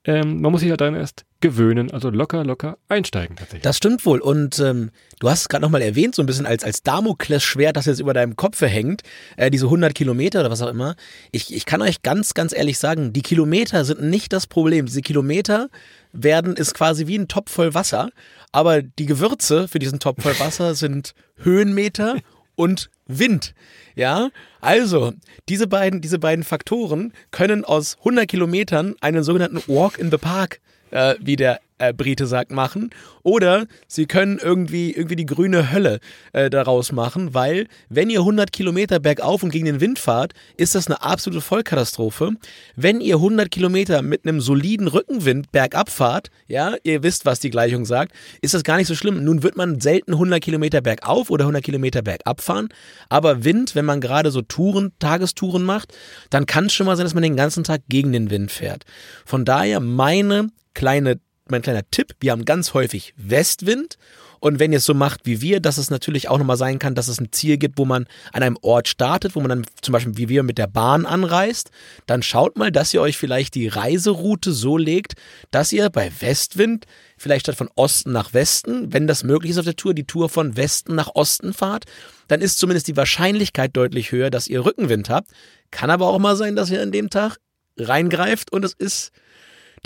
Ähm, 0.04 0.42
man 0.42 0.52
muss 0.52 0.60
sich 0.60 0.68
halt 0.68 0.82
dann 0.82 0.94
erst 0.94 1.24
gewöhnen, 1.40 1.90
also 1.90 2.10
locker, 2.10 2.44
locker 2.44 2.76
einsteigen 2.88 3.36
tatsächlich. 3.36 3.62
Das 3.62 3.78
stimmt 3.78 4.04
wohl. 4.04 4.20
Und 4.20 4.58
ähm, 4.58 4.90
du 5.20 5.30
hast 5.30 5.42
es 5.42 5.48
gerade 5.48 5.62
nochmal 5.62 5.82
erwähnt, 5.82 6.14
so 6.14 6.22
ein 6.22 6.26
bisschen 6.26 6.46
als, 6.46 6.62
als 6.62 6.82
Damoklesschwert, 6.82 7.76
das 7.76 7.86
jetzt 7.86 8.00
über 8.00 8.12
deinem 8.12 8.36
Kopf 8.36 8.60
hängt, 8.60 9.02
äh, 9.36 9.50
diese 9.50 9.66
100 9.66 9.94
Kilometer 9.94 10.40
oder 10.40 10.50
was 10.50 10.60
auch 10.60 10.70
immer. 10.70 10.96
Ich, 11.32 11.54
ich 11.54 11.64
kann 11.64 11.80
euch 11.80 12.02
ganz, 12.02 12.34
ganz 12.34 12.54
ehrlich 12.54 12.78
sagen, 12.78 13.14
die 13.14 13.22
Kilometer 13.22 13.86
sind 13.86 14.02
nicht 14.02 14.34
das 14.34 14.46
Problem. 14.46 14.86
Diese 14.86 15.02
Kilometer 15.02 15.68
werden, 16.12 16.56
ist 16.56 16.74
quasi 16.74 17.06
wie 17.06 17.18
ein 17.18 17.28
Topf 17.28 17.52
voll 17.52 17.74
Wasser. 17.74 18.10
Aber 18.56 18.80
die 18.80 19.04
Gewürze 19.04 19.68
für 19.68 19.78
diesen 19.78 19.98
Topf 19.98 20.22
voll 20.22 20.40
Wasser 20.40 20.74
sind 20.74 21.14
Höhenmeter 21.36 22.20
und 22.54 22.88
Wind. 23.06 23.54
Ja, 23.96 24.30
also 24.62 25.12
diese 25.50 25.66
beiden, 25.66 26.00
diese 26.00 26.18
beiden 26.18 26.42
Faktoren 26.42 27.12
können 27.32 27.66
aus 27.66 27.98
100 27.98 28.26
Kilometern 28.26 28.94
einen 29.02 29.22
sogenannten 29.24 29.58
Walk 29.66 29.98
in 29.98 30.10
the 30.10 30.16
Park, 30.16 30.60
äh, 30.90 31.16
wie 31.20 31.36
der 31.36 31.60
äh, 31.78 31.92
Brite 31.92 32.26
sagt, 32.26 32.50
machen. 32.50 32.90
Oder 33.22 33.66
sie 33.86 34.06
können 34.06 34.38
irgendwie, 34.38 34.92
irgendwie 34.92 35.16
die 35.16 35.26
grüne 35.26 35.72
Hölle 35.72 36.00
äh, 36.32 36.50
daraus 36.50 36.92
machen, 36.92 37.34
weil 37.34 37.66
wenn 37.88 38.10
ihr 38.10 38.20
100 38.20 38.52
Kilometer 38.52 39.00
bergauf 39.00 39.42
und 39.42 39.50
gegen 39.50 39.66
den 39.66 39.80
Wind 39.80 39.98
fahrt, 39.98 40.32
ist 40.56 40.74
das 40.74 40.86
eine 40.86 41.02
absolute 41.02 41.40
Vollkatastrophe. 41.40 42.32
Wenn 42.76 43.00
ihr 43.00 43.16
100 43.16 43.50
Kilometer 43.50 44.02
mit 44.02 44.24
einem 44.24 44.40
soliden 44.40 44.88
Rückenwind 44.88 45.52
bergab 45.52 45.90
fahrt, 45.90 46.30
ja, 46.46 46.74
ihr 46.82 47.02
wisst, 47.02 47.26
was 47.26 47.40
die 47.40 47.50
Gleichung 47.50 47.84
sagt, 47.84 48.12
ist 48.42 48.54
das 48.54 48.64
gar 48.64 48.76
nicht 48.76 48.88
so 48.88 48.94
schlimm. 48.94 49.24
Nun 49.24 49.42
wird 49.42 49.56
man 49.56 49.80
selten 49.80 50.12
100 50.12 50.42
Kilometer 50.42 50.80
bergauf 50.80 51.30
oder 51.30 51.44
100 51.44 51.64
Kilometer 51.64 52.02
bergab 52.02 52.40
fahren, 52.40 52.68
aber 53.08 53.44
Wind, 53.44 53.74
wenn 53.74 53.84
man 53.84 54.00
gerade 54.00 54.30
so 54.30 54.42
Touren, 54.42 54.92
Tagestouren 54.98 55.64
macht, 55.64 55.94
dann 56.30 56.46
kann 56.46 56.66
es 56.66 56.74
schon 56.74 56.86
mal 56.86 56.96
sein, 56.96 57.04
dass 57.04 57.14
man 57.14 57.22
den 57.22 57.36
ganzen 57.36 57.64
Tag 57.64 57.82
gegen 57.88 58.12
den 58.12 58.30
Wind 58.30 58.50
fährt. 58.50 58.84
Von 59.24 59.44
daher 59.44 59.80
meine 59.80 60.48
kleine 60.74 61.18
mein 61.50 61.62
kleiner 61.62 61.88
Tipp, 61.90 62.14
wir 62.20 62.32
haben 62.32 62.44
ganz 62.44 62.74
häufig 62.74 63.14
Westwind. 63.16 63.98
Und 64.38 64.58
wenn 64.58 64.70
ihr 64.70 64.78
es 64.78 64.84
so 64.84 64.94
macht 64.94 65.22
wie 65.24 65.40
wir, 65.40 65.60
dass 65.60 65.78
es 65.78 65.90
natürlich 65.90 66.28
auch 66.28 66.38
nochmal 66.38 66.58
sein 66.58 66.78
kann, 66.78 66.94
dass 66.94 67.08
es 67.08 67.20
ein 67.20 67.32
Ziel 67.32 67.56
gibt, 67.56 67.78
wo 67.78 67.84
man 67.84 68.06
an 68.32 68.42
einem 68.42 68.58
Ort 68.60 68.86
startet, 68.86 69.34
wo 69.34 69.40
man 69.40 69.48
dann 69.48 69.66
zum 69.80 69.92
Beispiel 69.92 70.16
wie 70.18 70.28
wir 70.28 70.42
mit 70.42 70.58
der 70.58 70.66
Bahn 70.66 71.06
anreist, 71.06 71.70
dann 72.06 72.22
schaut 72.22 72.56
mal, 72.56 72.70
dass 72.70 72.92
ihr 72.92 73.00
euch 73.00 73.16
vielleicht 73.16 73.54
die 73.54 73.66
Reiseroute 73.66 74.52
so 74.52 74.76
legt, 74.76 75.14
dass 75.50 75.72
ihr 75.72 75.88
bei 75.88 76.12
Westwind 76.20 76.84
vielleicht 77.16 77.46
statt 77.46 77.56
von 77.56 77.70
Osten 77.76 78.12
nach 78.12 78.34
Westen, 78.34 78.92
wenn 78.92 79.06
das 79.06 79.24
möglich 79.24 79.52
ist 79.52 79.58
auf 79.58 79.64
der 79.64 79.76
Tour, 79.76 79.94
die 79.94 80.06
Tour 80.06 80.28
von 80.28 80.56
Westen 80.56 80.94
nach 80.94 81.14
Osten 81.14 81.54
fahrt, 81.54 81.84
dann 82.28 82.42
ist 82.42 82.58
zumindest 82.58 82.88
die 82.88 82.96
Wahrscheinlichkeit 82.96 83.74
deutlich 83.74 84.12
höher, 84.12 84.30
dass 84.30 84.48
ihr 84.48 84.64
Rückenwind 84.64 85.08
habt. 85.08 85.30
Kann 85.70 85.90
aber 85.90 86.08
auch 86.08 86.18
mal 86.18 86.36
sein, 86.36 86.56
dass 86.56 86.70
ihr 86.70 86.82
an 86.82 86.92
dem 86.92 87.08
Tag 87.10 87.38
reingreift 87.78 88.52
und 88.52 88.64
es 88.64 88.74
ist 88.74 89.12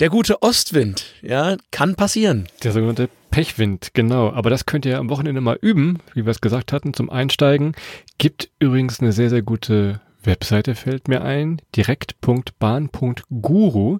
der 0.01 0.09
gute 0.09 0.41
Ostwind. 0.41 1.05
Ja, 1.21 1.55
kann 1.69 1.95
passieren. 1.95 2.47
Der 2.63 2.71
sogenannte 2.71 3.07
Pechwind, 3.29 3.93
genau. 3.93 4.31
Aber 4.31 4.49
das 4.49 4.65
könnt 4.65 4.83
ihr 4.85 4.97
am 4.97 5.11
Wochenende 5.11 5.41
mal 5.41 5.59
üben, 5.61 5.99
wie 6.15 6.25
wir 6.25 6.31
es 6.31 6.41
gesagt 6.41 6.73
hatten, 6.73 6.95
zum 6.95 7.11
Einsteigen. 7.11 7.75
Gibt 8.17 8.49
übrigens 8.59 8.99
eine 8.99 9.11
sehr, 9.11 9.29
sehr 9.29 9.43
gute 9.43 10.01
Webseite, 10.23 10.73
fällt 10.75 11.07
mir 11.07 11.21
ein. 11.21 11.61
direkt.bahn.guru. 11.75 13.99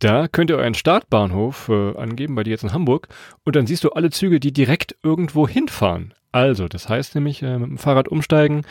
Da 0.00 0.26
könnt 0.28 0.50
ihr 0.50 0.56
euren 0.56 0.74
Startbahnhof 0.74 1.70
äh, 1.70 1.96
angeben, 1.96 2.34
bei 2.34 2.42
dir 2.42 2.50
jetzt 2.50 2.64
in 2.64 2.74
Hamburg, 2.74 3.08
und 3.44 3.56
dann 3.56 3.66
siehst 3.66 3.82
du 3.84 3.90
alle 3.90 4.10
Züge, 4.10 4.40
die 4.40 4.52
direkt 4.52 4.96
irgendwo 5.02 5.48
hinfahren. 5.48 6.12
Also, 6.32 6.68
das 6.68 6.90
heißt 6.90 7.14
nämlich, 7.14 7.42
äh, 7.42 7.58
mit 7.58 7.70
dem 7.70 7.78
Fahrrad 7.78 8.08
umsteigen, 8.08 8.66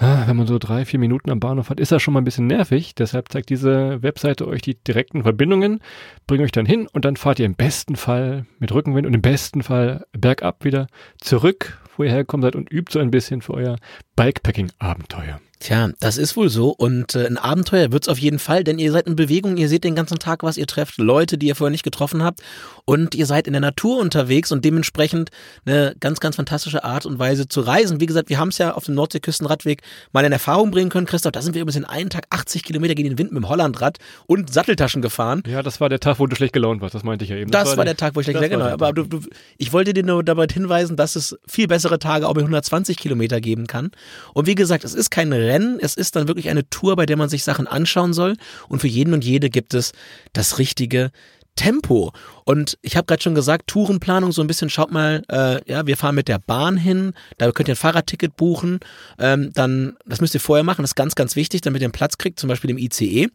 wenn 0.00 0.36
man 0.36 0.46
so 0.46 0.58
drei, 0.58 0.84
vier 0.84 0.98
Minuten 0.98 1.30
am 1.30 1.40
Bahnhof 1.40 1.70
hat, 1.70 1.78
ist 1.78 1.92
das 1.92 2.02
schon 2.02 2.14
mal 2.14 2.20
ein 2.20 2.24
bisschen 2.24 2.46
nervig. 2.46 2.94
Deshalb 2.94 3.30
zeigt 3.30 3.50
diese 3.50 4.02
Webseite 4.02 4.48
euch 4.48 4.62
die 4.62 4.82
direkten 4.82 5.22
Verbindungen, 5.22 5.80
bringt 6.26 6.42
euch 6.42 6.52
dann 6.52 6.66
hin 6.66 6.88
und 6.90 7.04
dann 7.04 7.16
fahrt 7.16 7.38
ihr 7.38 7.46
im 7.46 7.54
besten 7.54 7.96
Fall 7.96 8.46
mit 8.58 8.72
Rückenwind 8.72 9.06
und 9.06 9.14
im 9.14 9.22
besten 9.22 9.62
Fall 9.62 10.06
bergab 10.12 10.64
wieder 10.64 10.86
zurück, 11.18 11.78
wo 11.96 12.04
ihr 12.04 12.10
hergekommen 12.10 12.42
seid 12.42 12.56
und 12.56 12.72
übt 12.72 12.92
so 12.92 12.98
ein 12.98 13.10
bisschen 13.10 13.42
für 13.42 13.54
euer 13.54 13.76
Bikepacking-Abenteuer. 14.16 15.40
Tja, 15.60 15.90
das 16.00 16.16
ist 16.16 16.38
wohl 16.38 16.48
so 16.48 16.70
und 16.70 17.14
äh, 17.14 17.26
ein 17.26 17.36
Abenteuer 17.36 17.92
wird's 17.92 18.08
auf 18.08 18.16
jeden 18.16 18.38
Fall, 18.38 18.64
denn 18.64 18.78
ihr 18.78 18.90
seid 18.92 19.06
in 19.06 19.14
Bewegung, 19.14 19.58
ihr 19.58 19.68
seht 19.68 19.84
den 19.84 19.94
ganzen 19.94 20.18
Tag, 20.18 20.42
was 20.42 20.56
ihr 20.56 20.66
trefft, 20.66 20.96
Leute, 20.96 21.36
die 21.36 21.48
ihr 21.48 21.54
vorher 21.54 21.70
nicht 21.70 21.82
getroffen 21.82 22.22
habt 22.22 22.40
und 22.86 23.14
ihr 23.14 23.26
seid 23.26 23.46
in 23.46 23.52
der 23.52 23.60
Natur 23.60 24.00
unterwegs 24.00 24.52
und 24.52 24.64
dementsprechend 24.64 25.30
eine 25.66 25.94
ganz, 26.00 26.18
ganz 26.20 26.36
fantastische 26.36 26.82
Art 26.82 27.04
und 27.04 27.18
Weise 27.18 27.46
zu 27.46 27.60
reisen. 27.60 28.00
Wie 28.00 28.06
gesagt, 28.06 28.30
wir 28.30 28.38
haben 28.38 28.48
es 28.48 28.56
ja 28.56 28.72
auf 28.72 28.84
dem 28.86 28.94
Nordseeküstenradweg 28.94 29.82
mal 30.12 30.24
in 30.24 30.32
Erfahrung 30.32 30.70
bringen 30.70 30.88
können, 30.88 31.06
Christoph, 31.06 31.32
da 31.32 31.42
sind 31.42 31.54
wir 31.54 31.60
übrigens 31.60 31.76
in 31.76 31.84
einen 31.84 32.08
Tag 32.08 32.24
80 32.30 32.64
Kilometer 32.64 32.94
gegen 32.94 33.10
den 33.10 33.18
Wind 33.18 33.30
mit 33.30 33.42
dem 33.42 33.48
Hollandrad 33.50 33.98
und 34.26 34.50
Satteltaschen 34.50 35.02
gefahren. 35.02 35.42
Ja, 35.46 35.62
das 35.62 35.78
war 35.78 35.90
der 35.90 36.00
Tag, 36.00 36.18
wo 36.20 36.26
du 36.26 36.36
schlecht 36.36 36.54
gelaunt 36.54 36.80
warst, 36.80 36.94
das 36.94 37.04
meinte 37.04 37.26
ich 37.26 37.30
ja 37.30 37.36
eben. 37.36 37.50
Das, 37.50 37.68
das 37.68 37.76
war 37.76 37.84
der, 37.84 37.92
der 37.92 37.98
Tag, 37.98 38.16
wo 38.16 38.20
ich 38.20 38.24
schlecht 38.24 38.40
gelaunt 38.40 38.62
war. 38.62 38.76
Genau, 38.78 38.86
aber 38.86 38.92
du, 38.94 39.20
du, 39.20 39.28
ich 39.58 39.74
wollte 39.74 39.92
dir 39.92 40.04
nur 40.04 40.24
dabei 40.24 40.46
hinweisen, 40.50 40.96
dass 40.96 41.16
es 41.16 41.36
viel 41.46 41.68
bessere 41.68 41.98
Tage 41.98 42.26
auch 42.26 42.34
mit 42.34 42.44
120 42.44 42.96
Kilometer 42.96 43.42
geben 43.42 43.66
kann. 43.66 43.90
Und 44.32 44.46
wie 44.46 44.54
gesagt, 44.54 44.84
es 44.84 44.94
ist 44.94 45.10
kein 45.10 45.28
Rennen, 45.50 45.78
es 45.80 45.94
ist 45.94 46.14
dann 46.14 46.28
wirklich 46.28 46.48
eine 46.48 46.68
Tour, 46.70 46.94
bei 46.94 47.06
der 47.06 47.16
man 47.16 47.28
sich 47.28 47.42
Sachen 47.42 47.66
anschauen 47.66 48.12
soll. 48.12 48.36
Und 48.68 48.78
für 48.78 48.86
jeden 48.86 49.12
und 49.14 49.24
jede 49.24 49.50
gibt 49.50 49.74
es 49.74 49.92
das 50.32 50.58
richtige 50.58 51.10
Tempo. 51.56 52.12
Und 52.44 52.78
ich 52.80 52.96
habe 52.96 53.06
gerade 53.06 53.22
schon 53.22 53.34
gesagt, 53.34 53.66
Tourenplanung 53.66 54.32
so 54.32 54.40
ein 54.40 54.46
bisschen, 54.46 54.70
schaut 54.70 54.92
mal, 54.92 55.22
äh, 55.28 55.60
ja, 55.70 55.86
wir 55.86 55.96
fahren 55.96 56.14
mit 56.14 56.28
der 56.28 56.38
Bahn 56.38 56.76
hin, 56.76 57.12
da 57.38 57.50
könnt 57.52 57.68
ihr 57.68 57.74
ein 57.74 57.76
Fahrradticket 57.76 58.36
buchen. 58.36 58.80
Ähm, 59.18 59.50
dann, 59.52 59.96
das 60.06 60.20
müsst 60.20 60.34
ihr 60.34 60.40
vorher 60.40 60.64
machen, 60.64 60.82
das 60.82 60.92
ist 60.92 60.96
ganz, 60.96 61.14
ganz 61.16 61.36
wichtig, 61.36 61.60
damit 61.60 61.82
ihr 61.82 61.86
einen 61.86 61.92
Platz 61.92 62.18
kriegt, 62.18 62.38
zum 62.38 62.48
Beispiel 62.48 62.70
im 62.70 62.78
ICE 62.78 63.28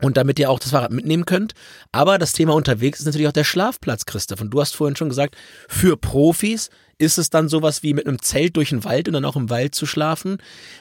und 0.00 0.16
damit 0.16 0.38
ihr 0.38 0.50
auch 0.50 0.58
das 0.58 0.70
Fahrrad 0.70 0.92
mitnehmen 0.92 1.24
könnt. 1.24 1.54
Aber 1.92 2.18
das 2.18 2.32
Thema 2.32 2.54
unterwegs 2.54 3.00
ist 3.00 3.06
natürlich 3.06 3.28
auch 3.28 3.32
der 3.32 3.44
Schlafplatz, 3.44 4.06
Christoph. 4.06 4.40
Und 4.40 4.50
du 4.50 4.60
hast 4.60 4.76
vorhin 4.76 4.96
schon 4.96 5.08
gesagt, 5.08 5.36
für 5.68 5.96
Profis 5.96 6.70
ist 6.98 7.18
es 7.18 7.30
dann 7.30 7.48
sowas 7.48 7.82
wie 7.82 7.94
mit 7.94 8.06
einem 8.06 8.20
Zelt 8.20 8.56
durch 8.56 8.70
den 8.70 8.84
Wald 8.84 9.08
und 9.08 9.14
dann 9.14 9.24
auch 9.24 9.36
im 9.36 9.50
Wald 9.50 9.74
zu 9.74 9.86
schlafen. 9.86 10.38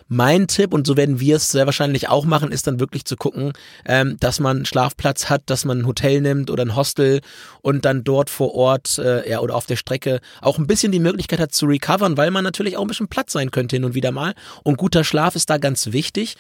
Mein 0.08 0.47
Tipp, 0.47 0.73
und 0.73 0.88
so 0.88 0.97
werden 0.97 1.19
wir 1.19 1.38
es 1.38 1.52
sehr 1.52 1.65
wahrscheinlich 1.65 2.10
auch 2.10 2.26
machen, 2.26 2.52
ist 2.52 2.67
dann 2.67 2.80
wirklich 2.80 3.06
zu 3.06 3.15
gucken, 3.15 3.54
ähm, 3.86 4.17
dass 4.19 4.39
man 4.39 4.58
einen 4.58 4.65
Schlafplatz 4.65 5.30
hat, 5.30 5.43
dass 5.47 5.65
man 5.65 5.80
ein 5.80 5.88
Hotel 5.88 6.21
nimmt 6.21 6.49
oder 6.49 6.63
ein 6.63 6.76
Hostel 6.76 7.21
und 7.62 7.86
dann 7.86 8.04
dort 8.04 8.30
vor 8.30 8.54
Ort 8.56 8.97
äh, 8.97 9.30
ja, 9.30 9.39
oder 9.39 9.56
auf 9.56 9.65
der 9.65 9.76
Strecke 9.76 10.19
auch 10.41 10.58
ein 10.58 10.67
bisschen 10.67 10.91
die 10.91 10.99
Möglichkeit 10.99 11.39
hat 11.39 11.54
zu 11.54 11.65
recovern, 11.65 12.17
weil 12.17 12.32
man 12.32 12.43
natürlich 12.43 12.78
auch 12.78 12.82
ein 12.82 12.88
bisschen 12.88 13.08
Platz 13.08 13.34
sein 13.34 13.52
könnte 13.52 13.76
hin 13.76 13.86
und 13.86 13.95
wieder 13.95 14.12
mal. 14.12 14.34
Und 14.63 14.78
guter 14.78 15.04
Schlaf 15.04 15.36
ist 15.36 15.49
da 15.49 15.58
ganz 15.58 15.91
wichtig 15.91 16.36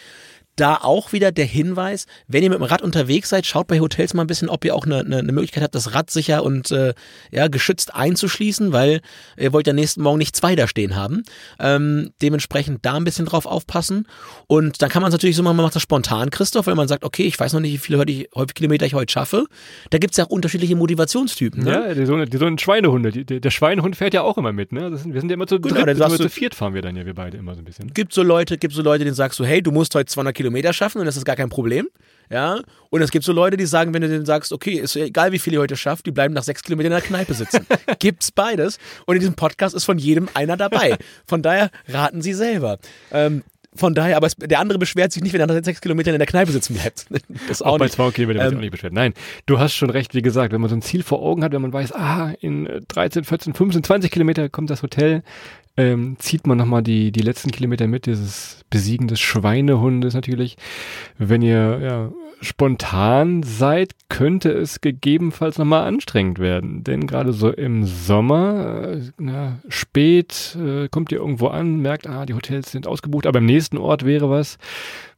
da 0.55 0.75
auch 0.75 1.13
wieder 1.13 1.31
der 1.31 1.45
Hinweis, 1.45 2.05
wenn 2.27 2.43
ihr 2.43 2.49
mit 2.49 2.59
dem 2.59 2.63
Rad 2.63 2.81
unterwegs 2.81 3.29
seid, 3.29 3.45
schaut 3.45 3.67
bei 3.67 3.79
Hotels 3.79 4.13
mal 4.13 4.23
ein 4.23 4.27
bisschen, 4.27 4.49
ob 4.49 4.65
ihr 4.65 4.75
auch 4.75 4.85
eine, 4.85 4.99
eine, 4.99 5.17
eine 5.17 5.31
Möglichkeit 5.31 5.63
habt, 5.63 5.75
das 5.75 5.93
Rad 5.93 6.09
sicher 6.09 6.43
und 6.43 6.71
äh, 6.71 6.93
ja, 7.31 7.47
geschützt 7.47 7.95
einzuschließen, 7.95 8.71
weil 8.71 9.01
ihr 9.37 9.53
wollt 9.53 9.67
ja 9.67 9.73
nächsten 9.73 10.01
Morgen 10.01 10.17
nicht 10.17 10.35
zwei 10.35 10.55
da 10.55 10.67
stehen 10.67 10.95
haben. 10.95 11.23
Ähm, 11.59 12.11
dementsprechend 12.21 12.85
da 12.85 12.93
ein 12.93 13.03
bisschen 13.03 13.25
drauf 13.25 13.45
aufpassen. 13.45 14.07
Und 14.47 14.81
dann 14.81 14.89
kann 14.89 15.01
man 15.01 15.09
es 15.09 15.13
natürlich 15.13 15.35
so 15.35 15.43
machen, 15.43 15.57
man 15.57 15.65
macht 15.65 15.75
das 15.75 15.81
spontan, 15.81 16.29
Christoph, 16.29 16.67
weil 16.67 16.75
man 16.75 16.87
sagt, 16.87 17.03
okay, 17.03 17.23
ich 17.23 17.39
weiß 17.39 17.53
noch 17.53 17.59
nicht, 17.59 17.73
wie 17.73 17.77
viele 17.77 17.97
häufig 18.35 18.53
Kilometer 18.53 18.85
ich 18.85 18.93
heute 18.93 19.11
schaffe. 19.11 19.45
Da 19.89 19.97
gibt's 19.97 20.17
ja 20.17 20.25
auch 20.25 20.29
unterschiedliche 20.29 20.75
Motivationstypen. 20.75 21.63
Ne? 21.63 21.71
Ja, 21.71 21.93
die, 21.93 22.05
so, 22.05 22.23
die, 22.23 22.37
so 22.37 22.45
ein 22.45 22.57
Schweinehunde. 22.57 23.11
Die, 23.11 23.41
der 23.41 23.51
Schweinehund 23.51 23.95
fährt 23.95 24.13
ja 24.13 24.21
auch 24.21 24.37
immer 24.37 24.51
mit. 24.51 24.71
Ne? 24.71 24.95
Sind, 24.97 25.13
wir 25.13 25.21
sind 25.21 25.29
ja 25.29 25.33
immer 25.33 25.47
zu 25.47 25.59
dritt, 25.59 25.75
genau, 25.75 25.91
immer 25.91 26.17
zu 26.17 26.29
viert 26.29 26.53
fahren 26.55 26.73
wir 26.73 26.81
dann 26.81 26.95
ja, 26.95 27.05
wir 27.05 27.13
beide 27.13 27.37
immer 27.37 27.55
so 27.55 27.61
ein 27.61 27.65
bisschen. 27.65 27.93
Gibt 27.93 28.13
so 28.13 28.23
Leute, 28.23 28.57
gibt 28.57 28.73
so 28.73 28.81
Leute, 28.81 29.03
denen 29.03 29.15
sagst 29.15 29.39
du, 29.39 29.45
hey, 29.45 29.61
du 29.61 29.71
musst 29.71 29.95
heute 29.95 30.05
200 30.05 30.35
Kilometer 30.35 30.42
schaffen 30.73 30.99
und 30.99 31.05
das 31.05 31.17
ist 31.17 31.25
gar 31.25 31.35
kein 31.35 31.49
Problem. 31.49 31.87
Ja, 32.29 32.61
und 32.89 33.01
es 33.01 33.11
gibt 33.11 33.25
so 33.25 33.31
Leute, 33.31 33.57
die 33.57 33.65
sagen, 33.65 33.93
wenn 33.93 34.01
du 34.01 34.07
denen 34.07 34.25
sagst, 34.25 34.53
okay, 34.53 34.73
ist 34.73 34.95
egal, 34.95 35.31
wie 35.33 35.39
viel 35.39 35.53
ihr 35.53 35.59
heute 35.59 35.75
schafft, 35.75 36.05
die 36.05 36.11
bleiben 36.11 36.33
nach 36.33 36.43
sechs 36.43 36.63
Kilometern 36.63 36.91
in 36.91 36.97
der 36.97 37.07
Kneipe 37.07 37.33
sitzen. 37.33 37.67
Gibt's 37.99 38.31
beides. 38.31 38.79
Und 39.05 39.15
in 39.15 39.19
diesem 39.19 39.35
Podcast 39.35 39.75
ist 39.75 39.83
von 39.83 39.97
jedem 39.97 40.29
einer 40.33 40.57
dabei. 40.57 40.97
Von 41.27 41.41
daher 41.41 41.69
raten 41.87 42.21
Sie 42.21 42.33
selber. 42.33 42.79
Ähm, 43.11 43.43
von 43.75 43.93
daher, 43.93 44.17
aber 44.17 44.27
es, 44.27 44.35
der 44.35 44.59
andere 44.59 44.79
beschwert 44.79 45.11
sich 45.11 45.23
nicht, 45.23 45.33
wenn 45.33 45.41
er 45.41 45.47
nach 45.47 45.63
sechs 45.63 45.81
Kilometern 45.81 46.13
in 46.13 46.19
der 46.19 46.27
Kneipe 46.27 46.51
sitzen 46.51 46.75
bleibt. 46.75 47.05
Das 47.47 47.61
auch, 47.61 47.73
auch 47.73 47.79
bei 47.79 47.89
zwei 47.89 48.11
Kilometern 48.11 48.51
ähm, 48.51 48.57
auch 48.57 48.61
nicht 48.61 48.71
beschwert. 48.71 48.93
Nein, 48.93 49.13
du 49.45 49.59
hast 49.59 49.73
schon 49.73 49.89
recht, 49.89 50.13
wie 50.13 50.21
gesagt, 50.21 50.53
wenn 50.53 50.61
man 50.61 50.69
so 50.69 50.75
ein 50.75 50.81
Ziel 50.81 51.03
vor 51.03 51.21
Augen 51.21 51.43
hat, 51.43 51.51
wenn 51.51 51.61
man 51.61 51.73
weiß, 51.73 51.93
ah, 51.93 52.33
in 52.39 52.69
13, 52.87 53.23
14, 53.23 53.53
15, 53.53 53.83
20 53.83 54.11
Kilometer 54.11 54.49
kommt 54.49 54.69
das 54.69 54.83
Hotel, 54.83 55.23
ähm, 55.75 56.15
zieht 56.19 56.45
man 56.45 56.57
nochmal 56.57 56.83
die, 56.83 57.11
die 57.11 57.21
letzten 57.21 57.51
Kilometer 57.51 57.87
mit, 57.87 58.05
dieses 58.05 58.63
Besiegen 58.69 59.07
des 59.07 59.19
Schweinehundes 59.19 60.13
natürlich. 60.13 60.57
Wenn 61.17 61.41
ihr 61.41 61.79
ja, 61.81 62.11
spontan 62.43 63.43
seid, 63.43 63.93
könnte 64.09 64.51
es 64.51 64.81
gegebenenfalls 64.81 65.57
nochmal 65.57 65.87
anstrengend 65.87 66.39
werden. 66.39 66.83
Denn 66.83 67.07
gerade 67.07 67.33
so 67.33 67.49
im 67.49 67.85
Sommer, 67.85 68.93
äh, 68.93 69.01
na, 69.17 69.59
spät, 69.67 70.57
äh, 70.59 70.87
kommt 70.89 71.11
ihr 71.11 71.19
irgendwo 71.19 71.47
an, 71.47 71.77
merkt, 71.77 72.07
ah, 72.07 72.25
die 72.25 72.33
Hotels 72.33 72.71
sind 72.71 72.85
ausgebucht, 72.87 73.25
aber 73.25 73.39
im 73.39 73.45
nächsten 73.45 73.77
Ort 73.77 74.05
wäre 74.05 74.29
was. 74.29 74.57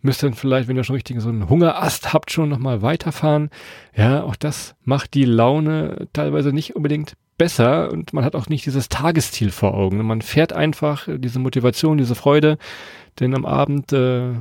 Müsst 0.01 0.23
dann 0.23 0.33
vielleicht, 0.33 0.67
wenn 0.67 0.77
ihr 0.77 0.83
schon 0.83 0.95
richtig 0.95 1.19
so 1.19 1.29
einen 1.29 1.49
Hungerast 1.49 2.13
habt, 2.13 2.31
schon 2.31 2.49
nochmal 2.49 2.81
weiterfahren. 2.81 3.49
Ja, 3.95 4.23
auch 4.23 4.35
das 4.35 4.75
macht 4.83 5.13
die 5.13 5.25
Laune 5.25 6.07
teilweise 6.13 6.53
nicht 6.53 6.75
unbedingt 6.75 7.15
besser 7.37 7.91
und 7.91 8.13
man 8.13 8.23
hat 8.23 8.35
auch 8.35 8.47
nicht 8.47 8.65
dieses 8.65 8.87
Tagesziel 8.87 9.51
vor 9.51 9.73
Augen. 9.73 10.05
Man 10.05 10.21
fährt 10.21 10.53
einfach 10.53 11.07
diese 11.17 11.39
Motivation, 11.39 11.97
diese 11.97 12.15
Freude, 12.15 12.57
denn 13.19 13.35
am 13.35 13.45
Abend 13.45 13.91
äh, 13.93 14.35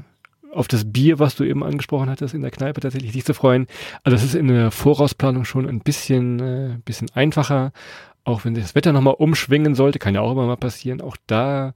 auf 0.55 0.69
das 0.69 0.91
Bier, 0.91 1.19
was 1.19 1.37
du 1.37 1.45
eben 1.45 1.63
angesprochen 1.65 2.09
hattest, 2.09 2.35
in 2.35 2.43
der 2.43 2.51
Kneipe 2.51 2.81
tatsächlich 2.81 3.13
sich 3.13 3.25
zu 3.25 3.35
freuen. 3.35 3.67
Also 4.03 4.17
das 4.17 4.25
ist 4.25 4.35
in 4.35 4.49
der 4.49 4.71
Vorausplanung 4.71 5.45
schon 5.45 5.69
ein 5.69 5.81
bisschen, 5.81 6.41
äh, 6.41 6.79
bisschen 6.85 7.11
einfacher. 7.15 7.73
Auch 8.25 8.45
wenn 8.45 8.55
sich 8.55 8.65
das 8.65 8.75
Wetter 8.75 8.93
nochmal 8.93 9.15
umschwingen 9.19 9.75
sollte, 9.75 9.99
kann 9.99 10.15
ja 10.15 10.21
auch 10.21 10.33
immer 10.33 10.47
mal 10.47 10.57
passieren. 10.57 11.01
Auch 11.01 11.17
da 11.27 11.75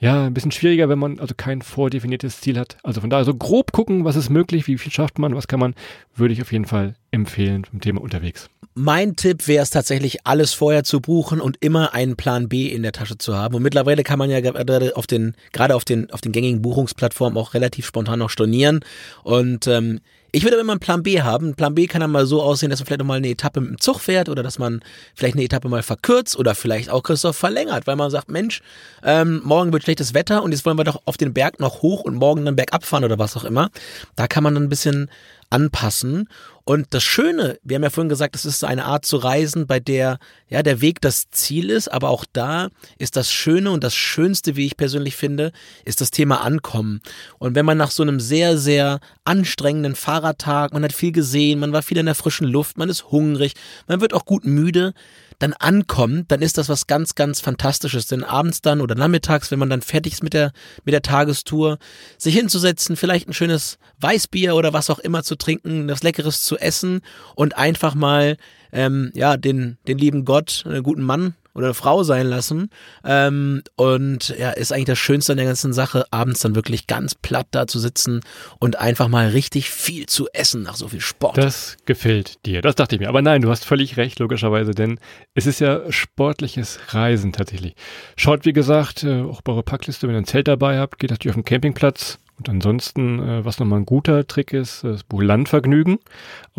ja, 0.00 0.26
ein 0.26 0.34
bisschen 0.34 0.52
schwieriger, 0.52 0.88
wenn 0.88 0.98
man 0.98 1.18
also 1.18 1.34
kein 1.36 1.60
vordefiniertes 1.60 2.40
Ziel 2.40 2.58
hat. 2.58 2.78
Also 2.82 3.00
von 3.00 3.10
daher 3.10 3.24
so 3.24 3.34
grob 3.34 3.72
gucken, 3.72 4.04
was 4.04 4.16
ist 4.16 4.30
möglich, 4.30 4.66
wie 4.66 4.78
viel 4.78 4.92
schafft 4.92 5.18
man, 5.18 5.34
was 5.34 5.48
kann 5.48 5.60
man, 5.60 5.74
würde 6.14 6.32
ich 6.32 6.42
auf 6.42 6.52
jeden 6.52 6.66
Fall 6.66 6.94
empfehlen 7.10 7.64
zum 7.64 7.80
Thema 7.80 8.00
unterwegs. 8.00 8.48
Mein 8.80 9.16
Tipp 9.16 9.48
wäre 9.48 9.64
es 9.64 9.70
tatsächlich, 9.70 10.24
alles 10.24 10.54
vorher 10.54 10.84
zu 10.84 11.00
buchen 11.00 11.40
und 11.40 11.56
immer 11.58 11.94
einen 11.94 12.14
Plan 12.14 12.48
B 12.48 12.68
in 12.68 12.84
der 12.84 12.92
Tasche 12.92 13.18
zu 13.18 13.36
haben. 13.36 13.56
Und 13.56 13.64
mittlerweile 13.64 14.04
kann 14.04 14.20
man 14.20 14.30
ja 14.30 14.40
gerade 14.40 14.94
auf 14.94 15.08
den, 15.08 15.34
gerade 15.50 15.74
auf 15.74 15.84
den, 15.84 16.12
auf 16.12 16.20
den 16.20 16.30
gängigen 16.30 16.62
Buchungsplattformen 16.62 17.36
auch 17.36 17.54
relativ 17.54 17.86
spontan 17.86 18.20
noch 18.20 18.30
stornieren. 18.30 18.84
Und 19.24 19.66
ähm, 19.66 19.98
ich 20.30 20.44
würde 20.44 20.58
immer 20.58 20.74
einen 20.74 20.80
Plan 20.80 21.02
B 21.02 21.22
haben. 21.22 21.54
Plan 21.56 21.74
B 21.74 21.88
kann 21.88 22.02
dann 22.02 22.12
mal 22.12 22.24
so 22.24 22.40
aussehen, 22.40 22.70
dass 22.70 22.78
man 22.78 22.86
vielleicht 22.86 23.00
noch 23.00 23.06
mal 23.06 23.16
eine 23.16 23.30
Etappe 23.30 23.60
mit 23.60 23.70
dem 23.70 23.80
Zug 23.80 23.98
fährt 23.98 24.28
oder 24.28 24.44
dass 24.44 24.60
man 24.60 24.80
vielleicht 25.16 25.34
eine 25.34 25.42
Etappe 25.42 25.68
mal 25.68 25.82
verkürzt 25.82 26.38
oder 26.38 26.54
vielleicht 26.54 26.88
auch 26.88 27.02
Christoph 27.02 27.36
verlängert, 27.36 27.88
weil 27.88 27.96
man 27.96 28.12
sagt, 28.12 28.30
Mensch, 28.30 28.60
ähm, 29.02 29.40
morgen 29.42 29.72
wird 29.72 29.82
schlechtes 29.82 30.14
Wetter 30.14 30.44
und 30.44 30.52
jetzt 30.52 30.64
wollen 30.64 30.78
wir 30.78 30.84
doch 30.84 31.02
auf 31.04 31.16
den 31.16 31.34
Berg 31.34 31.58
noch 31.58 31.82
hoch 31.82 32.02
und 32.02 32.14
morgen 32.14 32.44
dann 32.44 32.54
bergab 32.54 32.84
fahren 32.84 33.02
oder 33.02 33.18
was 33.18 33.36
auch 33.36 33.44
immer. 33.44 33.70
Da 34.14 34.28
kann 34.28 34.44
man 34.44 34.54
dann 34.54 34.64
ein 34.64 34.68
bisschen 34.68 35.10
anpassen 35.50 36.28
Und 36.64 36.88
das 36.90 37.02
Schöne, 37.02 37.58
wir 37.62 37.76
haben 37.76 37.82
ja 37.82 37.90
vorhin 37.90 38.10
gesagt, 38.10 38.36
es 38.36 38.44
ist 38.44 38.62
eine 38.62 38.84
Art 38.84 39.06
zu 39.06 39.16
reisen, 39.16 39.66
bei 39.66 39.80
der 39.80 40.18
ja 40.48 40.62
der 40.62 40.80
Weg 40.82 41.00
das 41.00 41.30
Ziel 41.30 41.70
ist, 41.70 41.88
aber 41.88 42.10
auch 42.10 42.26
da 42.32 42.68
ist 42.98 43.16
das 43.16 43.32
Schöne 43.32 43.70
und 43.70 43.82
das 43.82 43.94
Schönste, 43.94 44.56
wie 44.56 44.66
ich 44.66 44.76
persönlich 44.76 45.16
finde, 45.16 45.52
ist 45.84 46.00
das 46.00 46.10
Thema 46.10 46.42
Ankommen. 46.42 47.00
Und 47.38 47.54
wenn 47.54 47.64
man 47.64 47.78
nach 47.78 47.90
so 47.90 48.02
einem 48.02 48.20
sehr, 48.20 48.58
sehr 48.58 49.00
anstrengenden 49.24 49.94
Fahrradtag, 49.94 50.74
man 50.74 50.84
hat 50.84 50.92
viel 50.92 51.12
gesehen, 51.12 51.58
man 51.60 51.72
war 51.72 51.82
viel 51.82 51.98
in 51.98 52.06
der 52.06 52.14
frischen 52.14 52.46
Luft, 52.46 52.76
man 52.76 52.90
ist 52.90 53.10
hungrig, 53.10 53.54
man 53.86 54.00
wird 54.02 54.12
auch 54.12 54.26
gut 54.26 54.44
müde, 54.44 54.92
dann 55.38 55.52
ankommt, 55.52 56.30
dann 56.30 56.42
ist 56.42 56.58
das 56.58 56.68
was 56.68 56.86
ganz, 56.86 57.14
ganz 57.14 57.40
Fantastisches. 57.40 58.06
Denn 58.06 58.24
abends 58.24 58.60
dann 58.60 58.80
oder 58.80 58.94
nachmittags, 58.94 59.50
wenn 59.50 59.58
man 59.58 59.70
dann 59.70 59.82
fertig 59.82 60.14
ist 60.14 60.22
mit 60.22 60.34
der, 60.34 60.52
mit 60.84 60.92
der 60.92 61.02
Tagestour, 61.02 61.78
sich 62.16 62.34
hinzusetzen, 62.34 62.96
vielleicht 62.96 63.28
ein 63.28 63.34
schönes 63.34 63.78
Weißbier 64.00 64.56
oder 64.56 64.72
was 64.72 64.90
auch 64.90 64.98
immer 64.98 65.22
zu 65.22 65.36
trinken, 65.36 65.88
das 65.88 66.02
Leckeres 66.02 66.42
zu 66.42 66.58
essen 66.58 67.00
und 67.34 67.56
einfach 67.56 67.94
mal 67.94 68.36
ähm, 68.72 69.10
ja, 69.14 69.36
den, 69.36 69.78
den 69.86 69.98
lieben 69.98 70.24
Gott, 70.24 70.64
einen 70.66 70.82
guten 70.82 71.02
Mann 71.02 71.34
oder 71.58 71.74
Frau 71.74 72.02
sein 72.02 72.26
lassen. 72.26 72.70
Ähm, 73.04 73.62
und 73.76 74.34
ja, 74.38 74.50
ist 74.50 74.72
eigentlich 74.72 74.86
das 74.86 74.98
Schönste 74.98 75.32
an 75.32 75.38
der 75.38 75.46
ganzen 75.46 75.72
Sache, 75.72 76.06
abends 76.10 76.40
dann 76.40 76.54
wirklich 76.54 76.86
ganz 76.86 77.14
platt 77.14 77.48
da 77.50 77.66
zu 77.66 77.78
sitzen 77.78 78.20
und 78.58 78.78
einfach 78.78 79.08
mal 79.08 79.28
richtig 79.28 79.70
viel 79.70 80.06
zu 80.06 80.28
essen 80.32 80.62
nach 80.62 80.76
so 80.76 80.88
viel 80.88 81.00
Sport. 81.00 81.36
Das 81.36 81.76
gefällt 81.84 82.44
dir, 82.46 82.62
das 82.62 82.76
dachte 82.76 82.94
ich 82.94 83.00
mir. 83.00 83.08
Aber 83.08 83.22
nein, 83.22 83.42
du 83.42 83.50
hast 83.50 83.64
völlig 83.64 83.96
recht, 83.96 84.18
logischerweise, 84.18 84.72
denn 84.72 84.98
es 85.34 85.46
ist 85.46 85.60
ja 85.60 85.90
sportliches 85.90 86.78
Reisen 86.88 87.32
tatsächlich. 87.32 87.74
Schaut, 88.16 88.44
wie 88.44 88.52
gesagt, 88.52 89.04
äh, 89.04 89.22
auch 89.22 89.42
bei 89.42 89.52
eurer 89.52 89.62
Packliste, 89.62 90.06
wenn 90.06 90.14
ihr 90.14 90.22
ein 90.22 90.26
Zelt 90.26 90.48
dabei 90.48 90.78
habt, 90.78 90.98
geht 90.98 91.10
natürlich 91.10 91.32
auf 91.32 91.42
den 91.42 91.44
Campingplatz. 91.44 92.18
Und 92.38 92.48
ansonsten, 92.48 93.18
äh, 93.18 93.44
was 93.44 93.58
nochmal 93.58 93.80
ein 93.80 93.86
guter 93.86 94.26
Trick 94.26 94.52
ist, 94.52 94.84
das 94.84 95.02
Buch 95.02 95.22
Landvergnügen. 95.22 95.98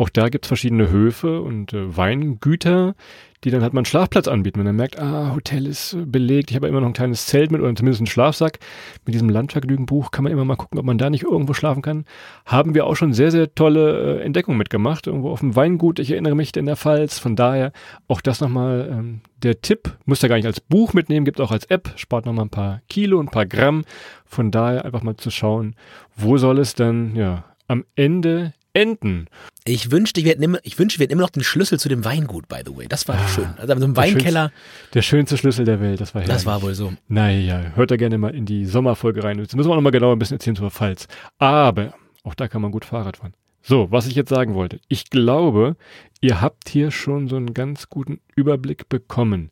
Auch 0.00 0.08
da 0.08 0.30
gibt's 0.30 0.48
verschiedene 0.48 0.88
Höfe 0.88 1.42
und 1.42 1.74
äh, 1.74 1.94
Weingüter, 1.94 2.94
die 3.44 3.50
dann 3.50 3.60
halt 3.60 3.74
mal 3.74 3.80
einen 3.80 3.84
Schlafplatz 3.84 4.28
anbieten. 4.28 4.58
Wenn 4.58 4.64
man 4.64 4.76
merkt, 4.76 4.98
ah, 4.98 5.34
Hotel 5.34 5.66
ist 5.66 5.94
belegt, 6.06 6.48
ich 6.50 6.56
habe 6.56 6.68
immer 6.68 6.80
noch 6.80 6.86
ein 6.86 6.94
kleines 6.94 7.26
Zelt 7.26 7.52
mit 7.52 7.60
oder 7.60 7.74
zumindest 7.74 8.00
einen 8.00 8.06
Schlafsack. 8.06 8.60
Mit 9.04 9.14
diesem 9.14 9.28
Landvergnügenbuch 9.28 10.10
kann 10.10 10.24
man 10.24 10.32
immer 10.32 10.46
mal 10.46 10.56
gucken, 10.56 10.78
ob 10.78 10.86
man 10.86 10.96
da 10.96 11.10
nicht 11.10 11.24
irgendwo 11.24 11.52
schlafen 11.52 11.82
kann. 11.82 12.06
Haben 12.46 12.74
wir 12.74 12.86
auch 12.86 12.94
schon 12.94 13.12
sehr, 13.12 13.30
sehr 13.30 13.54
tolle 13.54 14.20
äh, 14.20 14.22
Entdeckungen 14.22 14.56
mitgemacht. 14.56 15.06
Irgendwo 15.06 15.28
auf 15.32 15.40
dem 15.40 15.54
Weingut, 15.54 15.98
ich 15.98 16.12
erinnere 16.12 16.34
mich 16.34 16.56
in 16.56 16.64
der 16.64 16.76
Pfalz. 16.76 17.18
Von 17.18 17.36
daher 17.36 17.70
auch 18.08 18.22
das 18.22 18.40
nochmal 18.40 18.88
ähm, 18.90 19.20
der 19.42 19.60
Tipp. 19.60 19.98
Muss 20.06 20.22
ja 20.22 20.28
gar 20.28 20.36
nicht 20.36 20.46
als 20.46 20.62
Buch 20.62 20.94
mitnehmen, 20.94 21.26
gibt 21.26 21.42
auch 21.42 21.50
als 21.50 21.66
App, 21.66 21.92
spart 21.96 22.24
nochmal 22.24 22.46
ein 22.46 22.50
paar 22.50 22.80
Kilo, 22.88 23.20
ein 23.20 23.28
paar 23.28 23.44
Gramm. 23.44 23.84
Von 24.24 24.50
daher 24.50 24.86
einfach 24.86 25.02
mal 25.02 25.18
zu 25.18 25.30
schauen, 25.30 25.76
wo 26.16 26.38
soll 26.38 26.58
es 26.58 26.74
dann 26.74 27.14
ja 27.14 27.44
am 27.68 27.84
Ende 27.96 28.54
enden. 28.72 29.26
Ich 29.64 29.90
wünschte, 29.90 30.20
ich 30.20 30.26
werde 30.26 30.42
immer, 30.42 30.58
ich 30.62 30.78
wünschte, 30.78 30.98
wir 30.98 31.04
hätten 31.04 31.12
immer 31.12 31.22
noch 31.22 31.30
den 31.30 31.42
Schlüssel 31.42 31.78
zu 31.78 31.88
dem 31.88 32.04
Weingut, 32.04 32.48
by 32.48 32.62
the 32.64 32.76
way. 32.76 32.86
Das 32.88 33.06
war 33.08 33.16
ah, 33.16 33.28
schön. 33.28 33.48
Also 33.56 33.66
so 33.66 33.84
einem 33.84 33.96
Weinkeller. 33.96 34.50
Schönste, 34.50 34.92
der 34.94 35.02
schönste 35.02 35.36
Schlüssel 35.36 35.64
der 35.64 35.80
Welt, 35.80 36.00
das 36.00 36.14
war 36.14 36.22
herrlich. 36.22 36.34
Das 36.34 36.46
war 36.46 36.62
wohl 36.62 36.74
so. 36.74 36.92
Naja, 37.08 37.72
hört 37.74 37.90
da 37.90 37.96
gerne 37.96 38.18
mal 38.18 38.34
in 38.34 38.46
die 38.46 38.66
Sommerfolge 38.66 39.22
rein. 39.22 39.38
Jetzt 39.38 39.54
müssen 39.54 39.68
wir 39.68 39.74
noch 39.74 39.82
mal 39.82 39.90
genauer 39.90 40.16
ein 40.16 40.18
bisschen 40.18 40.36
erzählen 40.36 40.56
zur 40.56 40.70
Pfalz. 40.70 41.08
Aber 41.38 41.94
auch 42.22 42.34
da 42.34 42.48
kann 42.48 42.62
man 42.62 42.70
gut 42.70 42.84
Fahrrad 42.84 43.18
fahren. 43.18 43.34
So, 43.62 43.90
was 43.90 44.06
ich 44.06 44.14
jetzt 44.14 44.30
sagen 44.30 44.54
wollte. 44.54 44.80
Ich 44.88 45.10
glaube, 45.10 45.76
ihr 46.20 46.40
habt 46.40 46.68
hier 46.68 46.90
schon 46.90 47.28
so 47.28 47.36
einen 47.36 47.54
ganz 47.54 47.88
guten 47.88 48.20
Überblick 48.36 48.88
bekommen. 48.88 49.50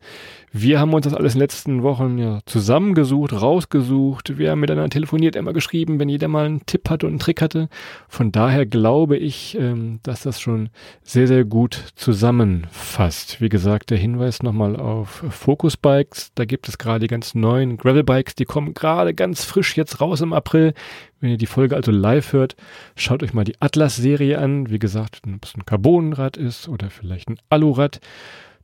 Wir 0.52 0.80
haben 0.80 0.92
uns 0.94 1.04
das 1.04 1.14
alles 1.14 1.34
in 1.34 1.38
den 1.38 1.44
letzten 1.44 1.82
Wochen 1.82 2.18
ja 2.18 2.40
zusammengesucht, 2.46 3.32
rausgesucht. 3.32 4.38
Wir 4.38 4.50
haben 4.50 4.60
miteinander 4.60 4.90
telefoniert, 4.90 5.36
immer 5.36 5.52
geschrieben, 5.52 5.98
wenn 5.98 6.08
jeder 6.08 6.28
mal 6.28 6.46
einen 6.46 6.66
Tipp 6.66 6.88
hatte 6.90 7.06
und 7.06 7.12
einen 7.12 7.18
Trick 7.18 7.40
hatte. 7.42 7.68
Von 8.08 8.32
daher 8.32 8.66
glaube 8.66 9.16
ich, 9.16 9.56
ähm, 9.58 10.00
dass 10.02 10.22
das 10.22 10.40
schon 10.40 10.70
sehr, 11.02 11.26
sehr 11.26 11.44
gut 11.44 11.92
zusammenfasst. 11.96 13.40
Wie 13.40 13.48
gesagt, 13.48 13.90
der 13.90 13.98
Hinweis 13.98 14.42
nochmal 14.42 14.76
auf 14.76 15.24
Focus 15.30 15.76
Bikes. 15.76 16.32
Da 16.34 16.44
gibt 16.44 16.68
es 16.68 16.78
gerade 16.78 17.00
die 17.00 17.08
ganz 17.08 17.34
neuen 17.34 17.76
Gravel 17.76 18.04
Bikes, 18.04 18.34
die 18.34 18.44
kommen 18.44 18.74
gerade 18.74 19.14
ganz 19.14 19.44
frisch 19.44 19.76
jetzt 19.76 20.00
raus 20.00 20.20
im 20.20 20.32
April. 20.32 20.74
Wenn 21.20 21.30
ihr 21.30 21.36
die 21.36 21.46
Folge 21.46 21.74
also 21.74 21.90
live 21.90 22.32
hört, 22.32 22.54
schaut 22.94 23.24
euch 23.24 23.34
mal 23.34 23.42
die 23.42 23.60
Atlas-Serie 23.60 24.38
an. 24.38 24.70
Wie 24.70 24.78
gesagt, 24.78 25.22
ob 25.26 25.44
es 25.44 25.56
ein 25.56 25.66
Carbonrad 25.66 26.36
ist 26.36 26.57
oder 26.66 26.90
vielleicht 26.90 27.28
ein 27.28 27.38
Alurad. 27.50 28.00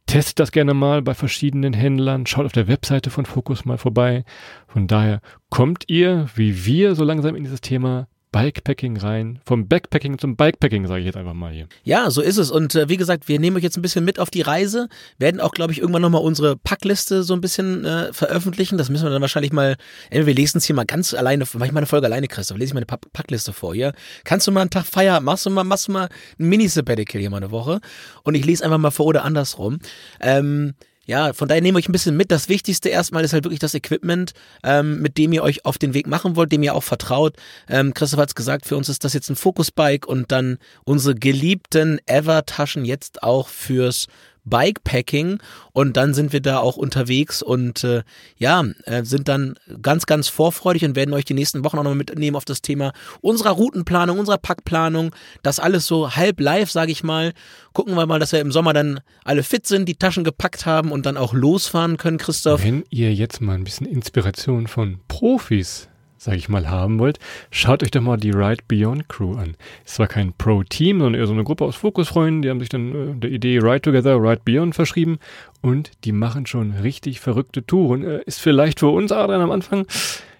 Testet 0.07 0.39
das 0.39 0.53
gerne 0.53 0.75
mal 0.75 1.03
bei 1.03 1.15
verschiedenen 1.15 1.73
Händlern. 1.73 2.27
Schaut 2.27 2.47
auf 2.47 2.53
der 2.53 2.69
Webseite 2.69 3.11
von 3.11 3.27
Focus 3.27 3.65
mal 3.65 3.79
vorbei. 3.79 4.25
Von 4.67 4.87
daher 4.87 5.21
kommt 5.51 5.85
ihr, 5.87 6.27
wie 6.35 6.67
wir, 6.67 6.95
so 6.95 7.05
langsam 7.05 7.37
in 7.37 7.45
dieses 7.45 7.61
Thema 7.61 8.09
Bikepacking 8.35 8.97
rein. 8.97 9.39
Vom 9.47 9.69
Backpacking 9.69 10.19
zum 10.19 10.35
Bikepacking, 10.35 10.89
sage 10.89 10.99
ich 10.99 11.07
jetzt 11.07 11.17
einfach 11.17 11.35
mal 11.35 11.53
hier. 11.53 11.69
Ja, 11.85 12.11
so 12.11 12.21
ist 12.21 12.37
es. 12.37 12.51
Und 12.51 12.75
äh, 12.75 12.89
wie 12.89 12.97
gesagt, 12.97 13.29
wir 13.29 13.39
nehmen 13.39 13.57
euch 13.57 13.63
jetzt 13.63 13.77
ein 13.77 13.83
bisschen 13.83 14.05
mit 14.05 14.19
auf 14.19 14.29
die 14.29 14.41
Reise, 14.41 14.89
werden 15.19 15.41
auch, 15.41 15.53
glaube 15.53 15.73
ich, 15.73 15.79
irgendwann 15.79 16.03
nochmal 16.03 16.21
unsere 16.21 16.57
Packliste 16.57 17.23
so 17.23 17.33
ein 17.35 17.41
bisschen 17.41 17.85
äh, 17.85 18.13
veröffentlichen. 18.13 18.77
Das 18.77 18.91
müssen 18.91 19.05
wir 19.05 19.11
dann 19.11 19.23
wahrscheinlich 19.23 19.53
mal, 19.53 19.77
entweder 20.07 20.27
wir 20.27 20.35
lesen 20.35 20.59
es 20.59 20.65
hier 20.65 20.75
mal 20.75 20.85
ganz 20.85 21.15
alleine, 21.15 21.45
mach 21.55 21.65
ich 21.65 21.71
mal 21.71 21.79
eine 21.79 21.87
Folge 21.87 22.09
alleine, 22.09 22.27
Christoph, 22.27 22.59
lese 22.59 22.71
ich 22.71 22.75
meine 22.75 22.87
Packliste 22.87 23.53
vor 23.53 23.73
hier. 23.73 23.93
Kannst 24.25 24.49
du 24.49 24.51
mal 24.51 24.63
einen 24.63 24.71
Tag 24.71 24.87
feiern, 24.87 25.23
machst 25.23 25.47
du 25.47 25.51
mal, 25.51 25.63
machst 25.63 25.87
du 25.87 25.93
mal 25.93 26.09
ein 26.41 26.49
Mini-Sabbatical 26.49 27.21
hier 27.21 27.31
mal 27.31 27.37
eine 27.37 27.53
Woche 27.53 27.81
und 28.25 28.35
ich 28.35 28.45
lese 28.45 28.65
einfach 28.65 28.79
mal 28.79 28.91
vor 28.91 29.07
oder 29.07 29.25
andersrum. 29.25 29.79
Ähm, 30.21 30.75
ja, 31.07 31.33
von 31.33 31.49
daher 31.49 31.63
nehme 31.63 31.79
ich 31.79 31.89
ein 31.89 31.93
bisschen 31.93 32.17
mit. 32.17 32.31
Das 32.31 32.49
Wichtigste 32.49 32.89
erstmal 32.89 33.25
ist 33.25 33.33
halt 33.33 33.45
wirklich 33.45 33.61
das 33.61 33.75
Equipment, 33.75 34.33
ähm, 34.63 35.01
mit 35.01 35.19
dem 35.19 35.33
ihr 35.33 35.43
euch 35.43 35.65
auf 35.65 35.79
den 35.79 35.95
Weg 35.95 36.07
machen 36.07 36.37
wollt, 36.37 36.53
dem 36.53 36.63
ihr 36.63 36.75
auch 36.75 36.83
vertraut. 36.83 37.37
Ähm, 37.69 37.95
Christoph 37.95 38.21
hat 38.21 38.31
es 38.31 38.35
gesagt, 38.35 38.67
für 38.67 38.77
uns 38.77 38.89
ist 38.89 39.05
das 39.05 39.13
jetzt 39.13 39.31
ein 39.31 39.37
Focus-Bike 39.37 40.07
und 40.07 40.33
dann 40.33 40.59
unsere 40.85 41.15
geliebten 41.15 41.99
Ever-Taschen 42.07 42.85
jetzt 42.85 43.23
auch 43.23 43.49
fürs 43.49 44.07
Bikepacking 44.45 45.39
und 45.73 45.97
dann 45.97 46.15
sind 46.15 46.33
wir 46.33 46.41
da 46.41 46.59
auch 46.59 46.77
unterwegs 46.77 47.43
und 47.43 47.83
äh, 47.85 48.03
ja, 48.37 48.65
äh, 48.85 49.05
sind 49.05 49.29
dann 49.29 49.55
ganz, 49.83 50.07
ganz 50.07 50.29
vorfreudig 50.29 50.85
und 50.85 50.97
werden 50.97 51.15
euch 51.15 51.25
die 51.25 51.35
nächsten 51.35 51.65
Wochen 51.65 51.79
auch 51.79 51.85
noch 51.85 51.95
mitnehmen 51.95 52.37
auf 52.37 52.45
das 52.45 52.63
Thema 52.63 52.93
unserer 53.21 53.51
Routenplanung, 53.51 54.19
unserer 54.19 54.39
Packplanung, 54.39 55.15
das 55.43 55.59
alles 55.59 55.87
so 55.87 56.15
halb 56.15 56.41
live, 56.41 56.71
sage 56.71 56.93
ich 56.93 57.03
mal. 57.03 57.33
Gucken 57.73 57.95
wir 57.95 58.07
mal, 58.07 58.19
dass 58.19 58.33
wir 58.33 58.41
im 58.41 58.53
Sommer 58.53 58.73
dann 58.73 59.01
alle 59.25 59.43
fit 59.43 59.67
sind, 59.67 59.89
die 59.89 59.97
Taschen 59.97 60.25
gepackt 60.25 60.67
haben 60.67 60.93
und 60.93 61.07
dann 61.07 61.17
auch 61.17 61.33
losfahren 61.33 61.97
können, 61.97 62.19
Christoph. 62.19 62.63
Wenn 62.63 62.85
ihr 62.91 63.13
jetzt 63.13 63.41
mal 63.41 63.55
ein 63.55 63.65
bisschen 63.65 63.87
Inspiration 63.87 64.67
von 64.67 65.01
Profis 65.09 65.89
sage 66.25 66.39
ich 66.39 66.49
mal, 66.49 66.71
haben 66.71 66.99
wollt, 66.99 67.19
schaut 67.51 67.83
euch 67.83 67.91
doch 67.91 68.01
mal 68.01 68.17
die 68.17 68.31
Ride 68.31 68.65
Beyond 68.67 69.09
Crew 69.09 69.35
an. 69.37 69.57
Ist 69.85 69.97
zwar 69.97 70.07
kein 70.07 70.33
Pro-Team, 70.33 71.01
sondern 71.01 71.21
eher 71.21 71.27
so 71.27 71.35
eine 71.35 71.45
Gruppe 71.45 71.65
aus 71.65 71.77
Fokusfreunden, 71.77 72.43
die 72.43 72.49
haben 72.49 72.61
sich 72.61 72.71
dann 72.71 72.95
äh, 72.95 73.15
der 73.15 73.31
Idee 73.31 73.59
Ride 73.59 73.83
Together, 73.83 74.17
Ride 74.17 74.41
Beyond 74.45 74.75
verschrieben 74.75 75.19
und 75.61 75.91
die 76.05 76.13
machen 76.13 76.47
schon 76.47 76.73
richtig 76.73 77.21
verrückte 77.21 77.65
Touren. 77.65 78.05
Äh, 78.05 78.23
ist 78.25 78.41
vielleicht 78.41 78.81
für 78.81 78.89
uns 78.89 79.13
Adrian 79.13 79.43
am 79.43 79.51
Anfang 79.51 79.87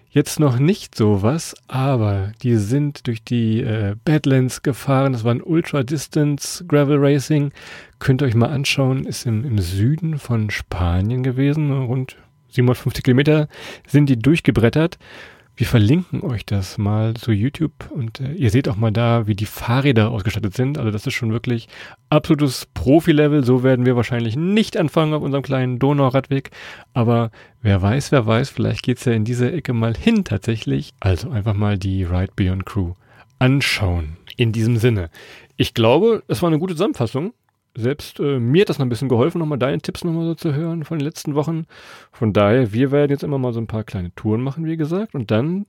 jetzt 0.09 0.39
noch 0.39 0.57
nicht 0.57 0.95
sowas, 0.95 1.55
aber 1.67 2.31
die 2.41 2.55
sind 2.55 3.05
durch 3.05 3.23
die 3.23 3.61
äh, 3.61 3.95
Badlands 4.05 4.63
gefahren. 4.63 5.13
Das 5.13 5.23
war 5.23 5.35
ein 5.35 5.43
Ultra-Distance 5.43 6.65
Gravel 6.65 6.97
Racing. 6.97 7.51
Könnt 7.99 8.23
ihr 8.23 8.25
euch 8.25 8.33
mal 8.33 8.49
anschauen, 8.49 9.05
ist 9.05 9.27
im, 9.27 9.45
im 9.45 9.59
Süden 9.59 10.17
von 10.17 10.49
Spanien 10.49 11.21
gewesen, 11.21 11.71
rund 11.71 12.15
750 12.49 13.03
Kilometer 13.03 13.47
sind 13.85 14.07
die 14.07 14.17
durchgebrettert 14.17 14.97
wir 15.57 15.65
verlinken 15.65 16.21
euch 16.21 16.45
das 16.45 16.77
mal 16.77 17.13
zu 17.13 17.31
YouTube 17.31 17.89
und 17.91 18.19
äh, 18.19 18.33
ihr 18.33 18.49
seht 18.49 18.67
auch 18.67 18.75
mal 18.75 18.91
da, 18.91 19.25
wie 19.27 19.35
die 19.35 19.45
Fahrräder 19.45 20.11
ausgestattet 20.11 20.53
sind. 20.53 20.77
Also 20.77 20.91
das 20.91 21.07
ist 21.07 21.13
schon 21.13 21.31
wirklich 21.31 21.67
absolutes 22.09 22.67
Profi-Level. 22.73 23.43
So 23.45 23.63
werden 23.63 23.85
wir 23.85 23.95
wahrscheinlich 23.95 24.35
nicht 24.35 24.75
anfangen 24.75 25.13
auf 25.13 25.23
unserem 25.23 25.43
kleinen 25.43 25.79
Donauradweg. 25.79 26.51
Aber 26.93 27.31
wer 27.61 27.81
weiß, 27.81 28.11
wer 28.11 28.25
weiß, 28.25 28.49
vielleicht 28.49 28.83
geht's 28.83 29.05
ja 29.05 29.13
in 29.13 29.23
diese 29.23 29.51
Ecke 29.51 29.71
mal 29.71 29.95
hin 29.95 30.25
tatsächlich. 30.25 30.93
Also 30.99 31.29
einfach 31.29 31.53
mal 31.53 31.77
die 31.77 32.03
Ride 32.03 32.33
Beyond 32.35 32.65
Crew 32.65 32.93
anschauen. 33.39 34.17
In 34.37 34.51
diesem 34.51 34.75
Sinne. 34.75 35.09
Ich 35.55 35.73
glaube, 35.73 36.23
es 36.27 36.41
war 36.41 36.49
eine 36.49 36.59
gute 36.59 36.73
Zusammenfassung 36.73 37.33
selbst 37.75 38.19
äh, 38.19 38.39
mir 38.39 38.61
hat 38.61 38.69
das 38.69 38.79
noch 38.79 38.85
ein 38.85 38.89
bisschen 38.89 39.09
geholfen, 39.09 39.39
nochmal 39.39 39.57
deine 39.57 39.79
Tipps 39.79 40.03
nochmal 40.03 40.25
so 40.25 40.35
zu 40.35 40.53
hören 40.53 40.83
von 40.83 40.97
den 40.97 41.05
letzten 41.05 41.35
Wochen. 41.35 41.65
Von 42.11 42.31
daher, 42.31 42.71
wir 42.71 42.91
werden 42.91 43.11
jetzt 43.11 43.23
immer 43.23 43.37
mal 43.37 43.53
so 43.53 43.59
ein 43.59 43.67
paar 43.67 43.83
kleine 43.83 44.13
Touren 44.15 44.41
machen, 44.41 44.65
wie 44.65 44.77
gesagt. 44.77 45.13
Und 45.13 45.31
dann 45.31 45.65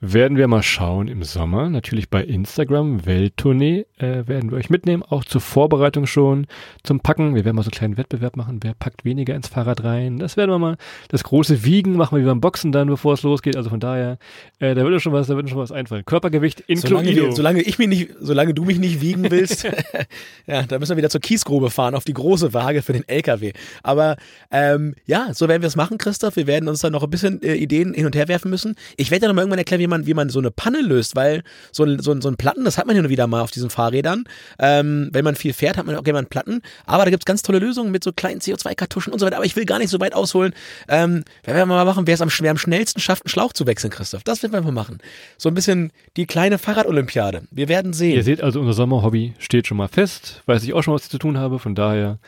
werden 0.00 0.38
wir 0.38 0.48
mal 0.48 0.62
schauen 0.62 1.08
im 1.08 1.22
Sommer, 1.22 1.68
natürlich 1.68 2.08
bei 2.08 2.24
Instagram, 2.24 3.04
Welttournee, 3.04 3.84
äh, 3.98 4.26
werden 4.26 4.50
wir 4.50 4.58
euch 4.58 4.70
mitnehmen, 4.70 5.02
auch 5.02 5.24
zur 5.24 5.42
Vorbereitung 5.42 6.06
schon, 6.06 6.46
zum 6.82 7.00
Packen. 7.00 7.34
Wir 7.34 7.44
werden 7.44 7.56
mal 7.56 7.62
so 7.62 7.68
einen 7.68 7.78
kleinen 7.78 7.96
Wettbewerb 7.98 8.36
machen, 8.36 8.60
wer 8.62 8.74
packt 8.74 9.04
weniger 9.04 9.34
ins 9.34 9.48
Fahrrad 9.48 9.84
rein. 9.84 10.18
Das 10.18 10.36
werden 10.38 10.50
wir 10.50 10.58
mal, 10.58 10.76
das 11.08 11.24
große 11.24 11.64
Wiegen 11.64 11.96
machen 11.96 12.16
wir 12.16 12.22
wie 12.22 12.28
beim 12.28 12.40
Boxen 12.40 12.72
dann, 12.72 12.88
bevor 12.88 13.14
es 13.14 13.22
losgeht. 13.22 13.56
Also 13.56 13.68
von 13.68 13.80
daher, 13.80 14.18
äh, 14.58 14.74
da 14.74 14.82
würde 14.82 15.00
schon 15.00 15.12
was, 15.12 15.26
da 15.26 15.34
würde 15.34 15.48
schon 15.48 15.58
was 15.58 15.72
einfallen. 15.72 16.04
Körpergewicht 16.04 16.60
inkludiert. 16.60 17.16
Solange, 17.16 17.32
solange 17.36 17.62
ich 17.62 17.78
mich 17.78 17.88
nicht, 17.88 18.10
solange 18.20 18.54
du 18.54 18.64
mich 18.64 18.78
nicht 18.78 19.00
wiegen 19.02 19.30
willst, 19.30 19.64
ja, 20.46 20.62
da 20.62 20.78
müssen 20.78 20.92
wir 20.92 20.96
wieder 20.96 21.10
zur 21.10 21.20
Kiesgrube 21.50 21.70
fahren, 21.70 21.94
auf 21.94 22.04
die 22.04 22.14
große 22.14 22.54
Waage 22.54 22.82
für 22.82 22.92
den 22.92 23.06
LKW. 23.08 23.52
Aber 23.82 24.16
ähm, 24.50 24.94
ja, 25.06 25.34
so 25.34 25.48
werden 25.48 25.62
wir 25.62 25.66
es 25.66 25.76
machen, 25.76 25.98
Christoph. 25.98 26.36
Wir 26.36 26.46
werden 26.46 26.68
uns 26.68 26.80
dann 26.80 26.92
noch 26.92 27.02
ein 27.02 27.10
bisschen 27.10 27.42
äh, 27.42 27.54
Ideen 27.54 27.92
hin 27.92 28.06
und 28.06 28.14
her 28.14 28.28
werfen 28.28 28.50
müssen. 28.50 28.76
Ich 28.96 29.10
werde 29.10 29.24
ja 29.24 29.28
noch 29.28 29.34
mal 29.34 29.42
irgendwann 29.42 29.58
erklären, 29.58 29.80
wie 29.80 29.86
man, 29.86 30.06
wie 30.06 30.14
man 30.14 30.28
so 30.28 30.38
eine 30.38 30.50
Panne 30.50 30.80
löst, 30.80 31.16
weil 31.16 31.42
so 31.72 31.84
ein, 31.84 31.98
so 32.00 32.12
ein, 32.12 32.20
so 32.20 32.28
ein 32.28 32.36
Platten, 32.36 32.64
das 32.64 32.78
hat 32.78 32.86
man 32.86 32.94
ja 32.94 33.02
nur 33.02 33.10
wieder 33.10 33.26
mal 33.26 33.40
auf 33.40 33.50
diesen 33.50 33.70
Fahrrädern. 33.70 34.24
Ähm, 34.58 35.10
wenn 35.12 35.24
man 35.24 35.34
viel 35.34 35.52
fährt, 35.52 35.76
hat 35.76 35.86
man 35.86 35.96
auch 35.96 36.04
gerne 36.04 36.14
mal 36.14 36.20
einen 36.20 36.28
Platten. 36.28 36.62
Aber 36.86 37.04
da 37.04 37.10
gibt's 37.10 37.26
ganz 37.26 37.42
tolle 37.42 37.58
Lösungen 37.58 37.90
mit 37.90 38.04
so 38.04 38.12
kleinen 38.12 38.40
CO2-Kartuschen 38.40 39.12
und 39.12 39.18
so 39.18 39.26
weiter. 39.26 39.36
Aber 39.36 39.46
ich 39.46 39.56
will 39.56 39.64
gar 39.64 39.78
nicht 39.78 39.90
so 39.90 39.98
weit 40.00 40.14
ausholen. 40.14 40.54
Ähm, 40.88 41.24
werden 41.44 41.56
wir 41.56 41.66
mal 41.66 41.84
machen, 41.84 42.06
wer 42.06 42.14
es 42.14 42.22
am, 42.22 42.30
am 42.46 42.58
schnellsten 42.58 43.00
schafft, 43.00 43.24
einen 43.24 43.30
Schlauch 43.30 43.52
zu 43.52 43.66
wechseln, 43.66 43.90
Christoph. 43.90 44.22
Das 44.22 44.42
werden 44.42 44.52
wir 44.52 44.62
mal 44.62 44.72
machen. 44.72 44.98
So 45.36 45.48
ein 45.48 45.54
bisschen 45.54 45.92
die 46.16 46.26
kleine 46.26 46.58
Fahrradolympiade. 46.58 47.42
Wir 47.50 47.68
werden 47.68 47.92
sehen. 47.92 48.16
Ihr 48.16 48.22
seht 48.22 48.40
also, 48.40 48.60
unser 48.60 48.72
Sommerhobby 48.72 49.34
steht 49.38 49.66
schon 49.66 49.76
mal 49.76 49.88
fest. 49.88 50.42
Weiß 50.46 50.62
ich 50.62 50.72
auch 50.74 50.82
schon, 50.82 50.94
was 50.94 51.08
zu 51.08 51.18
tun 51.18 51.38
habe. 51.40 51.58
Von 51.58 51.74
daher, 51.74 52.18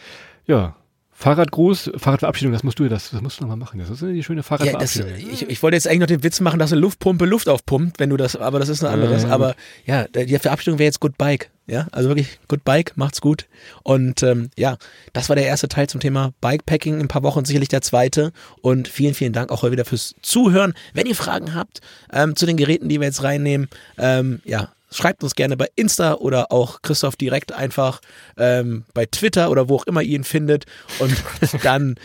ja, 0.46 0.74
Fahrradgruß, 1.22 1.92
Fahrradverabschiedung, 1.98 2.52
das 2.52 2.64
musst 2.64 2.80
du 2.80 2.88
das, 2.88 3.10
das 3.10 3.20
musst 3.20 3.38
du 3.38 3.44
nochmal 3.44 3.56
machen. 3.56 3.78
Das 3.78 3.90
ist 3.90 4.02
die 4.02 4.24
schöne 4.24 4.40
Ja, 4.40 4.42
das, 4.42 4.46
Fahrradverabschiedung. 4.48 5.32
ich, 5.32 5.48
ich 5.48 5.62
wollte 5.62 5.76
jetzt 5.76 5.86
eigentlich 5.86 6.00
noch 6.00 6.06
den 6.08 6.24
Witz 6.24 6.40
machen, 6.40 6.58
dass 6.58 6.72
eine 6.72 6.80
Luftpumpe 6.80 7.26
Luft 7.26 7.48
aufpumpt, 7.48 8.00
wenn 8.00 8.10
du 8.10 8.16
das, 8.16 8.34
aber 8.34 8.58
das 8.58 8.68
ist 8.68 8.82
ein 8.82 8.92
anderes. 8.92 9.22
Ja, 9.22 9.28
aber 9.28 9.54
ja, 9.86 10.08
die 10.08 10.36
Verabschiedung 10.38 10.80
wäre 10.80 10.86
jetzt 10.86 10.98
Good 10.98 11.16
Bike. 11.18 11.50
Ja, 11.68 11.86
also 11.92 12.08
wirklich 12.08 12.40
Good 12.48 12.64
Bike, 12.64 12.96
macht's 12.96 13.20
gut. 13.20 13.46
Und 13.84 14.24
ähm, 14.24 14.50
ja, 14.58 14.76
das 15.12 15.28
war 15.28 15.36
der 15.36 15.46
erste 15.46 15.68
Teil 15.68 15.88
zum 15.88 16.00
Thema 16.00 16.32
Bikepacking. 16.40 16.94
In 16.94 17.02
ein 17.02 17.08
paar 17.08 17.22
Wochen 17.22 17.44
sicherlich 17.44 17.68
der 17.68 17.82
zweite. 17.82 18.32
Und 18.60 18.88
vielen, 18.88 19.14
vielen 19.14 19.32
Dank 19.32 19.52
auch 19.52 19.62
heute 19.62 19.72
wieder 19.72 19.84
fürs 19.84 20.16
Zuhören. 20.22 20.74
Wenn 20.92 21.06
ihr 21.06 21.14
Fragen 21.14 21.54
habt 21.54 21.80
ähm, 22.12 22.34
zu 22.34 22.46
den 22.46 22.56
Geräten, 22.56 22.88
die 22.88 22.98
wir 22.98 23.06
jetzt 23.06 23.22
reinnehmen, 23.22 23.68
ähm, 23.96 24.40
ja, 24.44 24.70
schreibt 24.92 25.22
uns 25.22 25.34
gerne 25.34 25.56
bei 25.56 25.68
Insta 25.76 26.14
oder 26.14 26.52
auch 26.52 26.82
Christoph 26.82 27.16
direkt 27.16 27.52
einfach 27.52 28.00
ähm, 28.36 28.84
bei 28.94 29.06
Twitter 29.06 29.50
oder 29.50 29.68
wo 29.68 29.76
auch 29.76 29.86
immer 29.86 30.02
ihr 30.02 30.16
ihn 30.16 30.24
findet. 30.24 30.66
Und 30.98 31.14
dann 31.62 31.96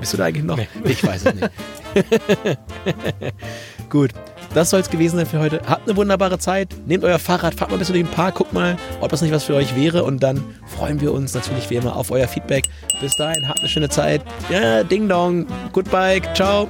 bist 0.00 0.12
du 0.12 0.16
da 0.16 0.24
eigentlich 0.24 0.44
noch? 0.44 0.58
Ich 0.84 1.04
weiß 1.04 1.26
es 1.26 1.34
nicht. 1.34 1.50
Gut, 3.90 4.10
das 4.54 4.70
soll 4.70 4.80
es 4.80 4.90
gewesen 4.90 5.16
sein 5.16 5.26
für 5.26 5.38
heute. 5.38 5.60
Habt 5.66 5.88
eine 5.88 5.96
wunderbare 5.96 6.38
Zeit. 6.38 6.74
Nehmt 6.86 7.04
euer 7.04 7.18
Fahrrad, 7.18 7.54
fahrt 7.54 7.70
mal 7.70 7.76
ein 7.76 7.78
bisschen 7.78 7.94
durch 7.94 8.04
den 8.04 8.14
Park, 8.14 8.36
guckt 8.36 8.52
mal, 8.52 8.76
ob 9.00 9.10
das 9.10 9.22
nicht 9.22 9.32
was 9.32 9.44
für 9.44 9.54
euch 9.54 9.76
wäre. 9.76 10.04
Und 10.04 10.22
dann 10.22 10.42
freuen 10.66 11.00
wir 11.00 11.12
uns 11.12 11.34
natürlich 11.34 11.70
wie 11.70 11.76
immer 11.76 11.96
auf 11.96 12.10
euer 12.10 12.28
Feedback. 12.28 12.64
Bis 13.00 13.16
dahin, 13.16 13.48
habt 13.48 13.60
eine 13.60 13.68
schöne 13.68 13.88
Zeit. 13.88 14.22
Ja, 14.50 14.82
Ding 14.84 15.08
Dong, 15.08 15.46
Good 15.72 15.90
Bike, 15.90 16.34
ciao. 16.36 16.68